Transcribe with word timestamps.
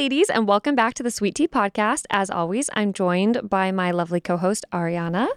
ladies, 0.00 0.30
and 0.30 0.48
welcome 0.48 0.74
back 0.74 0.94
to 0.94 1.02
the 1.02 1.10
Sweet 1.10 1.34
Tea 1.34 1.46
Podcast. 1.46 2.06
As 2.08 2.30
always, 2.30 2.70
I'm 2.72 2.94
joined 2.94 3.50
by 3.50 3.70
my 3.70 3.90
lovely 3.90 4.18
co 4.18 4.38
host, 4.38 4.64
Ariana. 4.72 5.28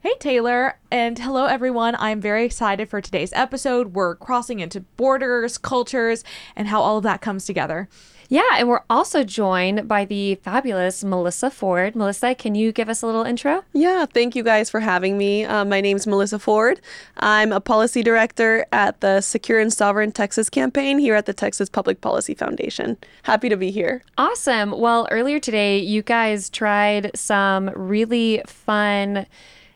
Hey, 0.00 0.12
Taylor, 0.20 0.78
and 0.90 1.18
hello, 1.18 1.46
everyone. 1.46 1.96
I'm 1.98 2.20
very 2.20 2.44
excited 2.44 2.90
for 2.90 3.00
today's 3.00 3.32
episode. 3.32 3.94
We're 3.94 4.16
crossing 4.16 4.60
into 4.60 4.80
borders, 4.80 5.56
cultures, 5.56 6.24
and 6.54 6.68
how 6.68 6.82
all 6.82 6.98
of 6.98 7.04
that 7.04 7.22
comes 7.22 7.46
together. 7.46 7.88
Yeah, 8.32 8.56
and 8.56 8.66
we're 8.66 8.80
also 8.88 9.24
joined 9.24 9.86
by 9.86 10.06
the 10.06 10.36
fabulous 10.36 11.04
Melissa 11.04 11.50
Ford. 11.50 11.94
Melissa, 11.94 12.34
can 12.34 12.54
you 12.54 12.72
give 12.72 12.88
us 12.88 13.02
a 13.02 13.06
little 13.06 13.24
intro? 13.24 13.62
Yeah, 13.74 14.06
thank 14.06 14.34
you 14.34 14.42
guys 14.42 14.70
for 14.70 14.80
having 14.80 15.18
me. 15.18 15.44
Uh, 15.44 15.66
my 15.66 15.82
name's 15.82 16.06
Melissa 16.06 16.38
Ford. 16.38 16.80
I'm 17.18 17.52
a 17.52 17.60
policy 17.60 18.02
director 18.02 18.64
at 18.72 18.98
the 19.02 19.20
Secure 19.20 19.60
and 19.60 19.70
Sovereign 19.70 20.12
Texas 20.12 20.48
campaign 20.48 20.98
here 20.98 21.14
at 21.14 21.26
the 21.26 21.34
Texas 21.34 21.68
Public 21.68 22.00
Policy 22.00 22.32
Foundation. 22.32 22.96
Happy 23.24 23.50
to 23.50 23.56
be 23.58 23.70
here. 23.70 24.02
Awesome. 24.16 24.70
Well, 24.70 25.06
earlier 25.10 25.38
today, 25.38 25.80
you 25.80 26.00
guys 26.00 26.48
tried 26.48 27.10
some 27.14 27.68
really 27.76 28.40
fun 28.46 29.26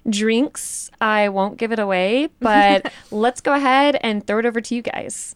drinks. 0.08 0.90
I 0.98 1.28
won't 1.28 1.58
give 1.58 1.72
it 1.72 1.78
away, 1.78 2.30
but 2.40 2.90
let's 3.10 3.42
go 3.42 3.52
ahead 3.52 3.98
and 4.00 4.26
throw 4.26 4.38
it 4.38 4.46
over 4.46 4.62
to 4.62 4.74
you 4.74 4.80
guys. 4.80 5.35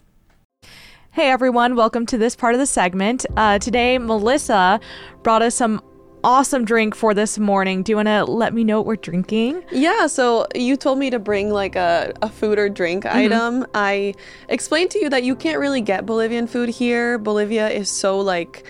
Hey 1.13 1.29
everyone, 1.29 1.75
welcome 1.75 2.07
to 2.07 2.17
this 2.17 2.37
part 2.37 2.55
of 2.55 2.61
the 2.61 2.67
segment. 2.67 3.27
Uh, 3.37 3.59
today, 3.59 3.99
Melissa 3.99 4.79
brought 5.25 5.43
us 5.43 5.57
some 5.57 5.83
awesome 6.23 6.65
drink 6.65 6.95
for 6.95 7.15
this 7.15 7.37
morning. 7.37 7.83
Do 7.83 7.91
you 7.91 7.97
want 7.97 8.07
to 8.07 8.25
let 8.25 8.55
me 8.55 8.63
know 8.63 8.79
what 8.79 8.87
we're 8.87 8.95
drinking? 8.95 9.65
Yeah, 9.73 10.07
so 10.07 10.47
you 10.55 10.77
told 10.77 11.01
me 11.01 11.11
to 11.11 11.19
bring 11.19 11.51
like 11.51 11.75
a, 11.75 12.13
a 12.23 12.29
food 12.29 12.61
or 12.61 12.69
drink 12.69 13.03
mm-hmm. 13.03 13.17
item. 13.17 13.67
I 13.75 14.15
explained 14.49 14.93
to 14.93 15.01
you 15.01 15.11
that 15.11 15.25
you 15.25 15.35
can't 15.35 15.59
really 15.59 15.81
get 15.81 16.07
Bolivian 16.07 16.47
food 16.47 16.69
here. 16.69 17.19
Bolivia 17.19 17.69
is 17.69 17.91
so 17.91 18.21
like 18.21 18.65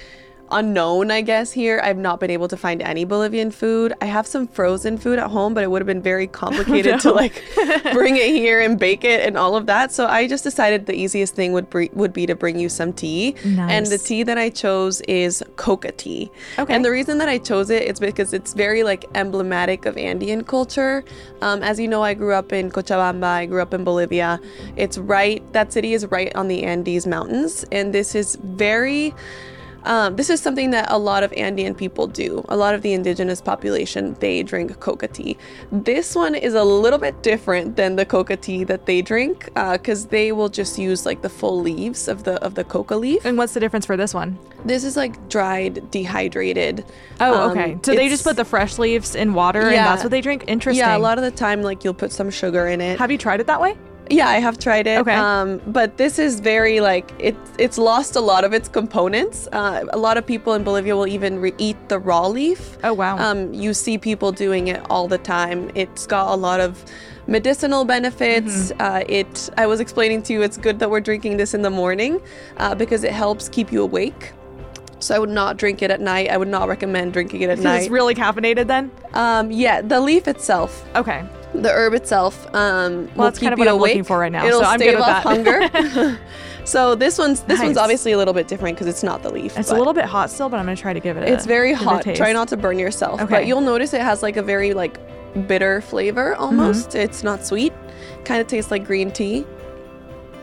unknown, 0.50 1.10
I 1.10 1.20
guess, 1.20 1.52
here. 1.52 1.80
I've 1.82 1.96
not 1.96 2.20
been 2.20 2.30
able 2.30 2.48
to 2.48 2.56
find 2.56 2.82
any 2.82 3.04
Bolivian 3.04 3.50
food. 3.50 3.92
I 4.00 4.06
have 4.06 4.26
some 4.26 4.46
frozen 4.46 4.98
food 4.98 5.18
at 5.18 5.30
home, 5.30 5.54
but 5.54 5.64
it 5.64 5.70
would 5.70 5.80
have 5.80 5.86
been 5.86 6.02
very 6.02 6.26
complicated 6.26 6.92
no. 6.92 6.98
to 6.98 7.12
like 7.12 7.42
bring 7.92 8.16
it 8.16 8.26
here 8.26 8.60
and 8.60 8.78
bake 8.78 9.04
it 9.04 9.26
and 9.26 9.36
all 9.36 9.56
of 9.56 9.66
that. 9.66 9.92
So 9.92 10.06
I 10.06 10.26
just 10.26 10.44
decided 10.44 10.86
the 10.86 10.94
easiest 10.94 11.34
thing 11.34 11.52
would 11.52 11.72
would 11.94 12.12
be 12.12 12.26
to 12.26 12.34
bring 12.34 12.58
you 12.58 12.68
some 12.68 12.92
tea. 12.92 13.34
Nice. 13.44 13.70
And 13.72 13.86
the 13.86 13.98
tea 13.98 14.22
that 14.24 14.38
I 14.38 14.50
chose 14.50 15.00
is 15.02 15.42
coca 15.56 15.92
tea. 15.92 16.30
Okay. 16.58 16.74
And 16.74 16.84
the 16.84 16.90
reason 16.90 17.18
that 17.18 17.28
I 17.28 17.38
chose 17.38 17.70
it 17.70 17.82
is 17.84 18.00
because 18.00 18.32
it's 18.32 18.54
very 18.54 18.82
like 18.82 19.04
emblematic 19.14 19.86
of 19.86 19.96
Andean 19.96 20.44
culture. 20.44 21.04
Um, 21.42 21.62
as 21.62 21.78
you 21.78 21.88
know, 21.88 22.02
I 22.02 22.14
grew 22.14 22.34
up 22.34 22.52
in 22.52 22.70
Cochabamba. 22.70 23.24
I 23.24 23.46
grew 23.46 23.62
up 23.62 23.74
in 23.74 23.84
Bolivia. 23.84 24.40
It's 24.76 24.98
right. 24.98 25.40
That 25.52 25.72
city 25.72 25.94
is 25.94 26.06
right 26.06 26.34
on 26.34 26.48
the 26.48 26.64
Andes 26.64 27.06
Mountains, 27.06 27.64
and 27.72 27.92
this 27.92 28.14
is 28.14 28.36
very 28.36 29.14
um, 29.84 30.16
this 30.16 30.30
is 30.30 30.40
something 30.40 30.70
that 30.70 30.90
a 30.90 30.98
lot 30.98 31.22
of 31.22 31.32
Andean 31.32 31.74
people 31.74 32.06
do. 32.06 32.44
A 32.48 32.56
lot 32.56 32.74
of 32.74 32.82
the 32.82 32.92
indigenous 32.92 33.40
population, 33.40 34.16
they 34.20 34.42
drink 34.42 34.78
coca 34.80 35.08
tea. 35.08 35.36
This 35.72 36.14
one 36.14 36.34
is 36.34 36.54
a 36.54 36.64
little 36.64 36.98
bit 36.98 37.22
different 37.22 37.76
than 37.76 37.96
the 37.96 38.04
coca 38.04 38.36
tea 38.36 38.64
that 38.64 38.86
they 38.86 39.02
drink 39.02 39.46
because 39.54 40.06
uh, 40.06 40.08
they 40.10 40.32
will 40.32 40.48
just 40.48 40.78
use 40.78 41.06
like 41.06 41.22
the 41.22 41.28
full 41.28 41.60
leaves 41.60 42.08
of 42.08 42.24
the 42.24 42.42
of 42.44 42.54
the 42.54 42.64
coca 42.64 42.96
leaf. 42.96 43.24
And 43.24 43.38
what's 43.38 43.54
the 43.54 43.60
difference 43.60 43.86
for 43.86 43.96
this 43.96 44.14
one? 44.14 44.38
This 44.64 44.84
is 44.84 44.96
like 44.96 45.28
dried, 45.28 45.90
dehydrated. 45.90 46.84
Oh, 47.20 47.50
okay. 47.50 47.74
Um, 47.74 47.82
so 47.82 47.94
they 47.94 48.08
just 48.08 48.24
put 48.24 48.36
the 48.36 48.44
fresh 48.44 48.78
leaves 48.78 49.14
in 49.14 49.34
water 49.34 49.60
yeah, 49.60 49.66
and 49.66 49.76
that's 49.76 50.02
what 50.02 50.10
they 50.10 50.20
drink? 50.20 50.44
Interesting. 50.46 50.84
Yeah, 50.84 50.96
a 50.96 50.98
lot 50.98 51.18
of 51.18 51.24
the 51.24 51.30
time 51.30 51.62
like 51.62 51.84
you'll 51.84 51.94
put 51.94 52.12
some 52.12 52.30
sugar 52.30 52.66
in 52.66 52.80
it. 52.80 52.98
Have 52.98 53.10
you 53.10 53.18
tried 53.18 53.40
it 53.40 53.46
that 53.46 53.60
way? 53.60 53.76
Yeah, 54.10 54.28
I 54.28 54.40
have 54.40 54.58
tried 54.58 54.88
it. 54.88 54.98
Okay. 54.98 55.14
Um, 55.14 55.60
but 55.68 55.96
this 55.96 56.18
is 56.18 56.40
very 56.40 56.80
like 56.80 57.12
it. 57.18 57.36
It's 57.58 57.78
lost 57.78 58.16
a 58.16 58.20
lot 58.20 58.44
of 58.44 58.52
its 58.52 58.68
components. 58.68 59.48
Uh, 59.52 59.84
a 59.90 59.98
lot 59.98 60.16
of 60.16 60.26
people 60.26 60.54
in 60.54 60.64
Bolivia 60.64 60.96
will 60.96 61.06
even 61.06 61.38
re- 61.40 61.54
eat 61.58 61.76
the 61.88 61.98
raw 61.98 62.26
leaf. 62.26 62.76
Oh 62.82 62.92
wow. 62.92 63.16
Um, 63.18 63.54
you 63.54 63.72
see 63.72 63.98
people 63.98 64.32
doing 64.32 64.66
it 64.68 64.84
all 64.90 65.06
the 65.06 65.18
time. 65.18 65.70
It's 65.76 66.06
got 66.06 66.34
a 66.34 66.36
lot 66.36 66.58
of 66.58 66.84
medicinal 67.28 67.84
benefits. 67.84 68.72
Mm-hmm. 68.72 68.80
Uh, 68.80 69.04
it. 69.08 69.50
I 69.56 69.66
was 69.66 69.78
explaining 69.78 70.22
to 70.24 70.32
you. 70.32 70.42
It's 70.42 70.56
good 70.56 70.80
that 70.80 70.90
we're 70.90 71.00
drinking 71.00 71.36
this 71.36 71.54
in 71.54 71.62
the 71.62 71.70
morning 71.70 72.20
uh, 72.56 72.74
because 72.74 73.04
it 73.04 73.12
helps 73.12 73.48
keep 73.48 73.70
you 73.70 73.82
awake. 73.82 74.32
So 74.98 75.14
I 75.14 75.18
would 75.20 75.30
not 75.30 75.56
drink 75.56 75.82
it 75.82 75.90
at 75.90 76.00
night. 76.00 76.30
I 76.30 76.36
would 76.36 76.48
not 76.48 76.68
recommend 76.68 77.12
drinking 77.12 77.42
it 77.42 77.48
at 77.48 77.60
night. 77.60 77.82
It's 77.82 77.90
really 77.90 78.14
caffeinated 78.14 78.66
then. 78.66 78.90
Um, 79.14 79.50
yeah, 79.50 79.80
the 79.80 80.00
leaf 80.00 80.26
itself. 80.28 80.84
Okay 80.94 81.24
the 81.54 81.70
herb 81.70 81.94
itself 81.94 82.46
um, 82.54 83.08
well, 83.14 83.26
will 83.26 83.32
keep 83.32 83.40
kind 83.42 83.52
of 83.52 83.58
you 83.58 83.64
what 83.64 83.70
awake. 83.72 83.90
I'm 83.90 83.94
looking 83.94 84.04
for 84.04 84.18
right 84.18 84.32
now. 84.32 84.46
It'll 84.46 84.60
so 84.60 84.66
I'm 84.66 84.78
good 84.78 84.94
off 84.94 85.22
hunger. 85.22 86.18
so 86.64 86.94
this 86.94 87.18
one's 87.18 87.40
this 87.42 87.58
nice. 87.58 87.66
one's 87.66 87.76
obviously 87.76 88.12
a 88.12 88.18
little 88.18 88.34
bit 88.34 88.48
different 88.48 88.76
because 88.76 88.86
it's 88.86 89.02
not 89.02 89.22
the 89.22 89.30
leaf. 89.30 89.58
It's 89.58 89.70
a 89.70 89.76
little 89.76 89.92
bit 89.92 90.04
hot 90.04 90.30
still, 90.30 90.48
but 90.48 90.58
I'm 90.58 90.66
gonna 90.66 90.76
try 90.76 90.92
to 90.92 91.00
give 91.00 91.16
it. 91.16 91.28
It's 91.28 91.44
a, 91.44 91.48
very 91.48 91.72
hot. 91.72 92.04
Try 92.14 92.32
not 92.32 92.48
to 92.48 92.56
burn 92.56 92.78
yourself. 92.78 93.20
Okay. 93.20 93.30
But 93.30 93.46
you'll 93.46 93.60
notice 93.60 93.94
it 93.94 94.02
has 94.02 94.22
like 94.22 94.36
a 94.36 94.42
very 94.42 94.74
like 94.74 94.98
bitter 95.46 95.80
flavor 95.80 96.34
almost. 96.36 96.90
Mm-hmm. 96.90 96.98
It's 96.98 97.22
not 97.22 97.44
sweet. 97.44 97.72
Kind 98.24 98.40
of 98.40 98.46
tastes 98.46 98.70
like 98.70 98.84
green 98.84 99.10
tea. 99.10 99.46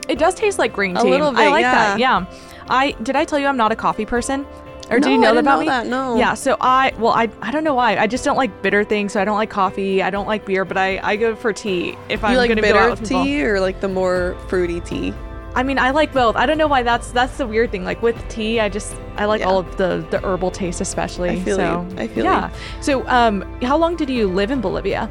It 0.07 0.19
does 0.19 0.35
taste 0.35 0.57
like 0.59 0.73
green 0.73 0.95
tea. 0.95 1.01
A 1.01 1.03
little 1.03 1.31
bit. 1.31 1.39
I 1.39 1.49
like 1.49 1.61
yeah. 1.61 1.73
that. 1.73 1.99
Yeah. 1.99 2.25
I 2.69 2.91
did 3.03 3.15
I 3.15 3.25
tell 3.25 3.39
you 3.39 3.47
I'm 3.47 3.57
not 3.57 3.71
a 3.71 3.75
coffee 3.75 4.05
person? 4.05 4.45
Or 4.89 4.99
no, 4.99 5.07
do 5.07 5.11
you 5.11 5.17
know 5.17 5.33
that 5.33 5.39
about 5.39 5.55
know 5.55 5.59
me? 5.61 5.67
That, 5.67 5.87
no. 5.87 6.17
Yeah, 6.17 6.33
so 6.33 6.57
I 6.61 6.93
well 6.97 7.13
I 7.13 7.29
I 7.41 7.51
don't 7.51 7.63
know 7.63 7.75
why. 7.75 7.97
I 7.97 8.07
just 8.07 8.23
don't 8.23 8.37
like 8.37 8.61
bitter 8.61 8.83
things. 8.83 9.13
So 9.13 9.21
I 9.21 9.25
don't 9.25 9.37
like 9.37 9.49
coffee. 9.49 10.01
I 10.01 10.09
don't 10.09 10.27
like 10.27 10.45
beer, 10.45 10.65
but 10.65 10.77
I 10.77 10.99
I 11.03 11.15
go 11.15 11.35
for 11.35 11.51
tea 11.53 11.97
if 12.09 12.21
you 12.21 12.27
I'm 12.27 12.37
like 12.37 12.49
gonna 12.49 12.61
go 12.61 12.77
out 12.77 12.99
with 12.99 13.07
tea 13.07 13.15
people. 13.15 13.47
or 13.47 13.59
like 13.59 13.81
the 13.81 13.89
more 13.89 14.37
fruity 14.47 14.79
tea. 14.79 15.13
I 15.55 15.63
mean, 15.63 15.79
I 15.79 15.89
like 15.89 16.13
both. 16.13 16.35
I 16.35 16.45
don't 16.45 16.59
know 16.59 16.67
why 16.67 16.83
that's 16.83 17.11
that's 17.11 17.37
the 17.37 17.47
weird 17.47 17.71
thing. 17.71 17.83
Like 17.83 18.01
with 18.03 18.15
tea, 18.29 18.59
I 18.59 18.69
just 18.69 18.95
I 19.15 19.25
like 19.25 19.39
yeah. 19.39 19.47
all 19.47 19.57
of 19.57 19.77
the 19.77 20.05
the 20.11 20.19
herbal 20.19 20.51
taste 20.51 20.81
especially. 20.81 21.31
I 21.31 21.39
feel 21.39 21.57
so, 21.57 21.87
you. 21.89 21.97
I 21.97 22.07
feel 22.07 22.23
yeah. 22.23 22.49
You. 22.49 22.83
So 22.83 23.07
um, 23.07 23.41
how 23.63 23.75
long 23.75 23.95
did 23.95 24.09
you 24.09 24.27
live 24.27 24.51
in 24.51 24.61
Bolivia? 24.61 25.09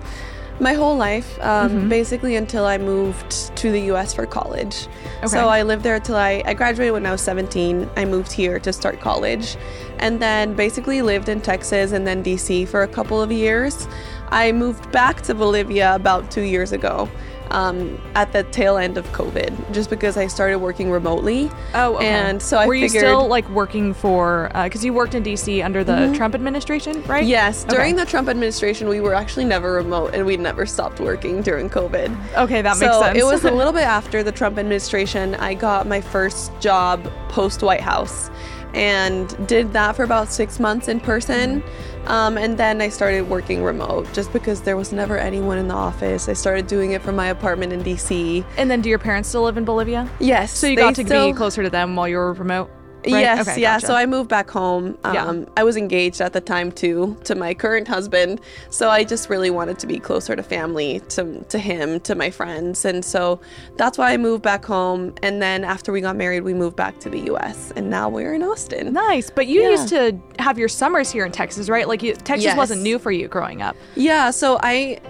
My 0.59 0.73
whole 0.73 0.97
life, 0.97 1.39
um, 1.43 1.71
mm-hmm. 1.71 1.89
basically 1.89 2.37
until 2.37 2.65
I 2.65 2.79
moved 2.79 3.55
to 3.57 3.71
the 3.71 3.81
US 3.93 4.15
for 4.15 4.25
college. 4.25 4.89
Okay. 5.19 5.27
So 5.27 5.49
I 5.49 5.63
lived 5.63 5.83
there 5.83 5.97
until 5.97 6.17
I, 6.17 6.43
I 6.47 6.55
graduated 6.55 6.95
when 6.95 7.05
I 7.05 7.11
was 7.13 7.21
17. 7.21 7.91
I 7.97 8.05
moved 8.07 8.33
here 8.33 8.59
to 8.61 8.73
start 8.73 9.01
college 9.01 9.57
and 9.99 10.21
then 10.21 10.55
basically 10.55 11.03
lived 11.03 11.29
in 11.29 11.41
Texas 11.41 11.93
and 11.93 12.07
then 12.07 12.25
DC 12.25 12.67
for 12.69 12.83
a 12.83 12.89
couple 12.89 13.21
of 13.21 13.31
years. 13.31 13.87
I 14.29 14.51
moved 14.53 14.91
back 14.93 15.21
to 15.23 15.35
Bolivia 15.35 15.95
about 15.95 16.31
two 16.31 16.43
years 16.43 16.73
ago 16.73 17.09
um, 17.51 18.01
at 18.15 18.33
the 18.33 18.45
tail 18.45 18.77
end 18.77 18.99
of 18.99 19.07
COVID, 19.13 19.73
just 19.73 19.91
because 19.91 20.17
I 20.17 20.27
started 20.27 20.59
working 20.59 20.91
remotely. 20.91 21.51
Oh, 21.75 21.97
okay. 21.97 22.09
And 22.09 22.43
so 22.43 22.59
I 22.59 22.67
were 22.67 22.75
figured, 22.75 22.93
you 22.93 22.99
still 23.01 23.29
like 23.29 23.49
working 23.51 23.95
for? 23.95 24.51
Because 24.55 24.83
uh, 24.83 24.87
you 24.87 24.93
worked 24.93 25.15
in 25.15 25.23
DC 25.23 25.65
under 25.65 25.85
the 25.85 25.93
mm-hmm. 25.93 26.15
Trump 26.15 26.35
administration, 26.35 27.03
right? 27.05 27.25
Yes. 27.25 27.65
During 27.65 27.95
okay. 27.95 28.05
the 28.05 28.11
Trump 28.11 28.29
administration, 28.29 28.89
we 28.89 29.01
were 29.01 29.15
actually 29.15 29.45
never 29.45 29.73
remote, 29.73 30.15
and 30.15 30.27
we 30.27 30.37
never 30.37 30.67
stopped 30.67 31.01
working 31.01 31.43
during 31.43 31.71
COVID. 31.71 32.37
Okay, 32.37 32.63
that 32.63 32.77
so 32.77 32.87
makes 32.87 32.99
sense. 32.99 33.19
it 33.19 33.25
was 33.25 33.45
a 33.45 33.51
little 33.51 33.73
bit 33.81 33.85
after 33.85 34.23
the 34.23 34.33
Trump 34.33 34.59
administration. 34.59 35.35
I 35.37 35.55
got 35.55 35.87
my 35.87 36.01
first 36.01 36.53
job 36.61 37.11
post 37.29 37.63
White 37.63 37.81
House 37.81 38.31
and 38.75 39.49
did 39.49 39.73
that 39.73 39.97
for 39.97 40.03
about 40.03 40.31
six 40.31 40.61
months 40.61 40.89
in 40.89 41.01
person. 41.01 41.63
Um, 42.07 42.39
and 42.39 42.59
then 42.59 42.81
I 42.81 42.89
started 42.89 43.29
working 43.29 43.63
remote 43.63 44.13
just 44.13 44.33
because 44.33 44.63
there 44.63 44.77
was 44.77 44.93
never 44.93 45.19
anyone 45.19 45.59
in 45.59 45.69
the 45.69 45.75
office. 45.75 46.29
I 46.29 46.33
started 46.33 46.67
doing 46.67 46.93
it 46.93 47.03
from 47.03 47.17
my 47.17 47.29
apartment 47.29 47.73
in 47.73 47.83
DC. 47.83 48.45
And 48.57 48.71
then 48.71 48.81
do 48.81 48.89
your 48.89 48.99
parents 48.99 49.29
still 49.29 49.43
live 49.43 49.57
in 49.57 49.65
Bolivia? 49.65 50.09
Yes. 50.21 50.57
So 50.57 50.67
you 50.67 50.77
got 50.77 50.95
to 50.97 51.05
still... 51.05 51.33
be 51.33 51.37
closer 51.37 51.63
to 51.63 51.71
them 51.71 51.97
while 51.97 52.09
you 52.09 52.17
were 52.17 52.33
remote? 52.33 52.71
Right? 53.07 53.21
Yes, 53.21 53.49
okay, 53.49 53.61
yeah. 53.61 53.77
Gotcha. 53.77 53.87
So 53.87 53.95
I 53.95 54.07
moved 54.07 54.29
back 54.29 54.51
home. 54.51 54.99
Um, 55.05 55.15
yeah. 55.15 55.45
I 55.57 55.65
was 55.65 55.77
engaged 55.77 56.21
at 56.21 56.33
the 56.33 56.41
time 56.41 56.73
too 56.73 57.17
to 57.25 57.35
my 57.35 57.55
current 57.55 57.87
husband. 57.89 58.41
So 58.71 58.91
I 58.91 59.05
just 59.05 59.31
really 59.31 59.51
wanted 59.51 59.79
to 59.81 59.87
be 59.87 59.99
closer 59.99 60.35
to 60.35 60.43
family, 60.43 61.01
to 61.11 61.45
to 61.45 61.59
him, 61.59 62.01
to 62.01 62.15
my 62.15 62.31
friends, 62.31 62.85
and 62.85 63.05
so 63.05 63.41
that's 63.77 63.99
why 63.99 64.13
I 64.13 64.17
moved 64.17 64.43
back 64.43 64.65
home. 64.65 65.15
And 65.23 65.41
then 65.41 65.65
after 65.65 65.93
we 65.93 66.01
got 66.01 66.17
married, 66.17 66.41
we 66.43 66.55
moved 66.55 66.77
back 66.77 66.99
to 67.01 67.11
the 67.11 67.21
U.S. 67.21 67.73
and 67.77 67.89
now 67.89 68.09
we're 68.09 68.35
in 68.35 68.43
Austin. 68.43 68.93
Nice, 68.93 69.31
but 69.31 69.47
you 69.47 69.63
yeah. 69.63 69.71
used 69.71 69.89
to 69.89 70.19
have 70.39 70.59
your 70.59 70.69
summers 70.69 71.11
here 71.11 71.25
in 71.25 71.33
Texas, 71.33 71.69
right? 71.69 71.87
Like 71.87 72.03
you, 72.03 72.15
Texas 72.15 72.45
yes. 72.45 72.57
wasn't 72.57 72.83
new 72.83 72.99
for 72.99 73.13
you 73.13 73.29
growing 73.29 73.63
up. 73.63 73.77
Yeah. 73.95 74.31
So 74.31 74.59
I 74.63 75.01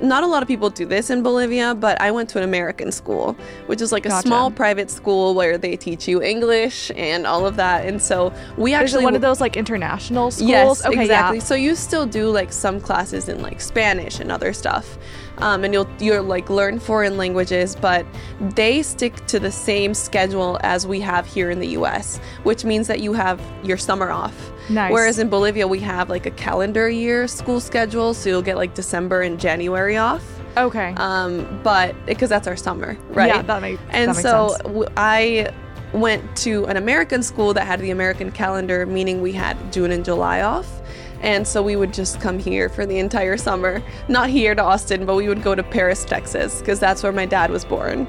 not 0.00 0.22
a 0.22 0.26
lot 0.26 0.42
of 0.42 0.48
people 0.48 0.70
do 0.70 0.86
this 0.86 1.10
in 1.10 1.22
Bolivia, 1.22 1.74
but 1.74 2.00
I 2.00 2.10
went 2.10 2.28
to 2.30 2.38
an 2.38 2.44
American 2.44 2.92
school, 2.92 3.36
which 3.66 3.80
is 3.80 3.92
like 3.92 4.06
a 4.06 4.08
gotcha. 4.08 4.26
small 4.26 4.50
private 4.50 4.90
school 4.90 5.34
where 5.34 5.58
they 5.58 5.76
teach 5.76 6.08
you 6.08 6.22
English 6.22 6.90
and 6.96 7.26
all 7.26 7.46
of 7.46 7.56
that. 7.56 7.86
And 7.86 8.00
so 8.00 8.32
we 8.56 8.74
actually 8.74 9.04
one 9.04 9.14
of 9.14 9.20
those 9.20 9.40
like 9.40 9.56
international 9.56 10.30
schools. 10.30 10.48
Yes, 10.48 10.86
okay, 10.86 11.02
exactly. 11.02 11.38
Yeah. 11.38 11.44
So 11.44 11.54
you 11.54 11.74
still 11.74 12.06
do 12.06 12.30
like 12.30 12.52
some 12.52 12.80
classes 12.80 13.28
in 13.28 13.42
like 13.42 13.60
Spanish 13.60 14.20
and 14.20 14.32
other 14.32 14.52
stuff. 14.52 14.98
Um, 15.38 15.64
and 15.64 15.72
you'll 15.72 15.88
you'll 15.98 16.22
like 16.22 16.50
learn 16.50 16.78
foreign 16.78 17.16
languages, 17.16 17.74
but 17.74 18.04
they 18.40 18.82
stick 18.82 19.26
to 19.26 19.38
the 19.38 19.50
same 19.50 19.94
schedule 19.94 20.58
as 20.62 20.86
we 20.86 21.00
have 21.00 21.26
here 21.26 21.50
in 21.50 21.60
the 21.60 21.68
U.S., 21.68 22.18
which 22.42 22.64
means 22.64 22.86
that 22.88 23.00
you 23.00 23.14
have 23.14 23.40
your 23.62 23.78
summer 23.78 24.10
off. 24.10 24.52
Nice. 24.70 24.92
Whereas 24.92 25.18
in 25.18 25.28
Bolivia, 25.28 25.66
we 25.66 25.80
have 25.80 26.08
like 26.08 26.26
a 26.26 26.30
calendar 26.30 26.88
year 26.88 27.26
school 27.26 27.60
schedule, 27.60 28.14
so 28.14 28.28
you'll 28.28 28.42
get 28.42 28.56
like 28.56 28.74
December 28.74 29.22
and 29.22 29.38
January 29.38 29.96
off. 29.96 30.24
Okay. 30.56 30.94
Um, 30.96 31.60
but 31.62 31.94
because 32.06 32.28
that's 32.28 32.46
our 32.46 32.56
summer, 32.56 32.96
right? 33.10 33.34
Yeah, 33.34 33.42
that 33.42 33.62
makes. 33.62 33.80
Sense. 33.80 33.92
And 33.92 34.10
that 34.10 34.16
makes 34.16 34.22
so. 34.22 34.88
I 34.96 35.52
went 35.92 36.36
to 36.36 36.66
an 36.66 36.76
American 36.76 37.22
school 37.22 37.52
that 37.54 37.66
had 37.66 37.80
the 37.80 37.90
American 37.90 38.30
calendar, 38.30 38.86
meaning 38.86 39.20
we 39.20 39.32
had 39.32 39.72
June 39.72 39.90
and 39.90 40.04
July 40.04 40.42
off. 40.42 40.80
And 41.20 41.46
so 41.46 41.62
we 41.62 41.76
would 41.76 41.92
just 41.92 42.20
come 42.20 42.38
here 42.38 42.68
for 42.68 42.86
the 42.86 42.98
entire 42.98 43.36
summer. 43.36 43.82
Not 44.08 44.30
here 44.30 44.54
to 44.54 44.62
Austin, 44.62 45.04
but 45.04 45.16
we 45.16 45.28
would 45.28 45.42
go 45.42 45.54
to 45.54 45.62
Paris, 45.62 46.04
Texas, 46.04 46.60
because 46.60 46.80
that's 46.80 47.02
where 47.02 47.12
my 47.12 47.26
dad 47.26 47.50
was 47.50 47.64
born. 47.64 48.06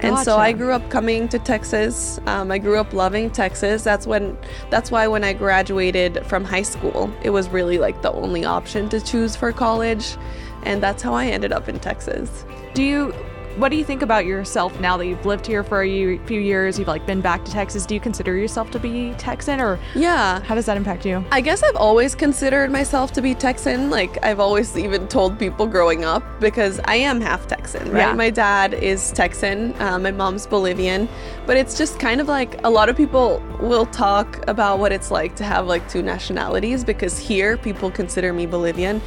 And 0.00 0.18
so 0.18 0.36
I 0.38 0.52
grew 0.52 0.72
up 0.72 0.88
coming 0.90 1.28
to 1.28 1.38
Texas. 1.38 2.20
Um, 2.26 2.50
I 2.50 2.58
grew 2.58 2.78
up 2.78 2.92
loving 2.92 3.30
Texas. 3.30 3.82
That's 3.82 4.06
when. 4.06 4.36
That's 4.70 4.90
why 4.90 5.08
when 5.08 5.24
I 5.24 5.32
graduated 5.32 6.24
from 6.26 6.44
high 6.44 6.62
school, 6.62 7.12
it 7.22 7.30
was 7.30 7.48
really 7.48 7.78
like 7.78 8.02
the 8.02 8.12
only 8.12 8.44
option 8.44 8.88
to 8.90 9.00
choose 9.00 9.36
for 9.36 9.52
college, 9.52 10.16
and 10.64 10.82
that's 10.82 11.02
how 11.02 11.14
I 11.14 11.26
ended 11.26 11.52
up 11.52 11.68
in 11.68 11.78
Texas. 11.80 12.44
Do 12.74 12.82
you 12.82 13.14
what 13.56 13.70
do 13.70 13.76
you 13.76 13.84
think 13.84 14.02
about 14.02 14.26
yourself 14.26 14.78
now 14.80 14.96
that 14.96 15.06
you've 15.06 15.24
lived 15.24 15.46
here 15.46 15.62
for 15.64 15.82
a 15.82 16.18
few 16.26 16.40
years? 16.40 16.78
You've 16.78 16.88
like 16.88 17.06
been 17.06 17.20
back 17.20 17.44
to 17.46 17.50
Texas. 17.50 17.86
Do 17.86 17.94
you 17.94 18.00
consider 18.00 18.36
yourself 18.36 18.70
to 18.72 18.78
be 18.78 19.14
Texan 19.18 19.60
or 19.60 19.78
Yeah. 19.94 20.40
how 20.42 20.54
does 20.54 20.66
that 20.66 20.76
impact 20.76 21.06
you? 21.06 21.24
I 21.32 21.40
guess 21.40 21.62
I've 21.62 21.76
always 21.76 22.14
considered 22.14 22.70
myself 22.70 23.12
to 23.12 23.22
be 23.22 23.34
Texan. 23.34 23.88
Like 23.90 24.22
I've 24.24 24.40
always 24.40 24.76
even 24.76 25.08
told 25.08 25.38
people 25.38 25.66
growing 25.66 26.04
up 26.04 26.22
because 26.40 26.80
I 26.84 26.96
am 26.96 27.20
half 27.20 27.46
Texan, 27.46 27.90
right? 27.90 28.00
Yeah. 28.08 28.12
My 28.12 28.30
dad 28.30 28.74
is 28.74 29.10
Texan, 29.12 29.74
uh, 29.80 29.98
my 29.98 30.10
mom's 30.10 30.46
Bolivian, 30.46 31.08
but 31.46 31.56
it's 31.56 31.78
just 31.78 31.98
kind 31.98 32.20
of 32.20 32.28
like 32.28 32.60
a 32.64 32.70
lot 32.70 32.88
of 32.88 32.96
people 32.96 33.42
will 33.60 33.86
talk 33.86 34.42
about 34.48 34.78
what 34.78 34.92
it's 34.92 35.10
like 35.10 35.34
to 35.36 35.44
have 35.44 35.66
like 35.66 35.88
two 35.88 36.02
nationalities 36.02 36.84
because 36.84 37.18
here 37.18 37.56
people 37.56 37.90
consider 37.90 38.32
me 38.32 38.44
Bolivian. 38.46 39.00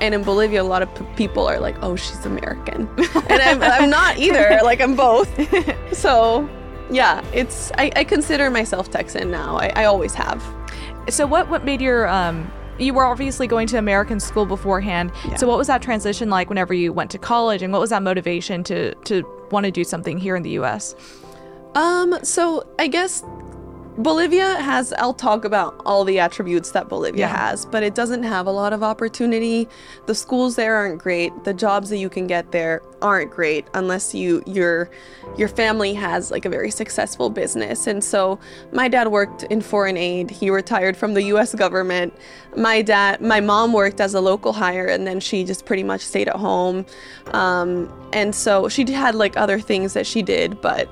And 0.00 0.14
in 0.14 0.22
Bolivia, 0.22 0.62
a 0.62 0.64
lot 0.64 0.82
of 0.82 0.94
p- 0.94 1.04
people 1.16 1.46
are 1.46 1.60
like, 1.60 1.76
"Oh, 1.82 1.96
she's 1.96 2.26
American," 2.26 2.88
and 3.28 3.42
I'm, 3.42 3.62
I'm 3.62 3.90
not 3.90 4.18
either. 4.18 4.60
Like 4.62 4.80
I'm 4.80 4.96
both. 4.96 5.30
So, 5.94 6.48
yeah, 6.90 7.24
it's 7.32 7.70
I, 7.78 7.90
I 7.94 8.04
consider 8.04 8.50
myself 8.50 8.90
Texan 8.90 9.30
now. 9.30 9.56
I, 9.56 9.72
I 9.76 9.84
always 9.84 10.12
have. 10.14 10.42
So 11.08 11.26
what 11.26 11.48
what 11.48 11.64
made 11.64 11.80
your 11.80 12.08
um 12.08 12.50
you 12.78 12.92
were 12.92 13.04
obviously 13.04 13.46
going 13.46 13.66
to 13.68 13.78
American 13.78 14.18
school 14.18 14.46
beforehand. 14.46 15.12
So 15.36 15.46
what 15.46 15.58
was 15.58 15.68
that 15.68 15.80
transition 15.80 16.28
like 16.28 16.48
whenever 16.48 16.74
you 16.74 16.92
went 16.92 17.10
to 17.12 17.18
college 17.18 17.62
and 17.62 17.72
what 17.72 17.80
was 17.80 17.90
that 17.90 18.02
motivation 18.02 18.64
to 18.64 18.94
to 18.94 19.24
want 19.50 19.64
to 19.64 19.70
do 19.70 19.84
something 19.84 20.18
here 20.18 20.34
in 20.34 20.42
the 20.42 20.50
US? 20.60 20.94
Um, 21.74 22.18
so 22.22 22.66
I 22.78 22.88
guess 22.88 23.22
Bolivia 23.96 24.56
has, 24.56 24.92
I'll 24.94 25.14
talk 25.14 25.44
about 25.44 25.80
all 25.86 26.04
the 26.04 26.18
attributes 26.18 26.72
that 26.72 26.88
Bolivia 26.88 27.28
Yeah. 27.28 27.36
has, 27.50 27.64
but 27.64 27.84
it 27.84 27.94
doesn't 27.94 28.24
have 28.24 28.48
a 28.48 28.50
lot 28.50 28.72
of 28.72 28.82
opportunity. 28.82 29.68
The 30.06 30.16
schools 30.16 30.56
there 30.56 30.74
aren't 30.74 30.98
great. 30.98 31.44
The 31.44 31.54
jobs 31.54 31.90
that 31.90 31.98
you 31.98 32.08
can 32.08 32.26
get 32.26 32.50
there 32.50 32.82
aren't 33.00 33.30
great 33.30 33.66
unless 33.72 34.12
you 34.12 34.42
your 34.46 34.90
your 35.36 35.46
family 35.46 35.94
has 35.94 36.32
like 36.32 36.44
a 36.44 36.48
very 36.48 36.72
successful 36.72 37.30
business. 37.30 37.86
And 37.86 38.02
so 38.02 38.40
my 38.72 38.88
dad 38.88 39.08
worked 39.08 39.44
in 39.44 39.60
foreign 39.60 39.96
aid. 39.96 40.28
He 40.28 40.50
retired 40.50 40.96
from 40.96 41.14
the 41.14 41.22
US 41.34 41.54
government. 41.54 42.14
My 42.56 42.82
dad 42.82 43.20
my 43.20 43.40
mom 43.40 43.72
worked 43.72 44.00
as 44.00 44.12
a 44.12 44.20
local 44.20 44.52
hire 44.52 44.86
and 44.86 45.06
then 45.06 45.20
she 45.20 45.44
just 45.44 45.66
pretty 45.66 45.84
much 45.84 46.00
stayed 46.00 46.26
at 46.28 46.36
home. 46.36 46.84
Um, 47.32 47.92
and 48.12 48.34
so 48.34 48.68
she 48.68 48.90
had 48.90 49.14
like 49.14 49.36
other 49.36 49.60
things 49.60 49.92
that 49.92 50.04
she 50.04 50.20
did, 50.20 50.60
but 50.60 50.88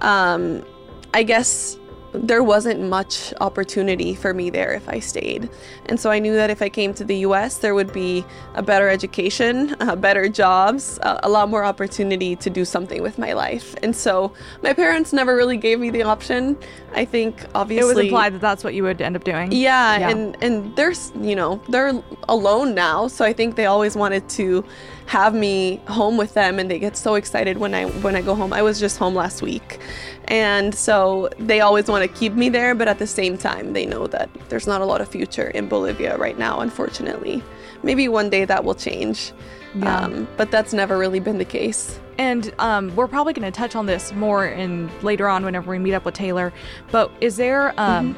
um, 0.00 0.64
I 1.12 1.22
guess 1.22 1.76
there 2.12 2.42
wasn't 2.42 2.80
much 2.80 3.34
opportunity 3.40 4.14
for 4.14 4.32
me 4.32 4.48
there 4.50 4.72
if 4.72 4.88
I 4.88 5.00
stayed. 5.00 5.50
And 5.86 5.98
so 6.00 6.10
I 6.10 6.18
knew 6.18 6.34
that 6.34 6.50
if 6.50 6.62
I 6.62 6.68
came 6.68 6.94
to 6.94 7.04
the 7.04 7.16
US, 7.28 7.58
there 7.58 7.74
would 7.74 7.92
be 7.92 8.24
a 8.54 8.62
better 8.62 8.88
education, 8.88 9.76
uh, 9.80 9.96
better 9.96 10.28
jobs, 10.28 10.98
uh, 11.02 11.20
a 11.22 11.28
lot 11.28 11.48
more 11.48 11.64
opportunity 11.64 12.34
to 12.36 12.48
do 12.50 12.64
something 12.64 13.02
with 13.02 13.18
my 13.18 13.32
life. 13.32 13.74
And 13.82 13.94
so 13.94 14.32
my 14.62 14.72
parents 14.72 15.12
never 15.12 15.36
really 15.36 15.56
gave 15.56 15.78
me 15.80 15.90
the 15.90 16.02
option. 16.04 16.56
I 16.94 17.04
think 17.04 17.44
obviously 17.54 17.90
It 17.90 17.94
was 17.96 18.04
implied 18.04 18.34
that 18.34 18.40
that's 18.40 18.64
what 18.64 18.74
you 18.74 18.82
would 18.84 19.00
end 19.02 19.16
up 19.16 19.24
doing. 19.24 19.52
yeah, 19.52 19.98
Yeah. 19.98 20.10
and 20.10 20.36
and 20.40 20.74
there's 20.76 21.12
you 21.20 21.36
know 21.36 21.60
they're 21.68 22.02
alone 22.28 22.74
now, 22.74 23.08
so 23.08 23.24
I 23.24 23.32
think 23.32 23.56
they 23.56 23.66
always 23.66 23.94
wanted 23.96 24.28
to 24.30 24.64
have 25.06 25.34
me 25.34 25.80
home 25.86 26.16
with 26.16 26.34
them, 26.34 26.58
and 26.58 26.70
they 26.70 26.78
get 26.78 26.96
so 26.96 27.14
excited 27.14 27.58
when 27.58 27.74
I 27.74 27.84
when 27.86 28.16
I 28.16 28.22
go 28.22 28.34
home. 28.34 28.52
I 28.52 28.62
was 28.62 28.80
just 28.80 28.98
home 28.98 29.14
last 29.14 29.40
week, 29.42 29.78
and 30.26 30.74
so 30.74 31.28
they 31.38 31.60
always 31.60 31.88
want 31.88 32.02
to 32.02 32.18
keep 32.18 32.32
me 32.34 32.48
there, 32.48 32.74
but 32.74 32.88
at 32.88 32.98
the 32.98 33.06
same 33.06 33.38
time, 33.38 33.72
they 33.72 33.86
know 33.86 34.06
that 34.08 34.28
there's 34.48 34.66
not 34.66 34.80
a 34.80 34.84
lot 34.84 35.00
of 35.00 35.08
future 35.08 35.48
in 35.48 35.68
Bolivia 35.68 36.16
right 36.18 36.38
now, 36.38 36.60
unfortunately. 36.60 37.42
Maybe 37.82 38.08
one 38.08 38.30
day 38.30 38.44
that 38.46 38.64
will 38.64 38.74
change, 38.74 39.32
Yeah. 39.76 39.96
um, 40.00 40.26
but 40.36 40.50
that's 40.50 40.72
never 40.72 40.98
really 40.98 41.20
been 41.20 41.38
the 41.38 41.44
case. 41.44 42.00
And 42.18 42.52
um, 42.58 42.94
we're 42.96 43.06
probably 43.06 43.34
going 43.34 43.44
to 43.50 43.56
touch 43.56 43.76
on 43.76 43.86
this 43.86 44.12
more 44.12 44.46
in 44.46 44.90
later 45.02 45.28
on 45.28 45.44
whenever 45.44 45.70
we 45.70 45.78
meet 45.78 45.92
up 45.94 46.04
with 46.06 46.14
Taylor. 46.14 46.52
But 46.90 47.12
is 47.20 47.36
there 47.36 47.78
um, 47.78 48.16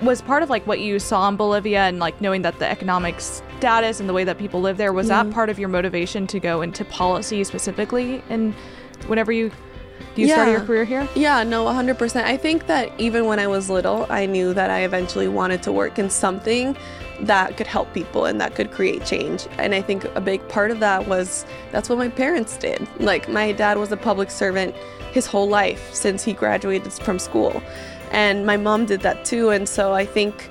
was 0.00 0.22
part 0.22 0.42
of 0.42 0.48
like 0.50 0.66
what 0.66 0.80
you 0.80 0.98
saw 0.98 1.28
in 1.28 1.36
Bolivia 1.36 1.80
and 1.82 1.98
like 1.98 2.20
knowing 2.20 2.42
that 2.42 2.58
the 2.58 2.68
economic 2.68 3.16
status 3.58 4.00
and 4.00 4.08
the 4.08 4.12
way 4.12 4.24
that 4.24 4.38
people 4.38 4.60
live 4.60 4.76
there 4.76 4.92
was 4.92 5.08
that 5.08 5.24
mm-hmm. 5.24 5.34
part 5.34 5.50
of 5.50 5.58
your 5.58 5.68
motivation 5.68 6.26
to 6.28 6.40
go 6.40 6.62
into 6.62 6.84
policy 6.84 7.42
specifically? 7.44 8.22
And 8.28 8.54
whenever 9.06 9.32
you 9.32 9.50
you 10.14 10.28
started 10.28 10.52
your 10.52 10.60
career 10.60 10.84
here, 10.84 11.08
Yeah, 11.14 11.44
no, 11.44 11.64
100%. 11.64 12.24
I 12.24 12.36
think 12.36 12.66
that 12.66 12.90
even 12.98 13.26
when 13.26 13.38
I 13.38 13.46
was 13.46 13.70
little, 13.70 14.06
I 14.10 14.26
knew 14.26 14.52
that 14.54 14.70
I 14.70 14.80
eventually 14.80 15.28
wanted 15.28 15.62
to 15.64 15.72
work 15.72 15.98
in 15.98 16.10
something 16.10 16.76
that 17.20 17.56
could 17.56 17.66
help 17.66 17.92
people 17.94 18.24
and 18.24 18.40
that 18.40 18.54
could 18.54 18.70
create 18.70 19.04
change. 19.04 19.46
And 19.58 19.74
I 19.74 19.82
think 19.82 20.04
a 20.16 20.20
big 20.20 20.46
part 20.48 20.70
of 20.70 20.80
that 20.80 21.06
was 21.06 21.44
that's 21.72 21.88
what 21.88 21.98
my 21.98 22.08
parents 22.08 22.56
did. 22.56 22.86
Like, 23.00 23.28
my 23.28 23.52
dad 23.52 23.78
was 23.78 23.92
a 23.92 23.96
public 23.96 24.30
servant 24.30 24.74
his 25.12 25.26
whole 25.26 25.48
life 25.48 25.92
since 25.94 26.22
he 26.22 26.32
graduated 26.32 26.92
from 26.92 27.18
school. 27.18 27.62
And 28.10 28.46
my 28.46 28.56
mom 28.56 28.86
did 28.86 29.00
that 29.02 29.24
too. 29.24 29.50
And 29.50 29.68
so 29.68 29.92
I 29.94 30.04
think 30.04 30.48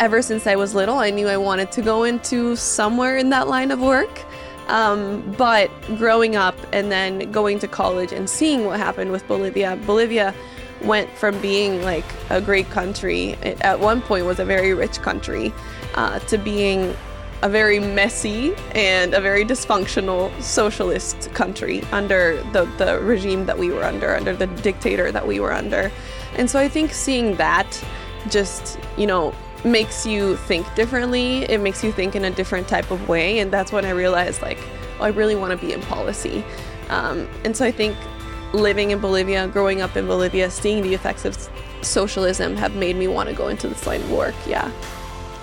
ever 0.00 0.22
since 0.22 0.46
I 0.46 0.56
was 0.56 0.74
little, 0.74 0.98
I 0.98 1.10
knew 1.10 1.28
I 1.28 1.36
wanted 1.36 1.70
to 1.72 1.82
go 1.82 2.04
into 2.04 2.56
somewhere 2.56 3.18
in 3.18 3.28
that 3.30 3.48
line 3.48 3.70
of 3.70 3.80
work. 3.80 4.24
Um, 4.68 5.34
but 5.36 5.70
growing 5.98 6.36
up 6.36 6.56
and 6.72 6.90
then 6.90 7.30
going 7.30 7.58
to 7.58 7.68
college 7.68 8.12
and 8.12 8.28
seeing 8.28 8.64
what 8.64 8.78
happened 8.78 9.12
with 9.12 9.26
Bolivia, 9.28 9.76
Bolivia 9.84 10.34
went 10.82 11.10
from 11.10 11.38
being 11.40 11.82
like 11.82 12.04
a 12.30 12.40
great 12.40 12.70
country, 12.70 13.32
it 13.42 13.60
at 13.60 13.78
one 13.78 14.00
point 14.00 14.24
was 14.24 14.38
a 14.38 14.44
very 14.44 14.72
rich 14.72 15.02
country, 15.02 15.52
uh, 15.96 16.18
to 16.20 16.38
being 16.38 16.96
a 17.42 17.48
very 17.48 17.78
messy 17.78 18.54
and 18.74 19.12
a 19.12 19.20
very 19.20 19.44
dysfunctional 19.44 20.30
socialist 20.40 21.32
country 21.34 21.82
under 21.90 22.42
the, 22.52 22.64
the 22.78 22.98
regime 23.00 23.44
that 23.46 23.58
we 23.58 23.70
were 23.70 23.84
under, 23.84 24.14
under 24.14 24.34
the 24.34 24.46
dictator 24.46 25.10
that 25.12 25.26
we 25.26 25.40
were 25.40 25.52
under. 25.52 25.90
And 26.36 26.48
so 26.48 26.58
I 26.58 26.68
think 26.68 26.92
seeing 26.92 27.36
that 27.36 27.82
just, 28.28 28.78
you 28.96 29.06
know, 29.06 29.34
makes 29.64 30.06
you 30.06 30.36
think 30.36 30.72
differently. 30.74 31.42
It 31.44 31.60
makes 31.60 31.82
you 31.84 31.92
think 31.92 32.14
in 32.16 32.24
a 32.24 32.30
different 32.30 32.66
type 32.68 32.90
of 32.90 33.08
way. 33.08 33.38
And 33.40 33.52
that's 33.52 33.72
when 33.72 33.84
I 33.84 33.90
realized, 33.90 34.42
like, 34.42 34.58
oh, 34.98 35.04
I 35.04 35.08
really 35.08 35.36
want 35.36 35.58
to 35.58 35.66
be 35.66 35.72
in 35.72 35.80
policy. 35.82 36.44
Um, 36.88 37.28
and 37.44 37.56
so 37.56 37.64
I 37.64 37.70
think 37.70 37.96
living 38.52 38.90
in 38.90 38.98
Bolivia, 39.00 39.46
growing 39.48 39.80
up 39.80 39.96
in 39.96 40.06
Bolivia, 40.06 40.50
seeing 40.50 40.82
the 40.82 40.94
effects 40.94 41.24
of 41.24 41.36
socialism 41.82 42.56
have 42.56 42.74
made 42.74 42.96
me 42.96 43.06
want 43.08 43.28
to 43.28 43.34
go 43.34 43.48
into 43.48 43.68
this 43.68 43.86
line 43.86 44.00
of 44.02 44.10
work. 44.12 44.34
Yeah. 44.46 44.70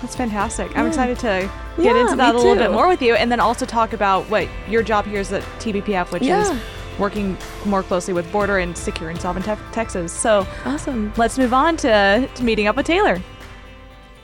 that's 0.02 0.14
fantastic. 0.14 0.76
I'm 0.76 0.86
excited 0.86 1.18
to 1.20 1.50
get 1.76 1.84
Yeah, 1.96 2.00
into 2.02 2.14
that 2.16 2.34
a 2.34 2.38
little 2.38 2.54
bit 2.54 2.70
more 2.70 2.86
with 2.86 3.02
you, 3.02 3.14
and 3.14 3.32
then 3.32 3.40
also 3.40 3.66
talk 3.66 3.92
about 3.92 4.24
what 4.30 4.46
your 4.68 4.82
job 4.84 5.06
here 5.06 5.18
is 5.20 5.32
at 5.32 5.42
TPPF, 5.58 6.12
which 6.12 6.22
Yeah. 6.22 6.42
is 6.42 6.60
working 7.00 7.36
more 7.64 7.82
closely 7.82 8.14
with 8.14 8.30
border 8.30 8.58
and 8.58 8.76
secure 8.78 9.10
and 9.10 9.20
sovereign 9.20 9.42
Te- 9.44 9.60
Texas. 9.72 10.12
So 10.12 10.46
Awesome. 10.64 11.12
let's 11.16 11.36
move 11.38 11.52
on 11.52 11.76
to, 11.78 12.28
to 12.32 12.44
meeting 12.44 12.66
up 12.68 12.76
with 12.76 12.86
Taylor. 12.86 13.20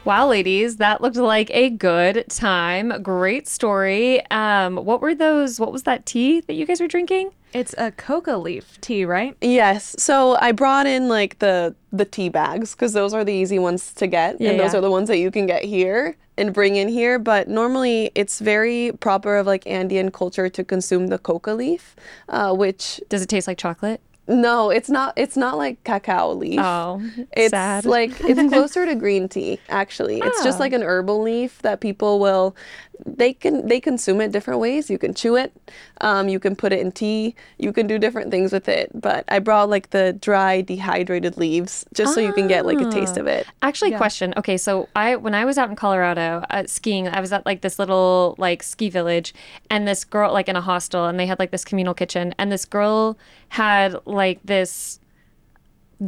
Wow, 0.04 0.28
ladies, 0.28 0.76
that 0.76 1.00
looked 1.00 1.16
like 1.16 1.50
a 1.54 1.70
good 1.70 2.26
time. 2.28 3.02
Great 3.02 3.48
story. 3.48 4.24
Um, 4.30 4.76
what 4.76 5.00
were 5.00 5.14
those? 5.14 5.58
What 5.58 5.72
was 5.72 5.84
that 5.84 6.04
tea 6.04 6.40
that 6.40 6.52
you 6.52 6.66
guys 6.66 6.78
were 6.78 6.88
drinking? 6.88 7.30
It's 7.54 7.74
a 7.78 7.90
coca 7.90 8.36
leaf 8.36 8.78
tea, 8.82 9.06
right? 9.06 9.34
Yes. 9.40 9.96
So 9.98 10.36
I 10.40 10.52
brought 10.52 10.86
in 10.86 11.08
like 11.08 11.38
the 11.38 11.74
the 11.90 12.04
tea 12.04 12.28
bags 12.28 12.74
because 12.74 12.92
those 12.92 13.14
are 13.14 13.24
the 13.24 13.32
easy 13.32 13.58
ones 13.58 13.94
to 13.94 14.06
get, 14.06 14.38
Yeah, 14.42 14.50
and 14.50 14.60
those 14.60 14.72
yeah. 14.74 14.78
are 14.78 14.82
the 14.82 14.90
ones 14.90 15.08
that 15.08 15.16
you 15.18 15.30
can 15.30 15.46
get 15.46 15.64
here 15.64 16.16
and 16.36 16.52
bring 16.52 16.76
in 16.76 16.88
here. 16.88 17.18
But 17.18 17.48
normally, 17.48 18.10
it's 18.14 18.40
very 18.40 18.92
proper 19.00 19.36
of 19.38 19.46
like 19.46 19.66
Andean 19.66 20.10
culture 20.10 20.50
to 20.50 20.64
consume 20.64 21.06
the 21.06 21.18
coca 21.18 21.54
leaf, 21.54 21.96
uh, 22.28 22.52
which 22.54 23.00
Does 23.08 23.22
it 23.22 23.30
taste 23.30 23.46
like 23.46 23.56
chocolate? 23.56 24.02
No, 24.26 24.70
it's 24.70 24.88
not. 24.88 25.12
It's 25.16 25.36
not 25.36 25.58
like 25.58 25.82
cacao 25.84 26.32
leaf. 26.32 26.58
Oh, 26.60 27.02
It's 27.32 27.50
sad. 27.50 27.84
like 27.84 28.12
it's 28.20 28.40
closer 28.52 28.86
to 28.86 28.94
green 28.94 29.28
tea 29.28 29.58
actually. 29.68 30.20
It's 30.20 30.42
just 30.42 30.58
Oh. 30.58 30.60
like 30.60 30.72
an 30.72 30.82
herbal 30.82 31.20
leaf 31.22 31.60
that 31.62 31.80
people 31.80 32.18
will 32.18 32.56
they 33.04 33.32
can 33.32 33.66
they 33.66 33.80
consume 33.80 34.20
it 34.20 34.32
different 34.32 34.60
ways. 34.60 34.90
You 34.90 34.98
can 34.98 35.14
chew 35.14 35.36
it, 35.36 35.52
um, 36.00 36.28
you 36.28 36.38
can 36.38 36.56
put 36.56 36.72
it 36.72 36.80
in 36.80 36.92
tea, 36.92 37.34
you 37.58 37.72
can 37.72 37.86
do 37.86 37.98
different 37.98 38.30
things 38.30 38.52
with 38.52 38.68
it. 38.68 38.90
But 38.94 39.24
I 39.28 39.38
brought 39.38 39.68
like 39.70 39.90
the 39.90 40.12
dry 40.12 40.60
dehydrated 40.60 41.36
leaves 41.36 41.84
just 41.94 42.14
so 42.14 42.20
you 42.20 42.32
can 42.32 42.46
get 42.48 42.66
like 42.66 42.80
a 42.80 42.90
taste 42.90 43.16
of 43.16 43.26
it. 43.26 43.46
Actually, 43.62 43.92
question. 43.92 44.34
Okay, 44.36 44.56
so 44.56 44.88
I 44.96 45.16
when 45.16 45.34
I 45.34 45.44
was 45.44 45.58
out 45.58 45.70
in 45.70 45.76
Colorado 45.76 46.44
uh, 46.50 46.64
skiing, 46.66 47.08
I 47.08 47.20
was 47.20 47.32
at 47.32 47.44
like 47.46 47.60
this 47.60 47.78
little 47.78 48.34
like 48.38 48.62
ski 48.62 48.90
village, 48.90 49.34
and 49.70 49.86
this 49.86 50.04
girl 50.04 50.32
like 50.32 50.48
in 50.48 50.56
a 50.56 50.60
hostel, 50.60 51.06
and 51.06 51.18
they 51.18 51.26
had 51.26 51.38
like 51.38 51.50
this 51.50 51.64
communal 51.64 51.94
kitchen, 51.94 52.34
and 52.38 52.50
this 52.50 52.64
girl 52.64 53.18
had 53.48 53.96
like 54.06 54.40
this 54.44 55.00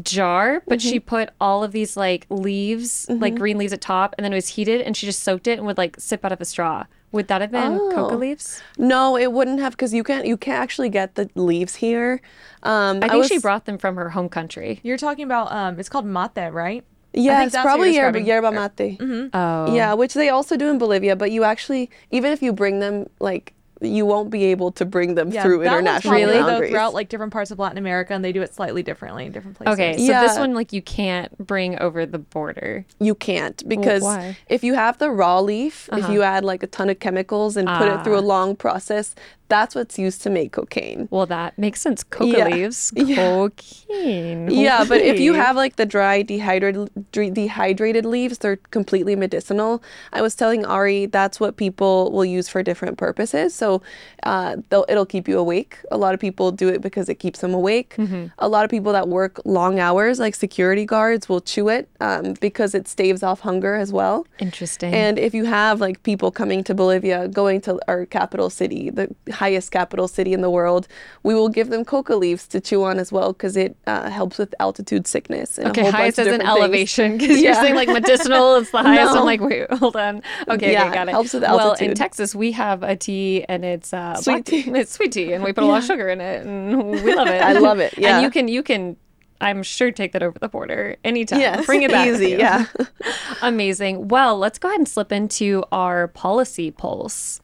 jar, 0.03 0.63
but 0.67 0.81
she 0.83 0.97
Mm-hmm. 0.99 1.07
put 1.09 1.31
all 1.41 1.63
of 1.65 1.73
these 1.73 1.97
like 1.97 2.27
leaves, 2.31 3.07
like 3.09 3.35
green 3.35 3.59
leaves 3.59 3.73
at 3.73 3.81
top, 3.81 4.15
and 4.19 4.25
then 4.25 4.33
it 4.33 4.37
was 4.37 4.49
heated, 4.49 4.81
and 4.81 4.97
she 4.97 5.07
just 5.07 5.23
soaked 5.23 5.47
it 5.47 5.59
and 5.59 5.67
would 5.67 5.79
like 5.79 5.97
sip 5.99 6.25
out 6.25 6.33
of 6.33 6.41
a 6.41 6.45
straw. 6.45 6.85
Would 7.13 7.29
that 7.29 7.41
have 7.41 7.51
been 7.53 7.79
coca 7.79 8.15
Oh. 8.15 8.17
leaves? 8.19 8.61
No, 8.79 9.17
it 9.17 9.33
wouldn't 9.33 9.61
have 9.61 9.73
because 9.73 9.95
you 9.95 10.03
can't 10.05 10.27
you 10.27 10.37
can't 10.37 10.61
actually 10.63 10.89
get 10.91 11.15
the 11.15 11.31
leaves 11.35 11.77
here. 11.77 12.21
Um, 12.63 13.01
I 13.03 13.09
think 13.09 13.25
she 13.25 13.35
was- 13.35 13.43
brought 13.43 13.65
them 13.65 13.79
from 13.79 13.97
her 13.97 14.11
home 14.11 14.29
country. 14.29 14.81
You're 14.83 14.99
talking 14.99 15.25
about 15.25 15.51
um, 15.53 15.79
it's 15.79 15.89
called 15.89 16.05
mate, 16.07 16.51
right? 16.53 16.85
Yeah, 17.13 17.45
it's 17.45 17.57
probably 17.57 17.95
you're 17.95 18.05
yerba, 18.13 18.19
describing. 18.19 18.99
yerba 18.99 18.99
mate. 19.31 19.31
Oh, 19.33 19.75
Yeah, 19.75 19.95
which 19.95 20.13
they 20.13 20.29
also 20.29 20.57
do 20.57 20.69
in 20.69 20.77
Bolivia, 20.77 21.17
but 21.17 21.31
you 21.31 21.45
actually 21.45 21.89
even 22.11 22.33
if 22.33 22.43
you 22.43 22.53
bring 22.53 22.81
them 22.81 23.09
like 23.21 23.55
you 23.83 24.07
won't 24.07 24.31
be 24.31 24.45
able 24.47 24.73
to 24.73 24.85
bring 24.87 25.15
them 25.15 25.31
through 25.31 25.59
that 25.63 25.71
one's 25.73 25.81
international 25.83 26.13
probably, 26.15 26.33
though, 26.39 26.47
boundaries. 26.47 26.71
throughout 26.71 26.95
like 26.95 27.09
different 27.11 27.33
parts 27.33 27.51
of 27.51 27.59
Latin 27.59 27.77
America, 27.79 28.15
and 28.15 28.25
they 28.25 28.33
do 28.33 28.41
it 28.43 28.55
slightly 28.55 28.83
differently 28.83 29.27
in 29.27 29.33
different 29.33 29.57
places. 29.57 29.75
Okay, 29.75 29.97
so 29.99 30.13
this 30.21 30.39
one 30.39 30.55
like 30.55 30.73
you 30.73 30.81
can't 30.83 31.37
bring 31.39 31.79
over 31.79 32.07
the 32.07 32.19
border. 32.19 32.85
You 33.01 33.15
can't 33.15 33.63
because 33.69 34.03
why? 34.03 34.37
if 34.49 34.65
you 34.65 34.75
have 34.75 34.97
the 34.99 35.11
raw 35.11 35.41
leaf, 35.41 35.89
if 35.93 36.09
you 36.09 36.23
add 36.23 36.45
like 36.45 36.63
a 36.63 36.67
ton 36.67 36.89
of 36.89 37.01
chemicals 37.01 37.57
and 37.57 37.69
put 37.69 37.89
it 37.89 38.03
through 38.03 38.17
a 38.17 38.23
Ah. 38.23 38.37
long 38.37 38.57
process, 38.57 39.15
that's 39.49 39.75
what's 39.75 39.99
used 39.99 40.23
to 40.23 40.31
make 40.31 40.53
cocaine. 40.53 41.09
Well, 41.11 41.27
that 41.27 41.59
makes 41.59 41.81
sense. 41.81 42.03
Coca 42.05 42.27
Yeah. 42.39 42.49
leaves, 42.49 42.91
cocaine. 43.51 44.51
Yeah, 44.51 44.85
but 44.89 45.01
if 45.01 45.21
you 45.21 45.35
have 45.35 45.57
like 45.57 45.77
the 45.77 45.87
dry 45.87 46.23
dehydrated 46.23 46.91
dehydrated 47.13 48.05
leaves, 48.05 48.39
they're 48.39 48.57
completely 48.71 49.17
medicinal. 49.17 49.83
I 50.13 50.23
was 50.23 50.35
telling 50.35 50.65
Ari 50.65 51.07
that's 51.07 51.39
what 51.41 51.57
people 51.57 52.11
will 52.13 52.25
use 52.25 52.49
for 52.49 52.63
different 52.63 52.99
purposes. 52.99 53.55
So 53.55 53.83
uh, 54.23 54.57
it'll 54.89 55.07
keep 55.07 55.29
you 55.29 55.39
awake. 55.39 55.79
A 55.91 55.97
lot 55.97 56.15
of 56.15 56.21
people 56.21 56.51
do 56.53 56.69
it 56.69 56.81
because 56.81 57.09
it 57.09 57.17
keeps 57.17 57.41
them 57.41 57.55
awake. 57.55 57.95
Mm-hmm. 57.97 58.27
A 58.39 58.49
lot 58.49 58.65
of 58.65 58.71
people 58.71 58.93
that 58.93 59.09
work 59.09 59.41
long 59.45 59.79
hours, 59.79 60.19
like 60.19 60.35
security 60.35 60.85
guards, 60.85 61.29
will 61.29 61.41
chew 61.41 61.69
it 61.69 61.89
um, 62.01 62.35
because 62.41 62.75
it 62.75 62.89
staves 62.89 63.23
off 63.23 63.41
hunger 63.41 63.75
as 63.75 63.93
well. 63.93 64.27
interesting. 64.39 64.93
And 64.95 65.19
if 65.19 65.35
you 65.35 65.45
have 65.45 65.81
like 65.81 66.03
people 66.03 66.31
coming 66.31 66.65
to 66.65 66.75
Bolivia, 66.75 67.29
going 67.29 67.61
to 67.63 67.79
our 67.89 68.07
capital 68.07 68.51
city, 68.51 68.91
the 68.91 69.15
highest 69.37 69.71
capital 69.71 70.09
city 70.09 70.33
in 70.33 70.41
the 70.41 70.51
world, 70.51 70.89
we 71.23 71.35
will 71.35 71.49
give 71.49 71.71
them 71.71 71.85
coca 71.85 72.17
leaves 72.17 72.47
to 72.49 72.61
chew 72.61 72.85
on 72.85 72.99
as 72.99 73.13
well 73.13 73.33
because 73.33 73.57
it 73.57 73.77
uh, 73.87 74.11
helps 74.11 74.39
with 74.39 74.55
altitude 74.61 75.07
sickness. 75.07 75.59
And 75.59 75.69
a 75.69 75.71
okay, 75.71 75.91
highest 75.91 76.19
as 76.19 76.27
an 76.29 76.43
elevation 76.43 77.19
because 77.19 77.41
you're 77.41 77.55
saying 77.55 77.75
like 77.75 77.89
medicinal 77.89 78.57
is 78.57 78.71
the 78.71 78.83
highest. 78.83 79.15
No. 79.15 79.21
I'm 79.21 79.25
like, 79.25 79.41
wait, 79.41 79.71
hold 79.73 79.97
on. 79.97 80.23
Okay, 80.49 80.73
Yeah, 80.73 80.85
okay, 80.87 80.95
got 80.95 81.09
it 81.09 81.13
helps 81.13 81.33
with 81.33 81.45
altitude. 81.45 81.81
Well, 81.81 81.91
in. 81.91 81.95
Texas, 81.95 82.35
we 82.35 82.53
have 82.53 82.83
a 82.83 82.97
tea 82.97 83.45
and 83.49 83.65
it's 83.65 83.93
uh, 83.93 84.15
Sweet 84.17 84.45
tea. 84.47 84.65
It's 84.67 84.93
sweet 84.93 85.13
tea, 85.13 85.33
and 85.33 85.43
we 85.45 85.53
put 85.53 85.65
a 85.65 85.67
lot 85.67 85.79
of 85.79 85.85
sugar 85.85 86.09
in 86.09 86.21
it, 86.21 86.47
and 86.47 86.91
we 87.03 87.15
love 87.15 87.29
it. 87.29 87.43
I 87.51 87.53
love 87.53 87.79
it, 87.79 87.97
yeah. 87.97 88.17
and 88.17 88.23
you 88.25 88.31
can 88.31 88.49
you 88.49 88.63
can. 88.63 88.97
I'm 89.41 89.63
sure 89.63 89.93
take 89.93 90.13
that 90.13 90.23
over 90.23 90.39
the 90.39 90.49
border 90.49 90.97
anytime. 91.05 91.41
Yes, 91.41 91.67
Bring 91.67 91.83
it 91.83 91.91
back. 91.91 92.09
easy, 92.09 92.31
yeah. 92.31 92.67
Amazing. 93.43 94.09
Well, 94.09 94.39
let's 94.39 94.59
go 94.59 94.69
ahead 94.69 94.81
and 94.81 94.89
slip 94.89 95.13
into 95.13 95.63
our 95.71 96.09
policy 96.09 96.71
pulse. 96.71 97.41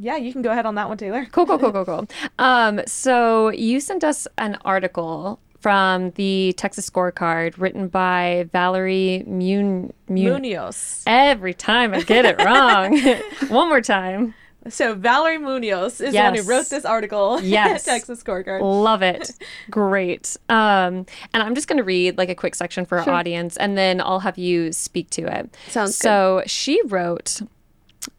Yeah, 0.00 0.16
you 0.16 0.32
can 0.32 0.42
go 0.42 0.52
ahead 0.52 0.64
on 0.64 0.76
that 0.76 0.88
one, 0.88 0.96
Taylor. 0.96 1.26
Cool, 1.32 1.44
cool, 1.46 1.58
cool, 1.58 1.72
cool, 1.72 1.84
cool. 1.84 2.06
Um, 2.38 2.80
so 2.86 3.48
you 3.50 3.80
sent 3.80 4.04
us 4.04 4.28
an 4.38 4.56
article 4.64 5.40
from 5.60 6.12
the 6.12 6.54
Texas 6.56 6.88
Scorecard 6.88 7.54
written 7.58 7.88
by 7.88 8.48
Valerie 8.52 9.24
Mun- 9.26 9.92
Mun- 10.08 10.42
Munoz. 10.42 11.02
Every 11.06 11.52
time 11.52 11.94
I 11.94 12.02
get 12.02 12.24
it 12.24 12.40
wrong. 12.44 12.96
One 13.48 13.68
more 13.68 13.80
time. 13.80 14.34
So 14.68 14.94
Valerie 14.94 15.38
Munoz 15.38 16.00
is 16.00 16.12
the 16.12 16.20
one 16.20 16.34
who 16.36 16.42
wrote 16.42 16.68
this 16.68 16.84
article. 16.84 17.40
Yes. 17.42 17.84
Texas 17.84 18.22
Scorecard. 18.22 18.60
Love 18.60 19.02
it. 19.02 19.32
Great. 19.70 20.36
Um, 20.48 21.06
and 21.34 21.42
I'm 21.42 21.54
just 21.56 21.66
going 21.68 21.78
to 21.78 21.84
read 21.84 22.18
like 22.18 22.28
a 22.28 22.34
quick 22.34 22.54
section 22.54 22.84
for 22.84 22.98
our 23.00 23.08
audience 23.10 23.56
and 23.56 23.76
then 23.76 24.00
I'll 24.00 24.20
have 24.20 24.38
you 24.38 24.70
speak 24.72 25.10
to 25.10 25.22
it. 25.22 25.56
Sounds 25.68 25.92
good. 25.98 26.02
so 26.02 26.42
she 26.46 26.80
wrote 26.86 27.40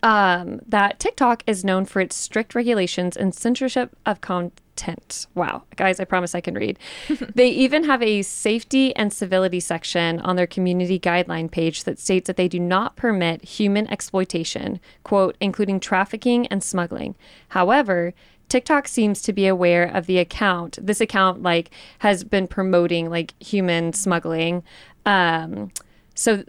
um, 0.04 0.60
that 0.68 1.00
TikTok 1.00 1.44
is 1.48 1.64
known 1.64 1.86
for 1.86 2.00
its 2.00 2.16
strict 2.16 2.56
regulations 2.56 3.18
and 3.18 3.34
censorship 3.34 3.96
of 4.06 4.22
content. 4.22 5.28
Wow. 5.36 5.64
Guys, 5.76 6.00
I 6.00 6.06
promise 6.06 6.36
I 6.36 6.42
can 6.42 6.54
read. 6.56 6.80
they 7.36 7.50
even 7.50 7.84
have 7.84 8.02
a 8.02 8.22
safety 8.22 8.96
and 8.96 9.12
civility 9.12 9.60
section 9.60 10.20
on 10.22 10.36
their 10.36 10.48
community 10.48 11.00
guideline 11.00 11.52
page 11.52 11.84
that 11.84 12.00
states 12.00 12.28
that 12.28 12.38
they 12.38 12.48
do 12.48 12.60
not 12.60 12.96
permit 12.96 13.44
human 13.44 13.88
exploitation, 13.88 14.80
quote, 15.04 15.36
including 15.40 15.80
trafficking 15.80 16.48
and 16.48 16.64
smuggling. 16.64 17.16
However, 17.50 18.14
TikTok 18.48 18.88
seems 18.88 19.22
to 19.22 19.34
be 19.34 19.48
aware 19.48 19.84
of 19.84 20.08
the 20.08 20.18
account. 20.18 20.80
This 20.82 21.02
account 21.02 21.44
like 21.44 21.72
has 22.00 22.24
been 22.24 22.48
promoting 22.48 23.10
like 23.10 23.36
human 23.42 23.94
smuggling. 23.94 24.64
Um, 25.06 25.72
so 26.16 26.44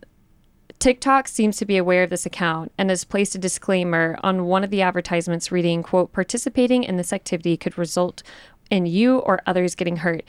TikTok 0.81 1.29
seems 1.29 1.59
to 1.59 1.67
be 1.67 1.77
aware 1.77 2.03
of 2.03 2.11
this 2.11 2.25
account 2.25 2.73
and 2.79 2.89
has 2.89 3.05
placed 3.05 3.35
a 3.35 3.39
disclaimer 3.39 4.19
on 4.23 4.47
one 4.47 4.65
of 4.65 4.71
the 4.71 4.81
advertisements 4.81 5.53
reading, 5.53 5.83
quote, 5.83 6.13
participating 6.13 6.85
in 6.85 6.97
this 6.97 7.13
activity 7.13 7.57
could 7.59 7.77
result 7.77 8.23
in 8.71 8.87
you 8.87 9.19
or 9.19 9.43
others 9.47 9.75
getting 9.75 9.97
hurt, 9.97 10.25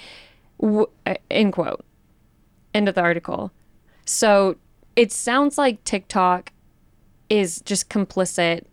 w- 0.60 0.90
uh, 1.06 1.16
end 1.30 1.54
quote. 1.54 1.86
End 2.74 2.90
of 2.90 2.96
the 2.96 3.02
article. 3.02 3.52
So 4.06 4.58
it 4.98 5.14
sounds 5.14 5.58
like 5.58 5.84
TikTok 5.86 6.52
is 7.30 7.62
just 7.62 7.90
complicit 7.90 8.64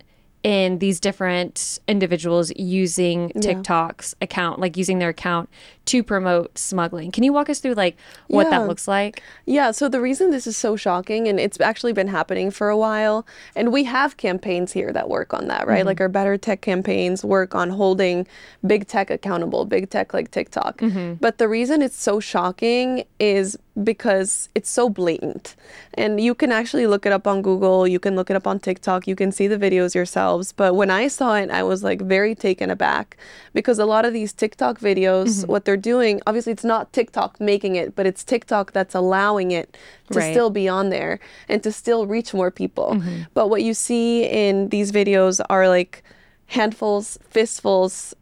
in 0.43 0.79
these 0.79 0.99
different 0.99 1.79
individuals 1.87 2.51
using 2.57 3.29
TikTok's 3.41 4.15
account, 4.21 4.59
like 4.59 4.75
using 4.75 4.99
their 4.99 5.09
account 5.09 5.49
to 5.89 6.03
promote 6.03 6.55
smuggling. 6.55 7.09
Can 7.11 7.23
you 7.23 7.33
walk 7.33 7.49
us 7.49 7.59
through 7.59 7.73
like 7.73 7.97
what 8.27 8.45
Yeah. 8.45 8.59
that 8.59 8.67
looks 8.67 8.87
like? 8.87 9.23
Yeah, 9.47 9.71
so 9.71 9.89
the 9.89 9.99
reason 9.99 10.29
this 10.29 10.45
is 10.45 10.55
so 10.55 10.75
shocking, 10.75 11.27
and 11.27 11.39
it's 11.39 11.59
actually 11.59 11.93
been 11.93 12.09
happening 12.09 12.51
for 12.51 12.69
a 12.69 12.77
while, 12.77 13.25
and 13.55 13.73
we 13.73 13.85
have 13.85 14.15
campaigns 14.15 14.73
here 14.73 14.93
that 14.93 15.09
work 15.09 15.33
on 15.33 15.47
that, 15.47 15.65
right? 15.65 15.79
Mm-hmm. 15.79 15.87
Like 15.87 16.01
our 16.01 16.07
Better 16.07 16.37
Tech 16.37 16.61
campaigns 16.61 17.25
work 17.25 17.55
on 17.55 17.71
holding 17.71 18.27
big 18.65 18.87
tech 18.87 19.09
accountable, 19.09 19.65
big 19.65 19.89
tech 19.89 20.13
like 20.13 20.29
TikTok. 20.29 20.77
Mm-hmm. 20.77 21.13
But 21.15 21.39
the 21.39 21.47
reason 21.47 21.81
it's 21.81 21.99
so 21.99 22.19
shocking 22.19 23.03
is 23.19 23.57
because 23.83 24.49
it's 24.55 24.69
so 24.69 24.89
blatant. 24.89 25.55
And 25.93 26.19
you 26.19 26.35
can 26.35 26.51
actually 26.51 26.85
look 26.85 27.05
it 27.05 27.11
up 27.11 27.25
on 27.25 27.41
Google, 27.41 27.87
you 27.87 27.99
can 27.99 28.15
look 28.15 28.29
it 28.29 28.35
up 28.35 28.45
on 28.45 28.59
TikTok, 28.59 29.07
you 29.07 29.15
can 29.15 29.31
see 29.31 29.47
the 29.47 29.57
videos 29.57 29.95
yourselves. 29.95 30.51
But 30.51 30.75
when 30.75 30.91
I 30.91 31.07
saw 31.07 31.35
it, 31.35 31.49
I 31.49 31.63
was 31.63 31.83
like 31.83 32.01
very 32.01 32.35
taken 32.35 32.69
aback 32.69 33.17
because 33.53 33.79
a 33.79 33.85
lot 33.85 34.05
of 34.05 34.13
these 34.13 34.33
TikTok 34.33 34.79
videos, 34.79 35.29
mm-hmm. 35.29 35.51
what 35.51 35.65
they're 35.65 35.77
doing, 35.81 36.21
obviously 36.27 36.51
it's 36.53 36.63
not 36.63 36.93
TikTok 36.93 37.39
making 37.39 37.75
it, 37.75 37.95
but 37.95 38.05
it's 38.05 38.23
TikTok 38.23 38.73
that's 38.73 38.95
allowing 38.95 39.51
it 39.51 39.77
to 40.11 40.19
Right. 40.19 40.31
still 40.33 40.49
be 40.49 40.67
on 40.67 40.89
there 40.89 41.19
and 41.47 41.61
to 41.63 41.71
still 41.71 42.05
reach 42.07 42.33
more 42.33 42.51
people. 42.51 42.95
Mm-hmm. 42.95 43.23
But 43.33 43.49
what 43.49 43.63
you 43.63 43.73
see 43.73 44.23
in 44.25 44.69
these 44.69 44.91
videos 44.91 45.39
are 45.49 45.67
like 45.67 46.03
handfuls, 46.47 47.17
fistfuls 47.29 48.15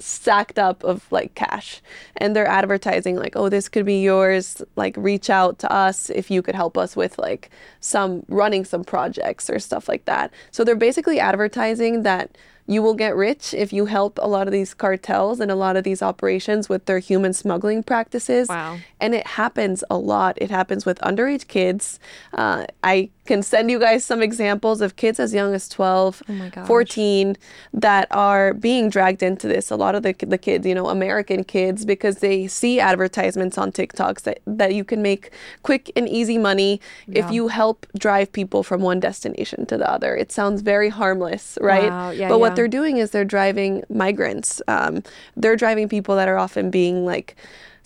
stacked 0.00 0.58
up 0.58 0.82
of 0.82 1.06
like 1.12 1.34
cash 1.36 1.80
and 2.16 2.34
they're 2.34 2.48
advertising 2.48 3.14
like 3.14 3.36
oh 3.36 3.48
this 3.48 3.68
could 3.68 3.86
be 3.86 4.02
yours 4.02 4.60
like 4.74 4.96
reach 4.96 5.30
out 5.30 5.60
to 5.60 5.72
us 5.72 6.10
if 6.10 6.32
you 6.32 6.42
could 6.42 6.56
help 6.56 6.76
us 6.76 6.96
with 6.96 7.16
like 7.16 7.48
some 7.78 8.24
running 8.28 8.64
some 8.64 8.82
projects 8.82 9.48
or 9.48 9.60
stuff 9.60 9.88
like 9.88 10.04
that 10.04 10.32
so 10.50 10.64
they're 10.64 10.74
basically 10.74 11.20
advertising 11.20 12.02
that 12.02 12.36
you 12.66 12.82
will 12.82 12.94
get 12.94 13.14
rich 13.14 13.52
if 13.52 13.72
you 13.72 13.86
help 13.86 14.18
a 14.22 14.28
lot 14.28 14.46
of 14.46 14.52
these 14.52 14.72
cartels 14.74 15.38
and 15.40 15.50
a 15.50 15.54
lot 15.54 15.76
of 15.76 15.84
these 15.84 16.00
operations 16.02 16.68
with 16.68 16.86
their 16.86 16.98
human 16.98 17.32
smuggling 17.32 17.82
practices 17.82 18.48
Wow. 18.48 18.78
and 19.00 19.14
it 19.14 19.26
happens 19.26 19.84
a 19.90 19.98
lot. 19.98 20.38
It 20.40 20.50
happens 20.50 20.86
with 20.86 20.98
underage 21.00 21.46
kids. 21.46 21.98
Uh, 22.32 22.64
I 22.82 23.10
can 23.26 23.42
send 23.42 23.70
you 23.70 23.78
guys 23.78 24.04
some 24.04 24.22
examples 24.22 24.80
of 24.80 24.96
kids 24.96 25.18
as 25.18 25.32
young 25.34 25.54
as 25.54 25.68
12, 25.68 26.22
Oh 26.28 26.64
14 26.66 27.36
that 27.72 28.06
are 28.10 28.54
being 28.54 28.90
dragged 28.90 29.22
into 29.22 29.48
this. 29.48 29.70
A 29.70 29.76
lot 29.76 29.94
of 29.94 30.02
the, 30.02 30.12
the 30.12 30.38
kids, 30.38 30.66
you 30.66 30.74
know, 30.74 30.88
American 30.88 31.44
kids, 31.44 31.84
because 31.84 32.18
they 32.18 32.46
see 32.46 32.80
advertisements 32.80 33.58
on 33.58 33.72
TikToks 33.72 34.22
that, 34.22 34.40
that 34.46 34.74
you 34.74 34.84
can 34.84 35.02
make 35.02 35.30
quick 35.62 35.90
and 35.96 36.08
easy 36.08 36.38
money 36.38 36.80
if 37.08 37.30
you 37.30 37.48
help 37.48 37.86
drive 37.98 38.32
people 38.32 38.62
from 38.62 38.82
one 38.82 39.00
destination 39.00 39.66
to 39.66 39.76
the 39.76 39.90
other. 39.90 40.16
It 40.16 40.32
sounds 40.32 40.62
very 40.62 40.88
harmless, 40.88 41.58
right? 41.60 41.90
Wow. 41.90 42.10
Yeah, 42.10 42.28
but 42.28 42.34
yeah. 42.34 42.40
what 42.40 42.56
they're 42.56 42.68
doing 42.68 42.98
is 42.98 43.10
they're 43.10 43.24
driving 43.24 43.84
migrants. 43.88 44.60
Um, 44.68 45.02
they're 45.36 45.56
driving 45.56 45.88
people 45.88 46.16
that 46.16 46.28
are 46.28 46.38
often 46.38 46.70
being 46.70 47.04
like 47.04 47.36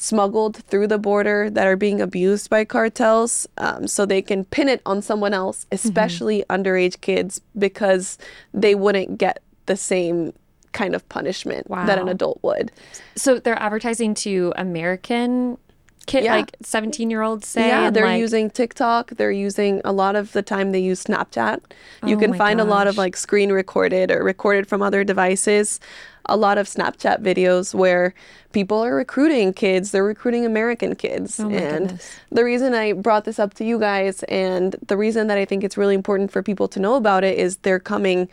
smuggled 0.00 0.56
through 0.68 0.86
the 0.86 0.96
border 0.98 1.50
that 1.50 1.66
are 1.66 1.76
being 1.76 2.00
abused 2.00 2.48
by 2.48 2.64
cartels 2.64 3.46
um, 3.58 3.86
so 3.88 4.06
they 4.06 4.22
can 4.22 4.44
pin 4.44 4.68
it 4.68 4.80
on 4.86 5.02
someone 5.02 5.34
else, 5.34 5.64
Mm-hmm. 5.66 5.74
especially 5.74 6.44
underage 6.48 7.00
kids, 7.02 7.40
because 7.58 8.16
they 8.54 8.74
wouldn't 8.74 9.18
get 9.18 9.42
the 9.66 9.76
same 9.76 10.32
kind 10.72 10.94
of 10.94 11.06
punishment 11.08 11.68
that 11.68 11.98
an 11.98 12.08
adult 12.08 12.38
would. 12.42 12.70
So 13.16 13.38
they're 13.40 13.60
advertising 13.60 14.14
to 14.16 14.52
American 14.56 15.58
kid, 16.06 16.24
Yeah. 16.24 16.36
like 16.36 16.56
17 16.62 17.10
year 17.10 17.22
olds, 17.22 17.48
say. 17.48 17.66
yeah, 17.68 17.90
they're 17.90 18.04
like- 18.06 18.20
using 18.20 18.48
TikTok. 18.50 19.10
They're 19.16 19.32
using 19.32 19.80
a 19.84 19.92
lot 19.92 20.14
of 20.16 20.32
the 20.32 20.42
time 20.42 20.70
they 20.70 20.78
use 20.78 21.04
Snapchat. 21.04 21.60
You 22.06 22.16
Oh 22.16 22.20
can 22.20 22.32
find 22.34 22.60
a 22.60 22.64
lot 22.64 22.86
of 22.86 22.96
like 22.96 23.16
screen 23.16 23.50
recorded 23.52 24.10
or 24.10 24.22
recorded 24.22 24.66
from 24.68 24.80
other 24.80 25.02
devices 25.04 25.80
a 26.28 26.36
lot 26.36 26.58
of 26.58 26.66
Snapchat 26.66 27.20
videos 27.22 27.74
where 27.74 28.14
people 28.52 28.78
are 28.78 28.94
recruiting 28.94 29.52
kids, 29.52 29.90
they're 29.90 30.04
recruiting 30.04 30.44
American 30.44 30.94
kids. 30.94 31.40
Oh 31.40 31.48
and 31.50 31.88
goodness. 31.88 32.16
the 32.30 32.44
reason 32.44 32.74
I 32.74 32.92
brought 32.92 33.24
this 33.24 33.38
up 33.38 33.54
to 33.54 33.64
you 33.64 33.78
guys 33.78 34.22
and 34.24 34.76
the 34.86 34.96
reason 34.96 35.26
that 35.28 35.38
I 35.38 35.44
think 35.44 35.64
it's 35.64 35.76
really 35.76 35.94
important 35.94 36.30
for 36.30 36.42
people 36.42 36.68
to 36.68 36.80
know 36.80 36.94
about 36.96 37.24
it 37.24 37.38
is 37.38 37.58
they're 37.58 37.80
coming 37.80 38.28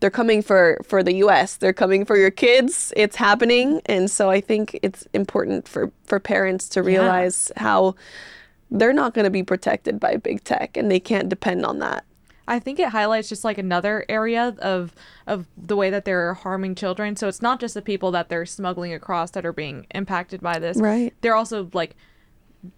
they're 0.00 0.10
coming 0.10 0.42
for 0.42 0.80
for 0.82 1.02
the 1.02 1.16
US. 1.16 1.56
They're 1.56 1.74
coming 1.74 2.04
for 2.04 2.16
your 2.16 2.30
kids. 2.30 2.92
It's 2.96 3.16
happening. 3.16 3.82
And 3.86 4.10
so 4.10 4.30
I 4.30 4.40
think 4.40 4.78
it's 4.82 5.06
important 5.12 5.68
for 5.68 5.92
for 6.04 6.18
parents 6.18 6.68
to 6.70 6.82
realize 6.82 7.52
how 7.56 7.94
they're 8.70 8.92
not 8.92 9.14
going 9.14 9.24
to 9.24 9.30
be 9.30 9.42
protected 9.42 10.00
by 10.00 10.16
big 10.16 10.42
tech 10.44 10.76
and 10.76 10.90
they 10.90 11.00
can't 11.00 11.28
depend 11.28 11.66
on 11.66 11.80
that. 11.80 12.04
I 12.48 12.58
think 12.58 12.78
it 12.78 12.88
highlights 12.88 13.28
just 13.28 13.44
like 13.44 13.58
another 13.58 14.04
area 14.08 14.54
of 14.58 14.94
of 15.26 15.46
the 15.56 15.76
way 15.76 15.90
that 15.90 16.04
they're 16.04 16.34
harming 16.34 16.74
children. 16.74 17.16
So 17.16 17.28
it's 17.28 17.42
not 17.42 17.60
just 17.60 17.74
the 17.74 17.82
people 17.82 18.10
that 18.12 18.28
they're 18.28 18.46
smuggling 18.46 18.92
across 18.92 19.30
that 19.32 19.46
are 19.46 19.52
being 19.52 19.86
impacted 19.94 20.40
by 20.40 20.58
this. 20.58 20.76
Right. 20.76 21.14
They're 21.20 21.36
also 21.36 21.70
like 21.72 21.96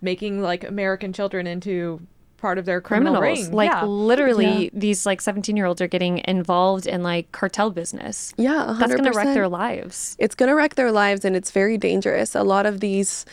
making 0.01 0.43
like 0.43 0.65
American 0.65 1.13
children 1.13 1.47
into 1.47 2.07
part 2.43 2.59
of 2.59 2.67
their 2.67 2.81
criminal 2.81 3.19
criminals. 3.21 3.47
ring. 3.47 3.57
Like 3.57 3.71
yeah. 3.71 3.85
literally, 3.85 4.71
these 4.75 5.07
like 5.07 5.21
17 5.21 5.57
year 5.57 5.65
olds 5.65 5.81
are 5.81 5.87
getting 5.87 6.21
involved 6.27 6.87
in 6.87 7.03
like 7.03 7.33
cartel 7.33 7.71
business. 7.71 8.35
Yeah, 8.37 8.67
100%. 8.69 8.79
That's 8.79 8.95
going 8.95 9.13
to 9.13 9.17
wreck 9.17 9.35
their 9.35 9.49
lives. 9.49 10.17
it's 10.19 10.35
going 10.35 10.49
to 10.49 10.55
wreck 10.55 10.75
their 10.75 10.93
lives 10.93 11.25
and 11.25 11.35
it's 11.35 11.51
very 11.51 11.79
dangerous. 11.79 12.35
A 12.35 12.43
lot 12.43 12.67
of 12.67 12.81
these 12.81 13.25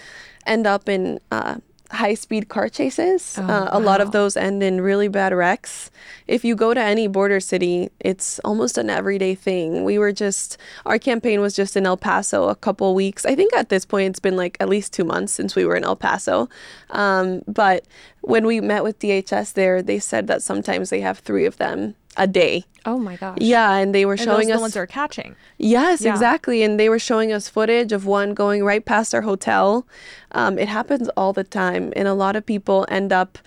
end 0.45 0.65
up 0.65 0.87
in 0.87 1.19
uh, 1.31 1.57
high 1.91 2.13
speed 2.13 2.49
car 2.49 2.69
chases. 2.69 3.37
uh, 3.37 3.69
a 3.71 3.79
lot 3.79 3.99
of 4.01 4.11
those 4.11 4.37
end 4.37 4.61
in 4.61 4.81
really 4.81 5.07
bad 5.07 5.33
wrecks. 5.33 5.89
If 6.27 6.45
you 6.45 6.55
go 6.55 6.73
to 6.73 6.79
any 6.81 7.07
border 7.07 7.39
city, 7.39 7.89
it's 7.99 8.39
almost 8.39 8.77
an 8.77 8.89
everyday 8.89 9.35
thing. 9.35 9.83
We 9.83 9.97
were 9.97 10.11
just, 10.11 10.57
our 10.85 10.99
campaign 10.99 11.41
was 11.41 11.55
just 11.55 11.75
in 11.75 11.85
El 11.85 11.97
Paso 11.97 12.49
a 12.49 12.55
couple 12.55 12.93
weeks. 12.93 13.25
I 13.25 13.35
think 13.35 13.53
at 13.55 13.69
this 13.69 13.85
point 13.85 14.11
it's 14.11 14.19
been 14.19 14.37
like 14.37 14.57
at 14.59 14.69
least 14.69 14.93
two 14.93 15.03
months 15.03 15.33
since 15.33 15.55
we 15.55 15.65
were 15.65 15.75
in 15.75 15.83
El 15.83 15.95
Paso. 15.95 16.47
Um, 16.91 17.41
but 17.47 17.85
when 18.21 18.45
we 18.45 18.61
met 18.61 18.83
with 18.83 18.99
DHS 18.99 19.53
there, 19.53 19.81
they 19.81 19.99
said 19.99 20.27
that 20.27 20.43
sometimes 20.43 20.89
they 20.89 21.01
have 21.01 21.19
three 21.19 21.45
of 21.45 21.57
them 21.57 21.95
a 22.19 22.27
day. 22.27 22.65
Oh 22.85 22.97
my 22.99 23.15
gosh. 23.15 23.37
Yeah, 23.41 23.73
and 23.73 23.93
they 23.95 24.05
were 24.05 24.13
and 24.13 24.21
showing 24.21 24.51
us 24.51 24.57
the 24.57 24.61
ones 24.61 24.73
they're 24.73 24.85
catching. 24.87 25.35
Yes, 25.57 26.01
Yeah. 26.01 26.11
exactly. 26.11 26.63
And 26.63 26.79
they 26.79 26.89
were 26.89 26.99
showing 26.99 27.31
us 27.33 27.49
footage 27.49 27.91
of 27.91 28.05
one 28.05 28.33
going 28.33 28.63
right 28.63 28.83
past 28.85 29.13
our 29.15 29.21
hotel. 29.21 29.87
Um, 30.31 30.57
it 30.59 30.67
happens 30.67 31.09
all 31.17 31.33
the 31.33 31.43
time. 31.43 31.91
And 31.95 32.07
a 32.07 32.13
lot 32.13 32.35
of 32.35 32.45
people 32.45 32.85
end 32.89 33.11
up 33.11 33.37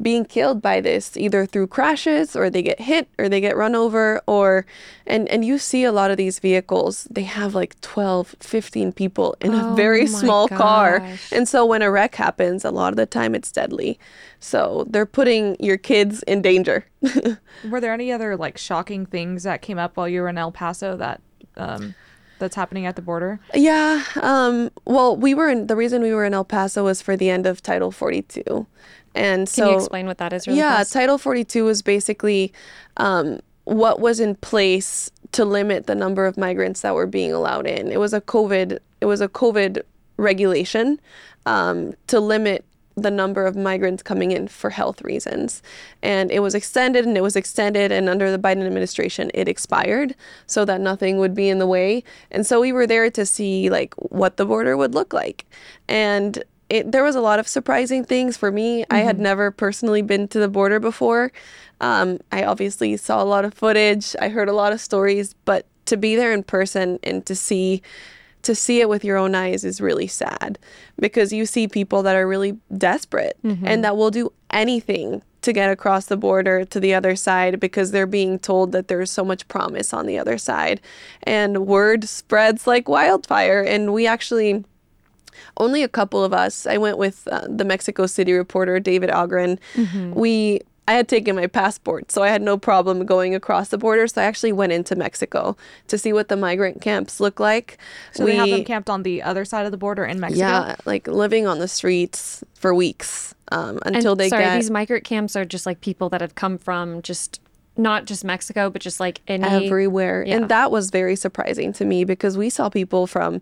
being 0.00 0.24
killed 0.26 0.60
by 0.60 0.78
this 0.80 1.16
either 1.16 1.46
through 1.46 1.66
crashes 1.66 2.36
or 2.36 2.50
they 2.50 2.62
get 2.62 2.78
hit 2.80 3.08
or 3.18 3.28
they 3.30 3.40
get 3.40 3.56
run 3.56 3.74
over 3.74 4.20
or 4.26 4.66
and 5.06 5.26
and 5.30 5.42
you 5.44 5.56
see 5.58 5.84
a 5.84 5.92
lot 5.92 6.10
of 6.10 6.18
these 6.18 6.38
vehicles 6.38 7.08
they 7.10 7.22
have 7.22 7.54
like 7.54 7.80
12 7.80 8.36
15 8.40 8.92
people 8.92 9.34
in 9.40 9.54
a 9.54 9.70
Oh 9.70 9.74
very 9.74 10.02
my 10.02 10.06
small 10.20 10.48
car 10.48 10.98
gosh. 11.00 11.32
and 11.32 11.48
so 11.48 11.64
when 11.64 11.80
a 11.80 11.90
wreck 11.90 12.14
happens 12.16 12.62
a 12.64 12.70
lot 12.70 12.92
of 12.92 12.96
the 12.96 13.06
time 13.06 13.34
it's 13.34 13.50
deadly 13.50 13.98
so 14.38 14.84
they're 14.90 15.06
putting 15.06 15.56
your 15.60 15.78
kids 15.78 16.22
in 16.24 16.42
danger 16.42 16.84
Were 17.70 17.80
there 17.80 17.94
any 17.94 18.12
other 18.12 18.36
like 18.36 18.58
shocking 18.58 19.06
things 19.06 19.44
that 19.44 19.62
came 19.62 19.78
up 19.78 19.96
while 19.96 20.08
you 20.08 20.20
were 20.20 20.28
in 20.28 20.36
El 20.36 20.52
Paso 20.52 20.96
that 20.98 21.22
um 21.56 21.94
that's 22.38 22.54
happening 22.54 22.84
at 22.84 22.96
the 22.96 23.00
border? 23.02 23.40
Yeah. 23.54 24.02
Um, 24.20 24.70
well, 24.84 25.16
we 25.16 25.32
were 25.34 25.48
in 25.48 25.68
the 25.68 25.74
reason 25.74 26.02
we 26.02 26.12
were 26.12 26.26
in 26.26 26.34
El 26.34 26.44
Paso 26.44 26.84
was 26.84 27.00
for 27.00 27.16
the 27.16 27.30
end 27.30 27.46
of 27.46 27.62
Title 27.62 27.90
42, 27.90 28.66
and 29.16 29.40
Can 29.40 29.46
so 29.46 29.70
you 29.70 29.76
explain 29.76 30.06
what 30.06 30.18
that 30.18 30.32
is 30.32 30.46
really 30.46 30.58
yeah, 30.58 30.76
fast? 30.76 30.92
Title 30.92 31.18
42 31.18 31.64
was 31.64 31.82
basically 31.82 32.52
um, 32.98 33.40
what 33.64 34.00
was 34.00 34.20
in 34.20 34.36
place 34.36 35.10
to 35.32 35.44
limit 35.44 35.86
the 35.86 35.94
number 35.94 36.26
of 36.26 36.36
migrants 36.36 36.82
that 36.82 36.94
were 36.94 37.06
being 37.06 37.32
allowed 37.32 37.66
in. 37.66 37.90
It 37.90 37.98
was 37.98 38.12
a 38.12 38.20
COVID. 38.20 38.78
It 39.00 39.06
was 39.06 39.20
a 39.20 39.28
COVID 39.28 39.82
regulation 40.18 41.00
um, 41.46 41.94
to 42.06 42.20
limit 42.20 42.64
the 42.98 43.10
number 43.10 43.44
of 43.44 43.54
migrants 43.54 44.02
coming 44.02 44.32
in 44.32 44.48
for 44.48 44.70
health 44.70 45.02
reasons. 45.02 45.62
And 46.02 46.30
it 46.30 46.40
was 46.40 46.54
extended 46.54 47.04
and 47.04 47.16
it 47.16 47.20
was 47.20 47.36
extended 47.36 47.92
and 47.92 48.08
under 48.08 48.30
the 48.30 48.38
Biden 48.38 48.64
administration 48.64 49.30
it 49.34 49.48
expired 49.48 50.14
so 50.46 50.64
that 50.64 50.80
nothing 50.80 51.18
would 51.18 51.34
be 51.34 51.50
in 51.50 51.58
the 51.58 51.66
way. 51.66 52.02
And 52.30 52.46
so 52.46 52.58
we 52.60 52.72
were 52.72 52.86
there 52.86 53.10
to 53.10 53.26
see 53.26 53.68
like 53.68 53.92
what 53.96 54.38
the 54.38 54.46
border 54.46 54.78
would 54.78 54.94
look 54.94 55.12
like. 55.12 55.44
And 55.88 56.42
it, 56.68 56.90
there 56.90 57.04
was 57.04 57.14
a 57.14 57.20
lot 57.20 57.38
of 57.38 57.46
surprising 57.46 58.04
things 58.04 58.36
for 58.36 58.50
me. 58.50 58.84
I 58.90 58.98
had 58.98 59.18
never 59.20 59.50
personally 59.50 60.02
been 60.02 60.26
to 60.28 60.38
the 60.38 60.48
border 60.48 60.80
before. 60.80 61.30
Um, 61.80 62.18
I 62.32 62.44
obviously 62.44 62.96
saw 62.96 63.22
a 63.22 63.24
lot 63.24 63.44
of 63.44 63.54
footage. 63.54 64.16
I 64.20 64.28
heard 64.28 64.48
a 64.48 64.52
lot 64.52 64.72
of 64.72 64.80
stories, 64.80 65.34
but 65.44 65.66
to 65.86 65.96
be 65.96 66.16
there 66.16 66.32
in 66.32 66.42
person 66.42 66.98
and 67.02 67.24
to 67.26 67.34
see 67.34 67.82
to 68.42 68.54
see 68.54 68.80
it 68.80 68.88
with 68.88 69.04
your 69.04 69.16
own 69.16 69.34
eyes 69.34 69.64
is 69.64 69.80
really 69.80 70.06
sad 70.06 70.56
because 71.00 71.32
you 71.32 71.44
see 71.44 71.66
people 71.66 72.04
that 72.04 72.14
are 72.14 72.28
really 72.28 72.56
desperate 72.78 73.36
and 73.66 73.82
that 73.82 73.96
will 73.96 74.10
do 74.10 74.32
anything 74.50 75.20
to 75.42 75.52
get 75.52 75.68
across 75.68 76.06
the 76.06 76.16
border 76.16 76.64
to 76.64 76.78
the 76.78 76.94
other 76.94 77.16
side 77.16 77.58
because 77.58 77.90
they're 77.90 78.06
being 78.06 78.38
told 78.38 78.70
that 78.70 78.86
there's 78.86 79.10
so 79.10 79.24
much 79.24 79.48
promise 79.48 79.92
on 79.92 80.06
the 80.06 80.16
other 80.16 80.38
side 80.38 80.80
and 81.24 81.66
word 81.66 82.04
spreads 82.04 82.68
like 82.68 82.88
wildfire 82.88 83.62
and 83.62 83.92
we 83.92 84.06
actually 84.06 84.64
only 85.58 85.82
a 85.82 85.88
couple 85.88 86.24
of 86.24 86.32
us. 86.32 86.66
I 86.66 86.76
went 86.78 86.98
with 86.98 87.26
uh, 87.30 87.46
the 87.48 87.64
Mexico 87.64 88.06
City 88.06 88.32
reporter 88.32 88.80
David 88.80 89.10
Ogren. 89.10 89.58
We 90.14 90.60
I 90.88 90.92
had 90.92 91.08
taken 91.08 91.34
my 91.34 91.48
passport, 91.48 92.12
so 92.12 92.22
I 92.22 92.28
had 92.28 92.42
no 92.42 92.56
problem 92.56 93.04
going 93.06 93.34
across 93.34 93.70
the 93.70 93.78
border. 93.78 94.06
So 94.06 94.22
I 94.22 94.24
actually 94.24 94.52
went 94.52 94.72
into 94.72 94.94
Mexico 94.94 95.56
to 95.88 95.98
see 95.98 96.12
what 96.12 96.28
the 96.28 96.36
migrant 96.36 96.80
camps 96.80 97.18
look 97.18 97.40
like. 97.40 97.78
So 98.12 98.24
they 98.24 98.36
have 98.36 98.48
them 98.48 98.64
camped 98.64 98.88
on 98.88 99.02
the 99.02 99.20
other 99.22 99.44
side 99.44 99.66
of 99.66 99.72
the 99.72 99.78
border 99.78 100.04
in 100.04 100.20
Mexico. 100.20 100.46
yeah, 100.46 100.76
like 100.84 101.08
living 101.08 101.46
on 101.46 101.58
the 101.58 101.66
streets 101.66 102.44
for 102.54 102.72
weeks 102.72 103.34
um, 103.52 103.78
And 103.84 103.96
until 103.96 104.16
they 104.16 104.28
sorry, 104.28 104.44
get 104.44 104.56
these 104.56 104.70
migrant 104.70 105.04
camps 105.04 105.36
are 105.36 105.44
just 105.44 105.66
like 105.66 105.80
people 105.80 106.08
that 106.10 106.20
have 106.20 106.34
come 106.34 106.58
from 106.58 107.02
just 107.02 107.40
not 107.78 108.04
just 108.06 108.24
Mexico, 108.24 108.70
but 108.70 108.80
just 108.82 109.00
like 109.00 109.20
any 109.28 109.44
everywhere 109.66 110.24
Yeah. 110.26 110.36
and 110.36 110.48
that 110.48 110.70
was 110.70 110.90
very 110.90 111.16
surprising 111.16 111.72
to 111.74 111.84
me 111.84 112.04
because 112.04 112.36
we 112.38 112.48
saw 112.50 112.68
people 112.68 113.06
from 113.06 113.40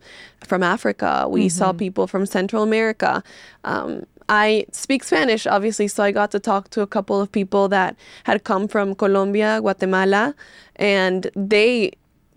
from 0.50 0.62
africa 0.62 1.26
we 1.28 1.48
saw 1.48 1.68
Mm-hmm. 1.70 1.78
people 1.78 2.06
from 2.06 2.26
central 2.26 2.62
america 2.62 3.22
um, 3.64 4.04
i 4.28 4.64
speak 4.72 5.04
spanish 5.04 5.46
obviously 5.46 5.86
so 5.88 6.02
i 6.02 6.10
got 6.10 6.30
to 6.32 6.40
talk 6.40 6.68
to 6.70 6.80
a 6.82 6.86
couple 6.86 7.20
of 7.20 7.30
people 7.30 7.68
that 7.68 7.96
had 8.24 8.44
come 8.44 8.66
from 8.68 8.94
colombia 8.94 9.60
guatemala 9.60 10.34
and 10.76 11.30
they 11.36 11.90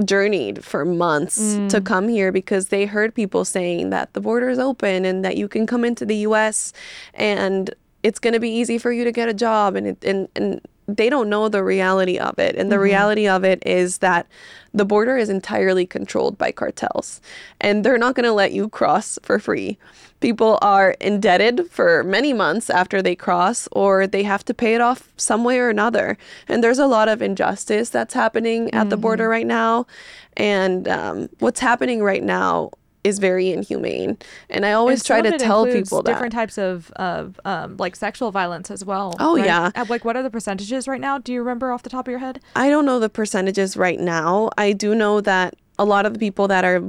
journeyed 0.06 0.64
for 0.64 0.86
months 0.86 1.40
Mm. 1.56 1.70
to 1.70 1.82
come 1.82 2.08
here 2.08 2.32
because 2.32 2.68
they 2.68 2.86
heard 2.86 3.16
people 3.16 3.44
saying 3.46 3.90
that 3.90 4.14
the 4.14 4.22
border 4.22 4.50
is 4.50 4.60
open 4.60 5.06
and 5.06 5.26
that 5.26 5.36
you 5.38 5.48
can 5.48 5.66
come 5.66 5.84
into 5.84 6.06
the 6.06 6.18
us 6.18 6.72
and 7.16 7.74
it's 8.04 8.20
going 8.20 8.34
to 8.34 8.40
be 8.40 8.50
easy 8.50 8.78
for 8.78 8.92
you 8.92 9.04
to 9.04 9.12
get 9.12 9.28
a 9.28 9.34
job 9.34 9.76
and 9.76 9.88
it, 9.88 9.98
and 10.06 10.28
and 10.36 10.62
they 10.88 11.10
don't 11.10 11.30
know 11.30 11.50
the 11.50 11.64
reality 11.64 12.18
of 12.18 12.40
it. 12.40 12.56
And 12.56 12.72
the 12.72 12.80
reality 12.80 13.28
of 13.28 13.44
it 13.44 13.62
is 13.66 13.98
that 13.98 14.26
the 14.74 14.86
border 14.86 15.18
is 15.18 15.30
entirely 15.30 15.86
controlled 15.86 16.38
by 16.38 16.52
cartels. 16.52 17.20
And 17.60 17.84
they're 17.84 17.98
not 17.98 18.16
going 18.16 18.26
to 18.26 18.32
let 18.32 18.54
you 18.54 18.70
cross 18.70 19.20
for 19.22 19.38
free. 19.38 19.78
People 20.20 20.58
are 20.62 20.92
indebted 21.02 21.70
for 21.70 22.04
many 22.04 22.32
months 22.32 22.70
after 22.70 23.02
they 23.02 23.16
cross 23.16 23.68
or 23.72 24.08
they 24.08 24.24
have 24.24 24.46
to 24.46 24.54
pay 24.54 24.76
it 24.76 24.82
off 24.82 25.12
some 25.18 25.44
way 25.44 25.60
or 25.60 25.70
another. 25.70 26.18
And 26.48 26.64
there's 26.64 26.80
a 26.80 26.88
lot 26.88 27.10
of 27.10 27.22
injustice 27.22 27.90
that's 27.90 28.14
happening 28.14 28.74
at 28.74 28.90
the 28.90 28.98
border 28.98 29.28
right 29.28 29.46
now. 29.46 29.86
And 30.36 30.88
um, 30.88 31.30
what's 31.40 31.60
happening 31.60 32.02
right 32.02 32.24
now 32.24 32.72
is 33.08 33.20
very 33.20 33.52
inhumane 33.52 34.18
and 34.50 34.66
i 34.66 34.72
always 34.74 35.00
And 35.00 35.06
try 35.06 35.22
to 35.22 35.38
tell 35.38 35.66
people 35.66 36.02
that 36.04 36.12
different 36.12 36.34
types 36.34 36.58
of 36.58 36.92
of 36.98 37.40
um, 37.46 37.78
like 37.78 37.96
sexual 37.96 38.32
violence 38.32 38.70
as 38.72 38.84
well. 38.86 39.16
Oh, 39.20 39.36
right? 39.38 39.46
yeah. 39.46 39.72
Uh, 39.76 39.86
Like 39.90 40.04
what 40.06 40.16
are 40.18 40.24
the 40.24 40.30
percentages 40.30 40.88
right 40.88 41.02
now? 41.02 41.18
Do 41.18 41.32
you 41.34 41.40
remember 41.40 41.72
off 41.72 41.84
the 41.84 41.90
top 41.90 42.08
of 42.08 42.12
your 42.12 42.20
head? 42.20 42.40
I 42.56 42.70
don't 42.70 42.86
know 42.86 43.00
the 43.00 43.10
percentages 43.10 43.78
right 43.78 44.00
now. 44.00 44.50
I 44.58 44.74
do 44.74 44.94
know 44.96 45.22
that 45.22 45.56
a 45.80 45.86
lot 45.86 46.06
of 46.06 46.14
the 46.14 46.20
people 46.20 46.48
that 46.48 46.64
are 46.66 46.82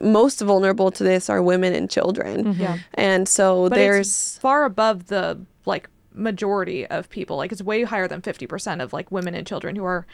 most 0.00 0.40
vulnerable 0.40 0.90
to 0.90 1.02
this 1.04 1.28
are 1.30 1.42
women 1.42 1.74
and 1.74 1.90
children. 1.90 2.54
Yeah. 2.58 2.78
And 2.94 3.28
so 3.28 3.68
But 3.68 3.76
there's 3.76 4.38
far 4.38 4.64
above 4.64 5.06
the 5.06 5.38
like 5.64 5.88
majority 6.12 6.86
of 6.86 7.08
people. 7.10 7.36
Like 7.36 7.52
it's 7.52 7.62
way 7.62 7.84
higher 7.84 8.08
than 8.08 8.20
fifty 8.22 8.46
percent 8.46 8.80
of 8.80 8.92
like 8.92 9.10
women 9.12 9.34
and 9.34 9.46
children 9.46 9.76
who 9.76 9.84
are 9.84 10.06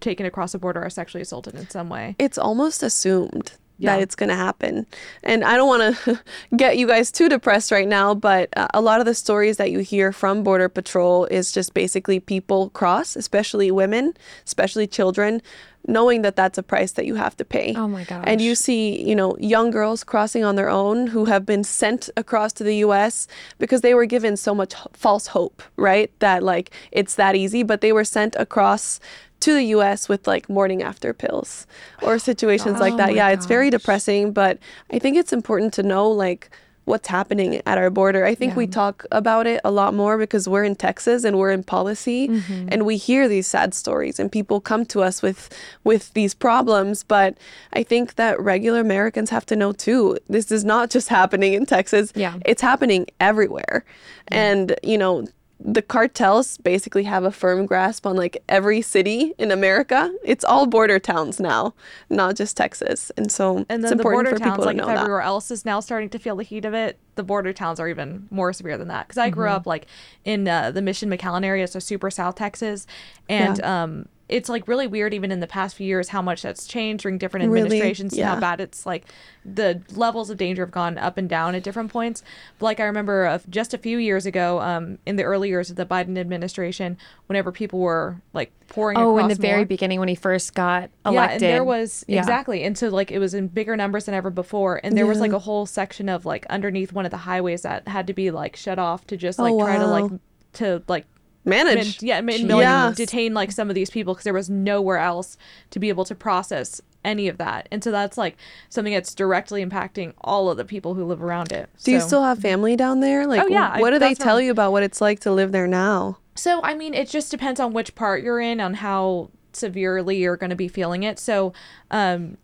taken 0.00 0.24
across 0.26 0.52
the 0.52 0.58
border 0.58 0.80
are 0.82 0.90
sexually 0.90 1.22
assaulted 1.22 1.54
in 1.54 1.68
some 1.68 1.88
way. 1.88 2.14
it's 2.18 2.38
almost 2.38 2.82
assumed 2.84 3.52
Yeah. 3.78 3.94
that 3.96 4.02
it's 4.02 4.14
going 4.14 4.28
to 4.28 4.34
happen. 4.34 4.86
And 5.22 5.44
I 5.44 5.56
don't 5.56 5.68
want 5.68 5.96
to 6.04 6.20
get 6.56 6.78
you 6.78 6.86
guys 6.86 7.12
too 7.12 7.28
depressed 7.28 7.70
right 7.70 7.86
now, 7.88 8.14
but 8.14 8.48
uh, 8.56 8.66
a 8.74 8.80
lot 8.80 8.98
of 9.00 9.06
the 9.06 9.14
stories 9.14 9.56
that 9.56 9.70
you 9.70 9.78
hear 9.80 10.12
from 10.12 10.42
Border 10.42 10.68
Patrol 10.68 11.26
is 11.26 11.52
just 11.52 11.74
basically 11.74 12.18
people 12.20 12.70
cross, 12.70 13.14
especially 13.16 13.70
women, 13.70 14.14
especially 14.44 14.86
children, 14.86 15.40
knowing 15.86 16.22
that 16.22 16.36
that's 16.36 16.58
a 16.58 16.62
price 16.62 16.92
that 16.92 17.06
you 17.06 17.14
have 17.14 17.36
to 17.36 17.44
pay. 17.44 17.72
Oh 17.76 17.88
my 17.88 18.04
gosh. 18.04 18.24
And 18.26 18.40
you 18.40 18.54
see, 18.54 19.02
you 19.08 19.14
know, 19.14 19.36
young 19.38 19.70
girls 19.70 20.04
crossing 20.04 20.44
on 20.44 20.56
their 20.56 20.68
own 20.68 21.06
who 21.06 21.24
have 21.26 21.46
been 21.46 21.64
sent 21.64 22.10
across 22.16 22.52
to 22.54 22.64
the 22.64 22.76
US 22.76 23.26
because 23.58 23.80
they 23.80 23.94
were 23.94 24.04
given 24.04 24.36
so 24.36 24.54
much 24.54 24.74
h- 24.74 24.86
false 24.92 25.28
hope, 25.28 25.62
right? 25.76 26.10
That 26.18 26.42
like 26.42 26.72
it's 26.92 27.14
that 27.14 27.36
easy, 27.36 27.62
but 27.62 27.80
they 27.80 27.92
were 27.92 28.04
sent 28.04 28.34
across 28.36 29.00
to 29.40 29.54
the 29.54 29.64
US 29.76 30.08
with 30.08 30.26
like 30.26 30.48
morning 30.48 30.82
after 30.82 31.12
pills 31.12 31.66
or 32.02 32.18
situations 32.18 32.80
like 32.80 32.94
Oh 32.94 32.96
that. 32.96 33.08
my 33.10 33.14
Yeah, 33.16 33.28
it's 33.30 33.46
very 33.46 33.70
depressing, 33.70 34.32
but 34.32 34.58
I 34.92 34.98
think 34.98 35.16
it's 35.16 35.32
important 35.32 35.72
to 35.74 35.82
know 35.82 36.10
like 36.10 36.50
what's 36.84 37.08
happening 37.08 37.60
at 37.66 37.76
our 37.76 37.90
border. 37.90 38.24
I 38.24 38.34
think 38.34 38.56
we 38.56 38.66
talk 38.66 39.04
about 39.12 39.46
it 39.46 39.60
a 39.62 39.70
lot 39.70 39.92
more 39.92 40.16
because 40.16 40.48
we're 40.48 40.64
in 40.64 40.74
Texas 40.74 41.22
and 41.22 41.36
we're 41.38 41.50
in 41.50 41.62
policy 41.62 42.28
Mm-hmm. 42.28 42.68
and 42.72 42.86
we 42.86 42.96
hear 42.96 43.28
these 43.28 43.46
sad 43.46 43.74
stories 43.74 44.18
and 44.18 44.32
people 44.32 44.58
come 44.62 44.86
to 44.86 45.02
us 45.02 45.20
with 45.20 45.50
with 45.84 46.10
these 46.14 46.32
problems, 46.32 47.02
but 47.04 47.36
I 47.74 47.82
think 47.82 48.14
that 48.14 48.40
regular 48.40 48.80
Americans 48.80 49.28
have 49.28 49.44
to 49.46 49.54
know 49.56 49.72
too. 49.72 50.16
This 50.30 50.50
is 50.50 50.64
not 50.64 50.88
just 50.88 51.08
happening 51.20 51.52
in 51.52 51.66
Texas. 51.66 52.10
Yeah. 52.16 52.36
It's 52.46 52.62
happening 52.62 53.06
everywhere. 53.20 53.84
And, 54.28 54.74
you 54.82 54.96
know, 54.96 55.26
the 55.60 55.82
cartels 55.82 56.56
basically 56.58 57.02
have 57.02 57.24
a 57.24 57.32
firm 57.32 57.66
grasp 57.66 58.06
on 58.06 58.14
like 58.14 58.42
every 58.48 58.80
city 58.80 59.34
in 59.38 59.50
America. 59.50 60.12
It's 60.24 60.44
all 60.44 60.66
border 60.66 61.00
towns 61.00 61.40
now, 61.40 61.74
not 62.08 62.36
just 62.36 62.56
Texas. 62.56 63.10
And 63.16 63.30
so 63.32 63.66
And 63.68 63.82
it's 63.82 63.90
then 63.90 63.96
the 63.98 64.02
border 64.04 64.30
for 64.30 64.36
people 64.36 64.50
towns, 64.50 64.58
to 64.60 64.66
like 64.66 64.76
if 64.76 64.80
know 64.82 64.86
that. 64.86 64.98
everywhere 64.98 65.20
else 65.22 65.50
is 65.50 65.64
now 65.64 65.80
starting 65.80 66.10
to 66.10 66.18
feel 66.18 66.36
the 66.36 66.44
heat 66.44 66.64
of 66.64 66.74
it, 66.74 66.96
the 67.16 67.24
border 67.24 67.52
towns 67.52 67.80
are 67.80 67.88
even 67.88 68.28
more 68.30 68.52
severe 68.52 68.78
than 68.78 68.86
that. 68.88 69.08
Because 69.08 69.18
I 69.18 69.30
grew 69.30 69.46
Mm-hmm. 69.46 69.56
up 69.56 69.66
like 69.66 69.86
in 70.24 70.46
uh, 70.46 70.70
the 70.70 70.80
Mission 70.80 71.10
McAllen 71.10 71.44
area, 71.44 71.66
so 71.66 71.80
super 71.80 72.10
South 72.10 72.36
Texas, 72.36 72.86
and 73.28 73.60
um, 73.64 74.08
it's 74.28 74.48
like 74.48 74.68
really 74.68 74.86
weird 74.86 75.14
even 75.14 75.32
in 75.32 75.40
the 75.40 75.46
past 75.46 75.74
few 75.76 75.86
years 75.86 76.10
how 76.10 76.20
much 76.20 76.42
that's 76.42 76.66
changed 76.66 77.02
during 77.02 77.16
different 77.18 77.48
Really? 77.48 77.62
administrations 77.62 78.12
and 78.14 78.24
how 78.26 78.38
bad 78.40 78.60
it's 78.60 78.84
like 78.84 79.04
the 79.44 79.80
levels 79.94 80.28
of 80.28 80.36
danger 80.36 80.62
have 80.62 80.70
gone 80.70 80.98
up 80.98 81.16
and 81.16 81.28
down 81.30 81.54
at 81.54 81.62
different 81.62 81.90
points. 81.90 82.22
But 82.58 82.66
like 82.66 82.80
I 82.80 82.84
remember 82.84 83.24
of 83.24 83.48
just 83.48 83.72
a 83.72 83.78
few 83.78 83.96
years 83.96 84.26
ago, 84.26 84.60
um, 84.60 84.98
in 85.06 85.16
the 85.16 85.22
early 85.22 85.48
years 85.48 85.70
of 85.70 85.76
the 85.76 85.86
Biden 85.86 86.18
administration, 86.18 86.98
whenever 87.26 87.50
people 87.50 87.78
were 87.78 88.16
like 88.34 88.52
pouring 88.68 88.98
Oh, 88.98 89.16
in 89.16 89.28
the 89.28 89.34
very 89.34 89.64
beginning 89.64 89.98
when 89.98 90.08
he 90.08 90.14
first 90.14 90.54
got 90.54 90.90
elected 91.06 91.14
yeah, 91.14 91.48
and 91.48 91.56
there 91.56 91.64
was 91.64 92.04
Yeah. 92.06 92.18
exactly, 92.18 92.62
and 92.64 92.76
so 92.76 92.88
like 92.90 93.10
it 93.10 93.18
was 93.18 93.32
in 93.32 93.48
bigger 93.48 93.76
numbers 93.76 94.04
than 94.04 94.14
ever 94.14 94.28
before, 94.28 94.78
and 94.84 94.94
there 94.96 95.06
was 95.06 95.20
like 95.20 95.32
a 95.32 95.38
whole 95.38 95.64
section 95.64 96.10
of 96.10 96.26
like 96.26 96.44
underneath 96.50 96.92
one 96.92 97.06
of 97.06 97.10
the 97.10 97.16
highways 97.18 97.62
that 97.62 97.88
had 97.88 98.06
to 98.08 98.12
be 98.12 98.30
like 98.30 98.56
shut 98.56 98.78
off 98.78 99.06
to 99.06 99.16
just 99.16 99.38
Oh, 99.40 99.44
like 99.44 99.64
try 99.66 99.78
to 99.78 99.86
like 99.86 100.10
to 100.54 100.82
like 100.88 101.06
Manage. 101.48 102.00
min- 102.02 102.08
yeah, 102.08 102.20
Jeez. 102.20 102.48
like, 102.48 102.60
Yeah. 102.62 102.92
detain 102.94 103.34
like 103.34 103.50
some 103.52 103.68
of 103.68 103.74
these 103.74 103.90
people 103.90 104.14
because 104.14 104.24
there 104.24 104.34
was 104.34 104.48
nowhere 104.50 104.98
else 104.98 105.36
to 105.70 105.78
be 105.78 105.88
able 105.88 106.04
to 106.04 106.14
process 106.14 106.80
any 107.04 107.28
of 107.28 107.38
that, 107.38 107.68
and 107.70 107.82
so 107.82 107.90
that's 107.90 108.18
like 108.18 108.36
something 108.68 108.92
that's 108.92 109.14
directly 109.14 109.64
impacting 109.64 110.12
all 110.22 110.50
of 110.50 110.56
the 110.56 110.64
people 110.64 110.94
who 110.94 111.04
live 111.04 111.22
around 111.22 111.52
it. 111.52 111.70
Do 111.84 111.92
you 111.92 112.00
still 112.00 112.22
have 112.24 112.38
family 112.40 112.76
down 112.76 113.00
there? 113.00 113.26
Like, 113.26 113.42
Oh, 113.42 113.46
yeah, 113.46 113.70
I- 113.74 113.80
what 113.80 113.90
do 113.90 113.98
they 113.98 114.14
tell 114.14 114.40
you 114.40 114.50
about 114.50 114.72
what 114.72 114.82
it's 114.82 115.00
like 115.00 115.20
to 115.20 115.32
live 115.32 115.52
there 115.52 115.66
now? 115.68 116.18
So, 116.34 116.60
I 116.62 116.74
mean, 116.74 116.94
it 116.94 117.08
just 117.08 117.30
depends 117.30 117.58
on 117.60 117.72
which 117.72 117.94
part 117.94 118.22
you're 118.22 118.40
in, 118.40 118.60
on 118.60 118.74
how 118.74 119.30
severely 119.52 120.18
you're 120.18 120.36
going 120.36 120.50
to 120.50 120.56
be 120.56 120.68
feeling 120.68 121.02
it. 121.02 121.18
So, 121.18 121.52
um, 121.90 122.36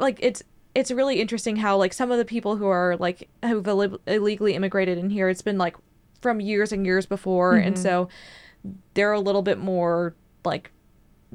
like 0.00 0.18
it's 0.20 0.42
it's 0.74 0.90
really 0.90 1.20
interesting 1.20 1.56
how 1.56 1.76
like 1.76 1.92
some 1.92 2.10
of 2.10 2.18
the 2.18 2.24
people 2.24 2.56
who 2.56 2.66
are 2.66 2.96
like 2.96 3.28
who've 3.44 3.66
Ill- 3.68 3.98
illegally 4.06 4.54
immigrated 4.54 4.98
in 4.98 5.10
here, 5.10 5.28
it's 5.28 5.42
been 5.42 5.58
like 5.58 5.76
from 6.24 6.40
years 6.40 6.72
and 6.72 6.84
years 6.86 7.04
before, 7.06 7.54
and 7.56 7.78
so 7.78 8.08
they're 8.94 9.12
a 9.12 9.20
little 9.20 9.42
bit 9.42 9.58
more 9.58 10.14
like 10.44 10.70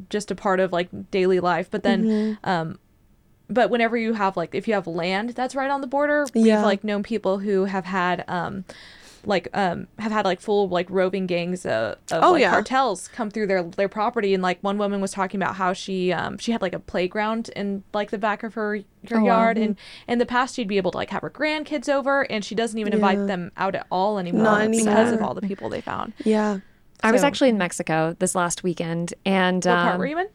just 0.10 0.32
a 0.32 0.36
part 0.36 0.60
of 0.60 0.74
like 0.74 0.90
daily 1.12 1.40
life. 1.40 1.70
But 1.70 1.84
then, 1.84 2.38
um, 2.44 2.80
but 3.50 3.70
whenever 3.70 3.96
you 3.98 4.14
have 4.14 4.36
like 4.36 4.56
if 4.56 4.68
you 4.68 4.74
have 4.74 4.88
land 4.88 5.30
that's 5.30 5.54
right 5.56 5.70
on 5.70 5.82
the 5.82 5.88
border, 5.88 6.26
we've 6.34 6.46
Yeah. 6.48 6.64
like 6.66 6.84
known 6.84 7.04
people 7.04 7.38
who 7.40 7.66
have 7.66 7.86
had 7.86 8.24
um 8.28 8.66
like 9.26 9.48
um 9.54 9.88
have 10.00 10.12
had 10.12 10.26
like 10.26 10.40
full 10.42 10.70
like 10.70 10.88
roving 10.90 11.28
gangs 11.28 11.66
uh, 11.66 11.96
of 12.12 12.24
Oh, 12.24 12.32
like 12.34 12.42
yeah. 12.42 12.52
cartels 12.52 13.08
come 13.10 13.30
through 13.30 13.48
their 13.48 13.64
their 13.64 13.90
property 13.90 14.34
and 14.34 14.42
like 14.44 14.60
one 14.62 14.78
woman 14.78 15.02
was 15.02 15.12
talking 15.12 15.42
about 15.42 15.56
how 15.56 15.74
she 15.74 16.12
um 16.12 16.38
she 16.38 16.52
had 16.52 16.62
like 16.62 16.74
a 16.74 16.80
playground 16.80 17.50
in 17.56 17.84
like 17.94 18.12
the 18.12 18.18
back 18.18 18.44
of 18.44 18.54
her 18.56 18.80
her 19.10 19.18
Oh, 19.18 19.20
wow. 19.22 19.26
yard 19.26 19.58
and 19.58 19.78
in 20.08 20.20
the 20.20 20.26
past 20.26 20.56
she'd 20.56 20.68
be 20.68 20.78
able 20.78 20.92
to 20.92 20.98
like 20.98 21.10
have 21.12 21.22
her 21.22 21.30
grandkids 21.30 21.88
over 21.90 22.30
and 22.32 22.44
she 22.44 22.56
doesn't 22.56 22.78
even 22.80 22.94
invite 22.94 23.26
them 23.28 23.52
out 23.58 23.76
at 23.76 23.88
all 23.92 24.20
anymore, 24.20 24.44
Not 24.44 24.72
because 24.72 25.12
of 25.12 25.22
all 25.22 25.34
the 25.34 25.42
people 25.42 25.70
they 25.70 25.82
found. 25.82 26.14
Yeah. 26.24 26.60
I 27.02 27.14
was 27.14 27.24
actually 27.24 27.48
in 27.48 27.58
Mexico 27.58 28.14
this 28.20 28.36
last 28.36 28.62
weekend, 28.62 29.14
and 29.26 29.64
What 29.64 29.74
part 29.74 29.94
um, 29.94 30.00
were 30.00 30.06
you 30.06 30.20
in? 30.20 30.28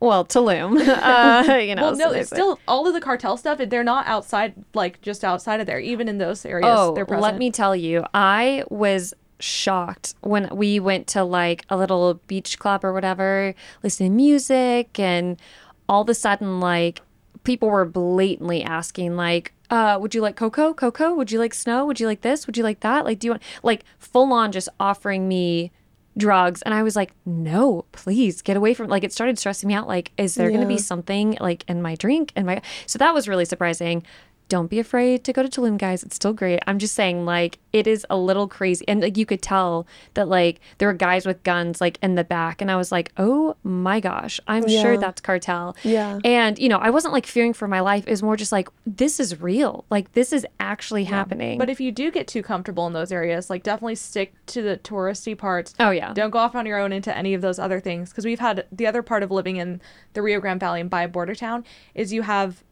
Well, 0.00 0.24
Tulum. 0.24 0.78
uh, 0.88 1.54
you 1.56 1.74
know, 1.74 1.82
Well, 1.82 1.96
no, 1.96 2.10
so 2.10 2.12
it's 2.12 2.30
still 2.30 2.58
all 2.66 2.86
of 2.86 2.94
the 2.94 3.00
cartel 3.00 3.36
stuff. 3.36 3.58
They're 3.58 3.84
not 3.84 4.06
outside, 4.06 4.54
like 4.74 5.00
just 5.02 5.24
outside 5.24 5.60
of 5.60 5.66
there. 5.66 5.78
Even 5.78 6.08
in 6.08 6.18
those 6.18 6.44
areas, 6.44 6.66
Oh, 6.68 6.94
they're 6.94 7.04
present. 7.06 7.22
let 7.22 7.38
me 7.38 7.50
tell 7.50 7.76
you, 7.76 8.04
I 8.14 8.64
was 8.70 9.14
shocked 9.38 10.14
when 10.20 10.48
we 10.54 10.78
went 10.80 11.06
to 11.08 11.24
like 11.24 11.64
a 11.70 11.76
little 11.76 12.14
beach 12.26 12.58
club 12.58 12.84
or 12.84 12.92
whatever, 12.92 13.54
listening 13.82 14.12
to 14.12 14.16
music, 14.16 14.98
and 14.98 15.40
all 15.88 16.02
of 16.02 16.08
a 16.08 16.14
sudden, 16.14 16.60
like 16.60 17.00
people 17.44 17.68
were 17.70 17.84
blatantly 17.84 18.62
asking, 18.62 19.16
like, 19.16 19.52
uh, 19.70 19.98
would 20.00 20.14
you 20.14 20.20
like 20.20 20.36
cocoa? 20.36 20.74
Cocoa? 20.74 21.14
Would 21.14 21.30
you 21.30 21.38
like 21.38 21.54
snow? 21.54 21.86
Would 21.86 22.00
you 22.00 22.06
like 22.06 22.22
this? 22.22 22.46
Would 22.46 22.56
you 22.56 22.62
like 22.64 22.80
that? 22.80 23.04
Like, 23.04 23.18
do 23.18 23.26
you 23.26 23.32
want 23.32 23.42
like 23.62 23.84
full 23.98 24.32
on 24.32 24.50
just 24.52 24.68
offering 24.80 25.28
me 25.28 25.72
drugs 26.20 26.62
and 26.62 26.72
i 26.74 26.82
was 26.82 26.94
like 26.94 27.12
no 27.26 27.84
please 27.92 28.42
get 28.42 28.56
away 28.56 28.74
from 28.74 28.88
like 28.88 29.04
it 29.04 29.12
started 29.12 29.38
stressing 29.38 29.66
me 29.66 29.74
out 29.74 29.88
like 29.88 30.12
is 30.16 30.34
there 30.34 30.48
going 30.48 30.60
to 30.60 30.66
be 30.66 30.78
something 30.78 31.36
like 31.40 31.64
in 31.68 31.82
my 31.82 31.94
drink 31.96 32.32
and 32.36 32.46
my 32.46 32.60
so 32.86 32.98
that 32.98 33.14
was 33.14 33.26
really 33.26 33.44
surprising 33.44 34.04
don't 34.50 34.66
be 34.66 34.78
afraid 34.78 35.24
to 35.24 35.32
go 35.32 35.42
to 35.42 35.48
Tulum, 35.48 35.78
guys. 35.78 36.02
It's 36.02 36.16
still 36.16 36.34
great. 36.34 36.60
I'm 36.66 36.78
just 36.78 36.94
saying, 36.94 37.24
like, 37.24 37.58
it 37.72 37.86
is 37.86 38.04
a 38.10 38.18
little 38.18 38.48
crazy. 38.48 38.84
And, 38.86 39.00
like, 39.00 39.16
you 39.16 39.24
could 39.24 39.40
tell 39.40 39.86
that, 40.14 40.28
like, 40.28 40.60
there 40.76 40.88
were 40.88 40.94
guys 40.94 41.24
with 41.24 41.42
guns, 41.42 41.80
like, 41.80 41.98
in 42.02 42.16
the 42.16 42.24
back. 42.24 42.60
And 42.60 42.70
I 42.70 42.76
was 42.76 42.92
like, 42.92 43.12
oh 43.16 43.56
my 43.62 44.00
gosh, 44.00 44.40
I'm 44.46 44.68
sure 44.68 44.98
that's 44.98 45.22
cartel. 45.22 45.76
Yeah. 45.84 46.18
And, 46.24 46.58
you 46.58 46.68
know, 46.68 46.78
I 46.78 46.90
wasn't, 46.90 47.14
like, 47.14 47.26
fearing 47.26 47.54
for 47.54 47.68
my 47.68 47.80
life. 47.80 48.06
It 48.06 48.10
was 48.10 48.22
more 48.22 48.36
just 48.36 48.52
like, 48.52 48.68
this 48.84 49.20
is 49.20 49.40
real. 49.40 49.84
Like, 49.88 50.12
this 50.12 50.32
is 50.32 50.44
actually 50.58 51.04
happening. 51.04 51.56
But 51.56 51.70
if 51.70 51.80
you 51.80 51.92
do 51.92 52.10
get 52.10 52.26
too 52.26 52.42
comfortable 52.42 52.86
in 52.86 52.92
those 52.92 53.12
areas, 53.12 53.48
like 53.50 53.62
definitely 53.62 53.94
stick 53.94 54.34
to 54.46 54.62
the 54.62 54.76
touristy 54.78 55.38
parts. 55.38 55.74
oh, 55.78 55.90
yeah. 55.90 56.12
Don't 56.12 56.30
go 56.30 56.38
off 56.38 56.56
on 56.56 56.66
your 56.66 56.78
own 56.78 56.92
into 56.92 57.16
any 57.16 57.34
of 57.34 57.40
those 57.40 57.58
other 57.58 57.80
things 57.80 58.10
because 58.10 58.24
we've 58.24 58.40
had 58.40 58.66
the 58.72 58.86
other 58.86 59.02
part 59.02 59.22
of 59.22 59.30
living 59.30 59.56
in 59.56 59.80
the 60.14 60.22
Rio 60.22 60.40
Grande 60.40 60.60
Valley 60.60 60.80
and 60.80 60.90
by 60.90 61.02
a 61.02 61.08
border 61.08 61.34
town 61.34 61.64
is 61.94 62.12
you 62.12 62.22
have 62.22 62.64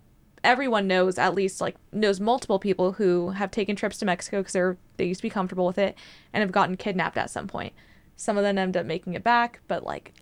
everyone 0.44 0.86
knows 0.86 1.18
at 1.18 1.34
least 1.34 1.60
like 1.60 1.76
knows 1.92 2.20
multiple 2.20 2.58
people 2.58 2.92
who 2.92 3.30
have 3.30 3.50
taken 3.50 3.76
trips 3.76 3.98
to 3.98 4.04
Mexico 4.06 4.38
because 4.40 4.52
they're 4.52 4.76
they 4.96 5.04
used 5.04 5.18
to 5.18 5.22
be 5.22 5.30
comfortable 5.30 5.66
with 5.66 5.78
it 5.78 5.96
and 6.32 6.42
have 6.42 6.52
gotten 6.52 6.76
kidnapped 6.76 7.16
at 7.18 7.30
some 7.30 7.46
point. 7.48 7.72
Some 8.16 8.36
of 8.36 8.42
them 8.44 8.58
end 8.58 8.76
up 8.76 8.86
making 8.86 9.14
it 9.14 9.22
back, 9.24 9.60
but 9.68 9.84
like 9.84 10.14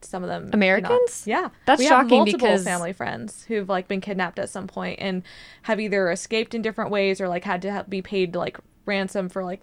some 0.00 0.22
of 0.24 0.28
them 0.28 0.42
cannot. 0.50 0.54
Americans? 0.54 1.24
Yeah, 1.26 1.50
That's 1.66 1.78
we 1.78 1.86
shocking 1.86 2.08
have 2.08 2.18
multiple 2.26 2.38
because- 2.48 2.64
family 2.64 2.92
friends 2.92 3.44
who've 3.44 3.68
like 3.68 3.88
been 3.88 4.00
kidnapped 4.00 4.38
at 4.38 4.48
some 4.48 4.66
point 4.66 4.98
and 5.00 5.22
have 5.62 5.78
either 5.78 6.10
escaped 6.10 6.54
in 6.54 6.62
different 6.62 6.90
ways 6.90 7.20
or 7.20 7.28
like 7.28 7.44
had 7.44 7.62
to 7.62 7.72
ha- 7.72 7.84
be 7.88 8.02
paid 8.02 8.34
like 8.34 8.58
ransom 8.86 9.28
for 9.28 9.44
like 9.44 9.60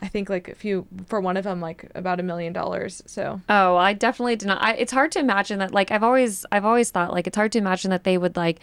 I 0.00 0.08
think 0.08 0.28
like 0.28 0.48
a 0.48 0.54
few 0.54 0.86
for 1.06 1.20
one 1.20 1.36
of 1.36 1.44
them 1.44 1.60
like 1.60 1.90
about 1.94 2.18
a 2.20 2.22
million 2.22 2.52
dollars. 2.52 3.02
So 3.06 3.40
Oh, 3.48 3.76
I 3.76 3.92
definitely 3.92 4.36
did 4.36 4.46
not. 4.48 4.62
I, 4.62 4.74
it's 4.74 4.92
hard 4.92 5.12
to 5.12 5.18
imagine 5.20 5.58
that. 5.60 5.72
Like 5.72 5.90
I've 5.90 6.02
always, 6.02 6.44
I've 6.50 6.64
always 6.64 6.90
thought 6.90 7.12
like 7.12 7.26
it's 7.26 7.36
hard 7.36 7.52
to 7.52 7.58
imagine 7.58 7.90
that 7.90 8.04
they 8.04 8.18
would 8.18 8.36
like 8.36 8.58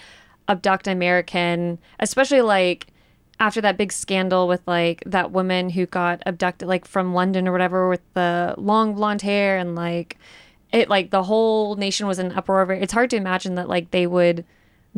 abduct 0.48 0.88
American, 0.88 1.80
especially 2.00 2.42
like 2.42 2.88
after 3.40 3.62
that 3.62 3.78
big 3.78 3.92
scandal 3.92 4.48
with 4.48 4.62
like 4.68 5.02
that 5.06 5.32
woman 5.32 5.70
who 5.70 5.86
got 5.86 6.22
abducted 6.26 6.68
like 6.68 6.86
from 6.86 7.14
London 7.14 7.48
or 7.48 7.52
whatever 7.52 7.88
with 7.88 8.02
the 8.14 8.54
long 8.58 8.94
blonde 8.96 9.22
hair 9.22 9.58
and 9.58 9.76
like 9.76 10.18
it 10.72 10.90
like 10.90 11.10
the 11.10 11.24
whole 11.24 11.76
nation 11.76 12.06
was 12.06 12.20
in 12.20 12.32
uproar 12.34 12.62
over. 12.62 12.74
it. 12.74 12.84
It's 12.84 12.94
hard 12.94 13.10
to 13.12 13.16
imagine 13.16 13.56
that 13.56 13.70
like 13.70 13.92
they 13.92 14.06
would 14.08 14.44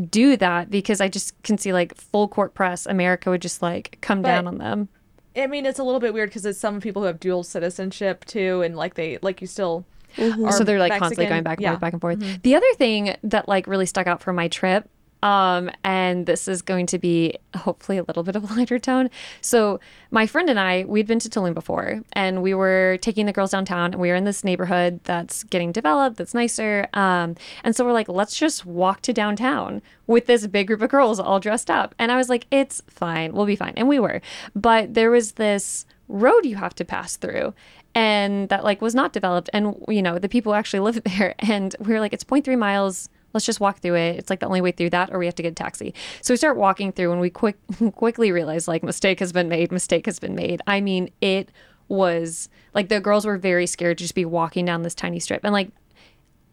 do 0.09 0.37
that 0.37 0.69
because 0.71 1.01
I 1.01 1.07
just 1.07 1.41
can 1.43 1.57
see 1.57 1.73
like 1.73 1.95
full 1.95 2.27
court 2.27 2.53
press 2.53 2.85
America 2.85 3.29
would 3.29 3.41
just 3.41 3.61
like 3.61 3.97
come 4.01 4.21
But- 4.21 4.29
down 4.29 4.47
on 4.47 4.57
them. 4.57 4.89
I 5.35 5.47
mean 5.47 5.65
it's 5.65 5.79
a 5.79 5.83
little 5.83 6.01
bit 6.01 6.13
weird 6.13 6.29
because 6.29 6.45
it's 6.45 6.59
some 6.59 6.81
people 6.81 7.03
who 7.03 7.05
have 7.05 7.19
dual 7.19 7.43
citizenship 7.43 8.25
too 8.25 8.61
and 8.63 8.75
like 8.75 8.95
they 8.95 9.17
like 9.21 9.39
you 9.39 9.47
still 9.47 9.85
are 10.17 10.51
so 10.51 10.65
they're 10.65 10.79
like 10.79 10.91
constantly 10.97 11.25
going 11.25 11.43
back 11.43 11.59
and 11.59 11.63
yeah. 11.63 11.69
Mm-hmm. 11.69 11.73
forth, 11.75 11.81
back 11.81 11.93
and 11.93 12.01
forth. 12.01 12.41
The 12.41 12.55
other 12.55 12.73
thing 12.73 13.15
that 13.23 13.47
like 13.47 13.65
really 13.65 13.85
stuck 13.85 14.07
out 14.07 14.21
for 14.21 14.33
my 14.33 14.49
trip, 14.49 14.89
um, 15.23 15.69
and 15.83 16.25
this 16.25 16.47
is 16.47 16.61
going 16.61 16.85
to 16.87 16.99
be 16.99 17.37
hopefully 17.55 17.97
a 17.97 18.03
little 18.03 18.23
bit 18.23 18.35
of 18.35 18.49
a 18.49 18.53
lighter 18.55 18.79
tone. 18.79 19.09
So 19.41 19.79
my 20.09 20.25
friend 20.25 20.49
and 20.49 20.59
I, 20.59 20.83
we'd 20.85 21.07
been 21.07 21.19
to 21.19 21.29
Tulum 21.29 21.53
before, 21.53 22.01
and 22.13 22.41
we 22.41 22.53
were 22.53 22.97
taking 23.01 23.25
the 23.25 23.33
girls 23.33 23.51
downtown, 23.51 23.93
and 23.93 24.01
we 24.01 24.09
were 24.09 24.15
in 24.15 24.25
this 24.25 24.43
neighborhood 24.43 24.99
that's 25.03 25.43
getting 25.43 25.71
developed, 25.71 26.17
that's 26.17 26.33
nicer. 26.33 26.87
Um, 26.93 27.35
and 27.63 27.75
so 27.75 27.85
we're 27.85 27.93
like, 27.93 28.09
let's 28.09 28.37
just 28.37 28.65
walk 28.65 29.01
to 29.03 29.13
downtown 29.13 29.81
with 30.07 30.25
this 30.25 30.47
big 30.47 30.67
group 30.67 30.81
of 30.81 30.89
girls 30.89 31.19
all 31.19 31.39
dressed 31.39 31.69
up. 31.69 31.95
And 31.99 32.11
I 32.11 32.17
was 32.17 32.29
like, 32.29 32.47
it's 32.51 32.81
fine, 32.87 33.33
we'll 33.33 33.45
be 33.45 33.55
fine, 33.55 33.73
and 33.77 33.87
we 33.87 33.99
were. 33.99 34.21
But 34.55 34.93
there 34.93 35.11
was 35.11 35.33
this 35.33 35.85
road 36.07 36.45
you 36.45 36.57
have 36.57 36.75
to 36.75 36.83
pass 36.83 37.15
through 37.15 37.53
and 37.95 38.49
that 38.49 38.65
like 38.65 38.81
was 38.81 38.93
not 38.93 39.13
developed 39.13 39.49
and 39.53 39.75
you 39.87 40.01
know 40.01 40.19
the 40.19 40.27
people 40.27 40.53
actually 40.53 40.79
lived 40.91 41.03
there 41.05 41.33
and 41.39 41.75
we 41.79 41.93
were 41.93 41.99
like 41.99 42.11
it's 42.11 42.23
0.3 42.23 42.57
miles 42.57 43.09
let's 43.33 43.45
just 43.45 43.59
walk 43.59 43.79
through 43.79 43.95
it. 43.95 44.17
It's 44.17 44.29
like 44.29 44.39
the 44.39 44.45
only 44.45 44.61
way 44.61 44.71
through 44.71 44.91
that 44.91 45.11
or 45.11 45.19
we 45.19 45.25
have 45.25 45.35
to 45.35 45.43
get 45.43 45.51
a 45.51 45.55
taxi. 45.55 45.93
So 46.21 46.33
we 46.33 46.37
start 46.37 46.57
walking 46.57 46.91
through 46.91 47.11
and 47.11 47.21
we 47.21 47.29
quick 47.29 47.57
quickly 47.95 48.31
realize 48.31 48.67
like 48.67 48.83
mistake 48.83 49.19
has 49.19 49.31
been 49.31 49.49
made 49.49 49.71
mistake 49.71 50.05
has 50.05 50.19
been 50.19 50.35
made. 50.35 50.61
I 50.67 50.81
mean 50.81 51.11
it 51.21 51.49
was 51.87 52.49
like 52.73 52.89
the 52.89 52.99
girls 52.99 53.25
were 53.25 53.37
very 53.37 53.67
scared 53.67 53.97
to 53.97 54.03
just 54.03 54.15
be 54.15 54.25
walking 54.25 54.65
down 54.65 54.83
this 54.83 54.95
tiny 54.95 55.19
strip. 55.19 55.41
And 55.43 55.53
like 55.53 55.69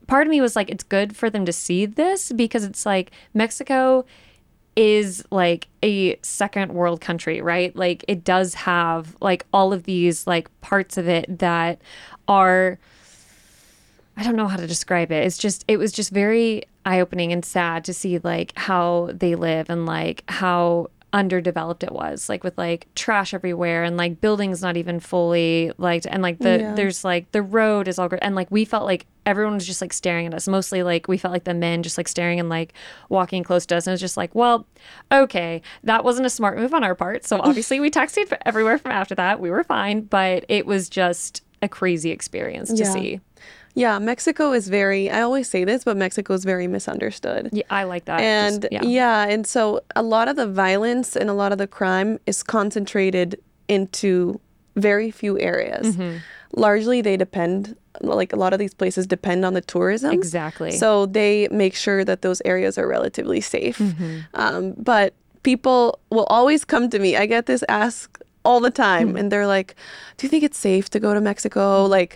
part 0.09 0.27
of 0.27 0.31
me 0.31 0.41
was 0.41 0.57
like, 0.57 0.69
it's 0.69 0.83
good 0.83 1.17
for 1.17 1.31
them 1.31 1.45
to 1.45 1.53
see 1.53 1.87
this 1.87 2.33
because 2.33 2.65
it's 2.65 2.85
like 2.85 3.13
Mexico 3.35 4.05
is 4.75 5.25
like 5.31 5.69
a 5.83 6.19
second 6.23 6.73
world 6.73 7.01
country, 7.01 7.41
right? 7.41 7.75
Like 7.77 8.05
it 8.09 8.25
does 8.25 8.55
have 8.55 9.17
like 9.21 9.45
all 9.53 9.73
of 9.73 9.85
these 9.85 10.27
like 10.27 10.49
parts 10.61 10.97
of 10.97 11.09
it 11.09 11.39
that 11.39 11.81
are 12.27 12.79
I 14.19 14.25
don't 14.25 14.37
know 14.37 14.49
how 14.49 14.57
to 14.57 14.67
describe 14.67 15.13
it. 15.13 15.25
It's 15.25 15.39
just 15.39 15.65
it 15.69 15.77
was 15.79 15.93
just 15.93 16.11
very 16.11 16.65
eye-opening 16.85 17.33
and 17.33 17.45
sad 17.45 17.85
to 17.85 17.95
see 17.95 18.19
like 18.19 18.53
how 18.57 19.11
they 19.13 19.35
live 19.37 19.71
and 19.71 19.87
like 19.87 20.25
how 20.29 20.89
underdeveloped 21.13 21.83
it 21.83 21.91
was 21.93 22.29
like 22.29 22.45
with 22.45 22.57
like 22.59 22.87
trash 22.95 23.33
everywhere 23.33 23.83
and 23.83 23.97
like 23.97 24.21
buildings 24.21 24.61
not 24.61 24.77
even 24.77 25.01
fully 25.01 25.73
like 25.79 26.03
and 26.07 26.23
like 26.23 26.39
the 26.39 26.59
Yeah. 26.61 26.75
there's 26.75 27.03
like 27.03 27.33
the 27.33 27.41
road 27.41 27.89
is 27.89 27.99
all 27.99 28.09
great 28.11 28.23
and 28.23 28.35
like 28.35 28.51
we 28.51 28.67
felt 28.67 28.85
like 28.85 29.07
everyone 29.25 29.55
was 29.55 29.67
just 29.67 29.81
like 29.81 29.95
staring 29.95 30.27
at 30.27 30.35
us 30.35 30.47
mostly 30.47 30.83
like 30.83 31.09
we 31.09 31.17
felt 31.17 31.33
like 31.33 31.45
the 31.45 31.55
men 31.55 31.83
just 31.83 31.97
like 31.97 32.09
staring 32.09 32.39
and 32.39 32.51
like 32.51 32.75
walking 33.09 33.43
close 33.43 33.65
to 33.67 33.77
us 33.77 33.87
and 33.87 33.93
it 33.93 33.95
was 33.95 34.03
just 34.03 34.19
like 34.19 34.35
well 34.35 34.67
okay 35.11 35.63
that 35.83 36.05
wasn't 36.05 36.27
a 36.27 36.31
smart 36.31 36.59
move 36.59 36.75
on 36.75 36.85
our 36.85 36.95
part 36.95 37.25
so 37.25 37.41
obviously 37.41 37.81
we 37.81 37.89
taxied 37.89 38.29
everywhere 38.45 38.77
from 38.77 38.93
after 38.93 39.15
that 39.15 39.41
we 39.41 39.49
were 39.51 39.65
fine 39.65 40.03
but 40.03 40.45
it 40.51 40.67
was 40.67 40.91
just 40.91 41.43
a 41.63 41.69
crazy 41.71 42.11
experience 42.11 42.69
to 42.71 42.83
Yeah. 42.83 42.93
see 42.93 43.21
Yeah, 43.85 43.99
Mexico 44.13 44.45
is 44.59 44.65
very, 44.69 45.03
I 45.11 45.21
always 45.29 45.49
say 45.55 45.63
this, 45.71 45.81
but 45.89 45.97
Mexico 45.97 46.31
is 46.39 46.45
very 46.53 46.67
misunderstood. 46.77 47.43
yeah 47.53 47.67
i 47.81 47.83
like 47.93 48.05
that 48.11 48.21
And 48.21 48.63
Just- 48.73 48.85
yeah. 48.99 49.33
and 49.33 49.43
so 49.55 49.63
a 49.95 50.03
lot 50.15 50.27
of 50.31 50.35
the 50.37 50.49
violence 50.67 51.09
and 51.21 51.29
a 51.31 51.37
lot 51.43 51.51
of 51.55 51.59
the 51.59 51.67
crime 51.79 52.11
is 52.31 52.39
concentrated 52.57 53.29
into 53.77 54.41
very 54.89 55.11
few 55.11 55.39
areas. 55.53 55.85
Mm-hmm. 55.97 56.19
Largely, 56.67 56.99
they 57.03 57.17
depend, 57.27 57.77
like 58.01 58.33
a 58.33 58.37
lot 58.45 58.53
of 58.55 58.59
these 58.59 58.75
places 58.83 59.07
depend 59.07 59.45
on 59.45 59.53
the 59.59 59.61
tourism. 59.75 60.13
Exactly. 60.13 60.71
So 60.83 61.07
they 61.19 61.49
make 61.51 61.75
sure 61.85 62.01
that 62.05 62.23
those 62.23 62.41
areas 62.53 62.79
are 62.79 62.87
relatively 62.89 63.41
safe. 63.57 63.79
Mm-hmm. 63.79 64.19
Um, 64.43 64.63
but 64.93 65.09
people 65.43 65.99
will 66.11 66.29
always 66.39 66.65
come 66.65 66.89
to 66.91 66.99
me. 67.05 67.11
I 67.23 67.27
get 67.27 67.45
this 67.47 67.63
ask 67.69 68.19
all 68.45 68.61
the 68.61 68.71
time, 68.71 69.09
Mm-hmm. 69.09 69.17
and 69.19 69.27
they're 69.33 69.51
like, 69.57 69.75
"Do 70.17 70.21
you 70.27 70.31
think 70.31 70.43
it's 70.49 70.59
safe 70.71 70.87
to 70.95 70.99
go 71.07 71.11
to 71.13 71.21
Mexico?" 71.21 71.65
Like, 71.99 72.13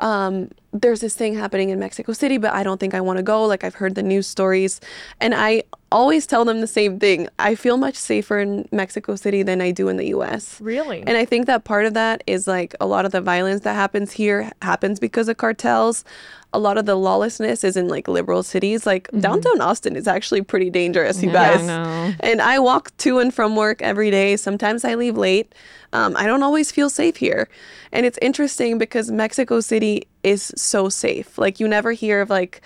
um, 0.00 0.50
there's 0.82 1.00
this 1.00 1.14
thing 1.14 1.34
happening 1.34 1.70
in 1.70 1.78
Mexico 1.78 2.12
City, 2.12 2.38
but 2.38 2.52
I 2.52 2.62
don't 2.62 2.78
think 2.78 2.94
I 2.94 3.00
want 3.00 3.16
to 3.18 3.22
go. 3.22 3.44
Like, 3.44 3.64
I've 3.64 3.74
heard 3.76 3.94
the 3.94 4.02
news 4.02 4.26
stories, 4.26 4.80
and 5.20 5.34
I 5.34 5.62
always 5.92 6.26
tell 6.26 6.44
them 6.44 6.60
the 6.60 6.66
same 6.66 6.98
thing. 6.98 7.28
I 7.38 7.54
feel 7.54 7.76
much 7.76 7.94
safer 7.94 8.38
in 8.38 8.68
Mexico 8.72 9.16
City 9.16 9.42
than 9.42 9.60
I 9.60 9.70
do 9.70 9.88
in 9.88 9.96
the 9.96 10.08
U.S. 10.08 10.60
Really? 10.60 11.02
And 11.06 11.16
I 11.16 11.24
think 11.24 11.46
that 11.46 11.64
part 11.64 11.86
of 11.86 11.94
that 11.94 12.22
is 12.26 12.46
like 12.46 12.74
a 12.80 12.86
lot 12.86 13.04
of 13.04 13.12
the 13.12 13.20
violence 13.20 13.62
that 13.62 13.74
happens 13.74 14.12
here 14.12 14.50
happens 14.62 14.98
because 14.98 15.28
of 15.28 15.36
cartels. 15.36 16.04
A 16.52 16.58
lot 16.58 16.78
of 16.78 16.86
the 16.86 16.94
lawlessness 16.96 17.64
is 17.64 17.76
in 17.76 17.88
like 17.88 18.08
liberal 18.08 18.42
cities. 18.42 18.86
Like 18.86 19.08
downtown 19.20 19.60
Austin 19.60 19.94
is 19.94 20.08
actually 20.08 20.42
pretty 20.42 20.70
dangerous, 20.70 21.22
you 21.22 21.28
Mm-hmm. 21.28 21.34
Yeah, 21.36 21.50
I 21.50 21.56
guys. 21.56 21.66
know. 21.66 22.14
And 22.20 22.40
I 22.40 22.58
walk 22.58 22.96
to 22.98 23.18
and 23.18 23.32
from 23.32 23.56
work 23.56 23.82
every 23.82 24.10
day. 24.10 24.36
Sometimes 24.36 24.84
I 24.84 24.94
leave 24.94 25.16
late. 25.16 25.54
Um, 25.92 26.16
I 26.16 26.26
don't 26.26 26.42
always 26.42 26.72
feel 26.72 26.88
safe 26.90 27.16
here. 27.16 27.48
And 27.92 28.06
it's 28.06 28.18
interesting 28.22 28.78
because 28.78 29.10
Mexico 29.10 29.60
City 29.60 30.06
is 30.26 30.52
so 30.56 30.88
safe. 30.88 31.38
Like 31.38 31.60
you 31.60 31.68
never 31.68 31.92
hear 31.92 32.20
of 32.20 32.28
like 32.30 32.60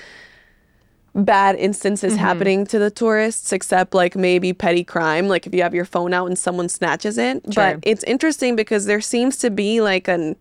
bad 1.14 1.56
instances 1.56 2.12
Mm-hmm. 2.14 2.20
happening 2.24 2.66
to 2.66 2.78
the 2.78 2.90
tourists 2.90 3.52
except 3.52 3.94
like 3.94 4.14
maybe 4.14 4.52
petty 4.52 4.84
crime 4.84 5.26
like 5.26 5.44
if 5.44 5.52
you 5.52 5.60
have 5.62 5.74
your 5.74 5.84
phone 5.84 6.14
out 6.14 6.26
and 6.26 6.38
someone 6.38 6.68
snatches 6.68 7.18
it 7.18 7.42
Sure. 7.52 7.74
but 7.74 7.78
it's 7.82 8.04
interesting 8.04 8.54
because 8.54 8.86
there 8.86 9.00
seems 9.00 9.36
to 9.38 9.50
be 9.50 9.80
like 9.80 10.06
an 10.06 10.36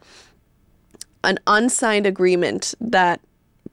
an 1.23 1.39
unsigned 1.47 2.05
agreement 2.05 2.75
that 2.79 3.19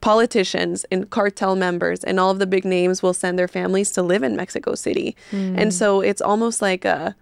politicians 0.01 0.87
and 0.91 1.11
cartel 1.11 1.55
members 1.55 2.03
and 2.03 2.19
all 2.19 2.31
of 2.31 2.39
the 2.39 2.47
big 2.47 2.65
names 2.65 3.03
will 3.03 3.15
send 3.15 3.39
their 3.39 3.49
families 3.49 3.91
to 3.93 4.03
live 4.03 4.23
in 4.23 4.35
Mexico 4.37 4.75
City. 4.75 5.15
And 5.33 5.73
so 5.75 6.01
it's 6.01 6.23
almost 6.23 6.61
like 6.63 6.85
a 6.87 7.15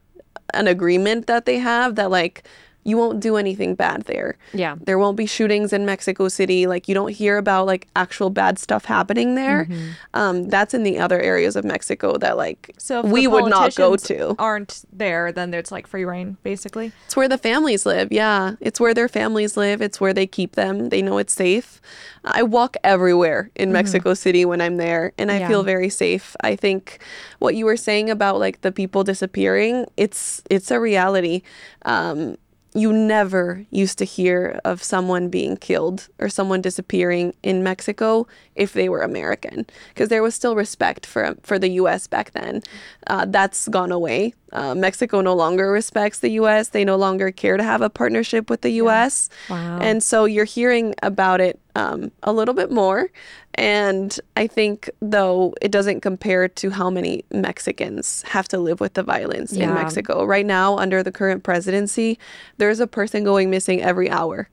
an 0.52 0.68
agreement 0.68 1.26
that 1.26 1.46
they 1.46 1.58
have 1.58 1.96
that 1.96 2.10
like 2.10 2.44
you 2.84 2.96
won't 2.96 3.20
do 3.20 3.36
anything 3.36 3.74
bad 3.74 4.02
there. 4.02 4.36
Yeah. 4.52 4.76
There 4.80 4.98
won't 4.98 5.16
be 5.16 5.26
shootings 5.26 5.72
in 5.72 5.84
Mexico 5.86 6.28
City. 6.28 6.66
Like 6.66 6.86
you 6.88 6.94
don't 6.94 7.10
hear 7.12 7.38
about 7.38 7.66
like 7.66 7.88
actual 7.96 8.30
bad 8.30 8.58
stuff 8.58 8.84
happening 8.84 9.34
there. 9.34 9.64
Mm-hmm. 9.64 9.88
Um, 10.14 10.48
that's 10.48 10.74
in 10.74 10.82
the 10.82 10.98
other 10.98 11.20
areas 11.20 11.56
of 11.56 11.64
Mexico 11.64 12.16
that 12.18 12.36
like 12.36 12.74
so 12.78 13.02
we 13.02 13.26
would 13.26 13.46
not 13.50 13.74
go 13.74 13.96
to. 13.96 14.36
Aren't 14.38 14.84
there? 14.92 15.32
Then 15.32 15.52
it's 15.54 15.72
like 15.72 15.86
free 15.86 16.04
reign, 16.04 16.36
basically. 16.42 16.92
It's 17.06 17.16
where 17.16 17.28
the 17.28 17.38
families 17.38 17.86
live. 17.86 18.12
Yeah. 18.12 18.56
It's 18.60 18.78
where 18.78 18.94
their 18.94 19.08
families 19.08 19.56
live. 19.56 19.80
It's 19.80 20.00
where 20.00 20.12
they 20.12 20.26
keep 20.26 20.52
them. 20.54 20.90
They 20.90 21.02
know 21.02 21.18
it's 21.18 21.32
safe. 21.32 21.80
I 22.24 22.42
walk 22.42 22.76
everywhere 22.84 23.50
in 23.54 23.72
Mexico 23.72 24.14
City 24.14 24.44
when 24.44 24.60
I'm 24.60 24.76
there 24.76 25.12
and 25.18 25.30
I 25.30 25.38
Yeah. 25.40 25.48
feel 25.48 25.62
very 25.62 25.88
safe. 25.90 26.36
I 26.42 26.56
think 26.56 26.98
what 27.38 27.54
you 27.54 27.64
were 27.64 27.76
saying 27.76 28.08
about 28.10 28.38
like 28.38 28.60
the 28.62 28.72
people 28.72 29.04
disappearing, 29.04 29.86
it's 29.96 30.42
it's 30.50 30.70
a 30.70 30.78
reality. 30.80 31.42
Um 31.84 32.36
you 32.74 32.92
never 32.92 33.64
used 33.70 33.98
to 33.98 34.04
hear 34.04 34.60
of 34.64 34.82
someone 34.82 35.28
being 35.28 35.56
killed 35.56 36.08
or 36.18 36.28
someone 36.28 36.60
disappearing 36.60 37.32
in 37.44 37.62
Mexico 37.62 38.26
if 38.56 38.72
they 38.72 38.88
were 38.88 39.02
American, 39.02 39.64
because 39.90 40.08
there 40.08 40.22
was 40.22 40.34
still 40.34 40.56
respect 40.56 41.06
for 41.06 41.36
for 41.42 41.58
the 41.58 41.68
U.S. 41.68 42.08
back 42.08 42.32
then. 42.32 42.62
Uh, 43.06 43.26
that's 43.28 43.68
gone 43.68 43.92
away. 43.92 44.34
Uh, 44.52 44.74
Mexico 44.74 45.20
no 45.20 45.34
longer 45.34 45.70
respects 45.70 46.18
the 46.18 46.30
U.S. 46.30 46.70
They 46.70 46.84
no 46.84 46.96
longer 46.96 47.30
care 47.30 47.56
to 47.56 47.62
have 47.62 47.80
a 47.80 47.90
partnership 47.90 48.50
with 48.50 48.62
the 48.62 48.70
U.S. 48.70 49.28
Wow. 49.48 49.78
And 49.80 50.02
so 50.02 50.24
you're 50.24 50.44
hearing 50.44 50.94
about 51.02 51.40
it 51.40 51.60
um, 51.76 52.10
a 52.22 52.32
little 52.32 52.54
bit 52.54 52.70
more. 52.70 53.08
And 53.56 54.18
I 54.36 54.46
think, 54.46 54.90
though, 55.00 55.54
it 55.62 55.70
doesn't 55.70 56.00
compare 56.00 56.48
to 56.48 56.70
how 56.70 56.90
many 56.90 57.24
Mexicans 57.30 58.22
have 58.26 58.48
to 58.48 58.58
live 58.58 58.80
with 58.80 58.94
the 58.94 59.02
violence 59.02 59.52
in 59.52 59.72
Mexico. 59.72 60.24
Right 60.24 60.44
now, 60.44 60.76
under 60.76 61.02
the 61.02 61.12
current 61.12 61.44
presidency, 61.44 62.18
there's 62.58 62.80
a 62.80 62.86
person 62.86 63.22
going 63.22 63.50
missing 63.50 63.80
every 63.80 64.10
hour. 64.10 64.48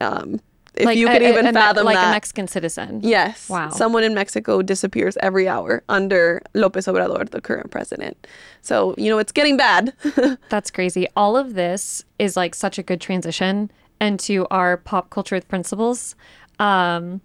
Um, 0.00 0.40
if 0.74 0.96
you 0.96 1.06
could 1.08 1.22
even 1.22 1.46
a 1.46 1.52
fathom 1.52 1.84
like 1.84 1.96
that. 1.96 2.08
a 2.08 2.12
Mexican 2.12 2.48
citizen. 2.48 3.00
Yes. 3.02 3.48
Wow. 3.48 3.70
Someone 3.70 4.04
in 4.04 4.14
Mexico 4.14 4.62
disappears 4.62 5.16
every 5.20 5.48
hour 5.48 5.82
under 5.88 6.42
Lopez 6.54 6.86
Obrador, 6.86 7.28
the 7.28 7.40
current 7.40 7.70
president. 7.70 8.26
So, 8.62 8.94
you 8.96 9.10
know, 9.10 9.18
it's 9.18 9.32
getting 9.32 9.56
bad. 9.56 9.94
That's 10.48 10.70
crazy. 10.70 11.06
All 11.16 11.36
of 11.36 11.54
this 11.54 12.04
is 12.18 12.36
like 12.36 12.54
such 12.54 12.78
a 12.78 12.82
good 12.82 13.00
transition 13.00 13.70
into 14.00 14.46
our 14.50 14.76
pop 14.76 15.10
culture 15.10 15.40
principles, 15.40 16.14
um, 16.58 17.20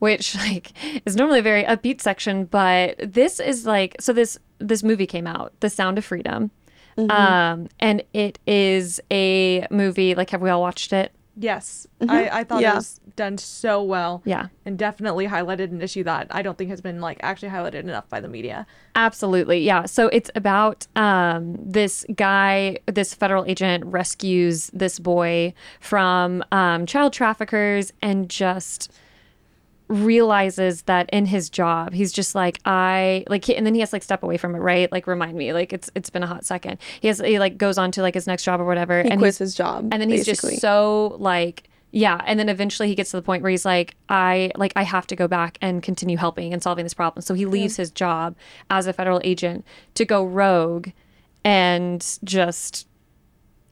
which 0.00 0.34
like 0.46 0.72
is 1.06 1.14
normally 1.16 1.38
a 1.38 1.42
very 1.42 1.62
upbeat 1.64 2.00
section, 2.00 2.44
but 2.44 2.96
this 2.98 3.38
is 3.40 3.64
like 3.64 3.94
so. 4.00 4.12
This 4.12 4.36
this 4.58 4.82
movie 4.82 5.06
came 5.06 5.26
out, 5.26 5.52
The 5.60 5.70
Sound 5.70 5.96
of 5.96 6.04
Freedom, 6.04 6.50
um, 6.98 7.68
and 7.78 8.02
it 8.12 8.38
is 8.46 9.00
a 9.10 9.66
movie. 9.70 10.14
Like, 10.14 10.30
have 10.30 10.42
we 10.42 10.50
all 10.50 10.60
watched 10.60 10.92
it? 10.92 11.12
Yes, 11.36 11.86
I, 12.06 12.28
I 12.40 12.44
thought 12.44 12.60
Yeah. 12.60 12.72
it 12.72 12.74
was 12.76 13.00
done 13.16 13.38
so 13.38 13.82
well. 13.82 14.20
Yeah. 14.26 14.48
and 14.66 14.76
definitely 14.78 15.26
highlighted 15.26 15.70
an 15.70 15.80
issue 15.80 16.04
that 16.04 16.26
I 16.30 16.42
don't 16.42 16.58
think 16.58 16.68
has 16.68 16.82
been 16.82 17.00
like 17.00 17.18
actually 17.22 17.48
highlighted 17.48 17.74
enough 17.84 18.08
by 18.10 18.20
the 18.20 18.28
media. 18.28 18.66
Absolutely. 18.94 19.60
Yeah. 19.60 19.86
So 19.86 20.08
it's 20.08 20.30
about 20.34 20.86
um, 20.96 21.56
this 21.58 22.04
guy, 22.14 22.78
this 22.86 23.14
federal 23.14 23.44
agent 23.46 23.84
rescues 23.86 24.70
this 24.74 24.98
boy 24.98 25.54
from 25.80 26.44
um, 26.52 26.84
child 26.84 27.14
traffickers 27.14 27.92
and 28.02 28.28
just 28.28 28.92
realizes 29.90 30.82
that 30.82 31.10
in 31.12 31.26
his 31.26 31.50
job 31.50 31.92
he's 31.92 32.12
just 32.12 32.36
like 32.36 32.60
i 32.64 33.24
like 33.28 33.44
he, 33.44 33.56
and 33.56 33.66
then 33.66 33.74
he 33.74 33.80
has 33.80 33.90
to 33.90 33.96
like 33.96 34.04
step 34.04 34.22
away 34.22 34.36
from 34.36 34.54
it 34.54 34.58
right 34.58 34.90
like 34.92 35.08
remind 35.08 35.36
me 35.36 35.52
like 35.52 35.72
it's 35.72 35.90
it's 35.96 36.08
been 36.08 36.22
a 36.22 36.28
hot 36.28 36.44
second 36.46 36.78
he 37.00 37.08
has 37.08 37.18
he 37.18 37.40
like 37.40 37.58
goes 37.58 37.76
on 37.76 37.90
to 37.90 38.00
like 38.00 38.14
his 38.14 38.24
next 38.24 38.44
job 38.44 38.60
or 38.60 38.64
whatever 38.64 39.02
he 39.02 39.10
and 39.10 39.20
quits 39.20 39.38
his 39.38 39.52
job. 39.52 39.88
and 39.90 40.00
then 40.00 40.08
he's 40.08 40.24
basically. 40.24 40.50
just 40.52 40.62
so 40.62 41.16
like 41.18 41.68
yeah 41.90 42.20
and 42.24 42.38
then 42.38 42.48
eventually 42.48 42.86
he 42.86 42.94
gets 42.94 43.10
to 43.10 43.16
the 43.16 43.22
point 43.22 43.42
where 43.42 43.50
he's 43.50 43.64
like 43.64 43.96
i 44.08 44.52
like 44.54 44.72
i 44.76 44.84
have 44.84 45.08
to 45.08 45.16
go 45.16 45.26
back 45.26 45.58
and 45.60 45.82
continue 45.82 46.16
helping 46.16 46.52
and 46.52 46.62
solving 46.62 46.84
this 46.84 46.94
problem 46.94 47.20
so 47.20 47.34
he 47.34 47.44
leaves 47.44 47.74
his 47.76 47.90
job 47.90 48.36
as 48.70 48.86
a 48.86 48.92
federal 48.92 49.20
agent 49.24 49.64
to 49.94 50.04
go 50.04 50.24
rogue 50.24 50.90
and 51.44 52.18
just 52.22 52.86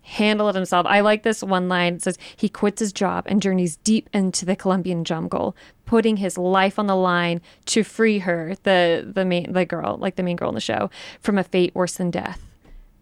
handle 0.09 0.49
it 0.49 0.55
himself 0.55 0.87
i 0.89 1.01
like 1.01 1.23
this 1.23 1.43
one 1.43 1.69
line 1.69 1.95
it 1.95 2.03
says 2.03 2.17
he 2.37 2.49
quits 2.49 2.81
his 2.81 2.93
job 2.93 3.25
and 3.29 3.43
journeys 3.43 3.77
deep 3.77 4.09
into 4.15 4.47
the 4.47 4.57
colombian 4.57 5.05
jungle 5.05 5.55
putting 5.85 6.17
his 6.17 6.39
life 6.39 6.79
on 6.79 6.87
the 6.87 6.97
line 6.97 7.41
to 7.67 7.83
free 7.85 8.19
her 8.21 8.55
the 8.63 9.07
the 9.15 9.25
main 9.25 9.53
the 9.53 9.67
girl 9.67 9.97
like 9.99 10.17
the 10.17 10.23
main 10.23 10.35
girl 10.37 10.49
in 10.49 10.55
the 10.55 10.61
show 10.63 10.91
from 11.21 11.37
a 11.37 11.45
fate 11.45 11.75
worse 11.75 11.97
than 11.97 12.11
death 12.11 12.41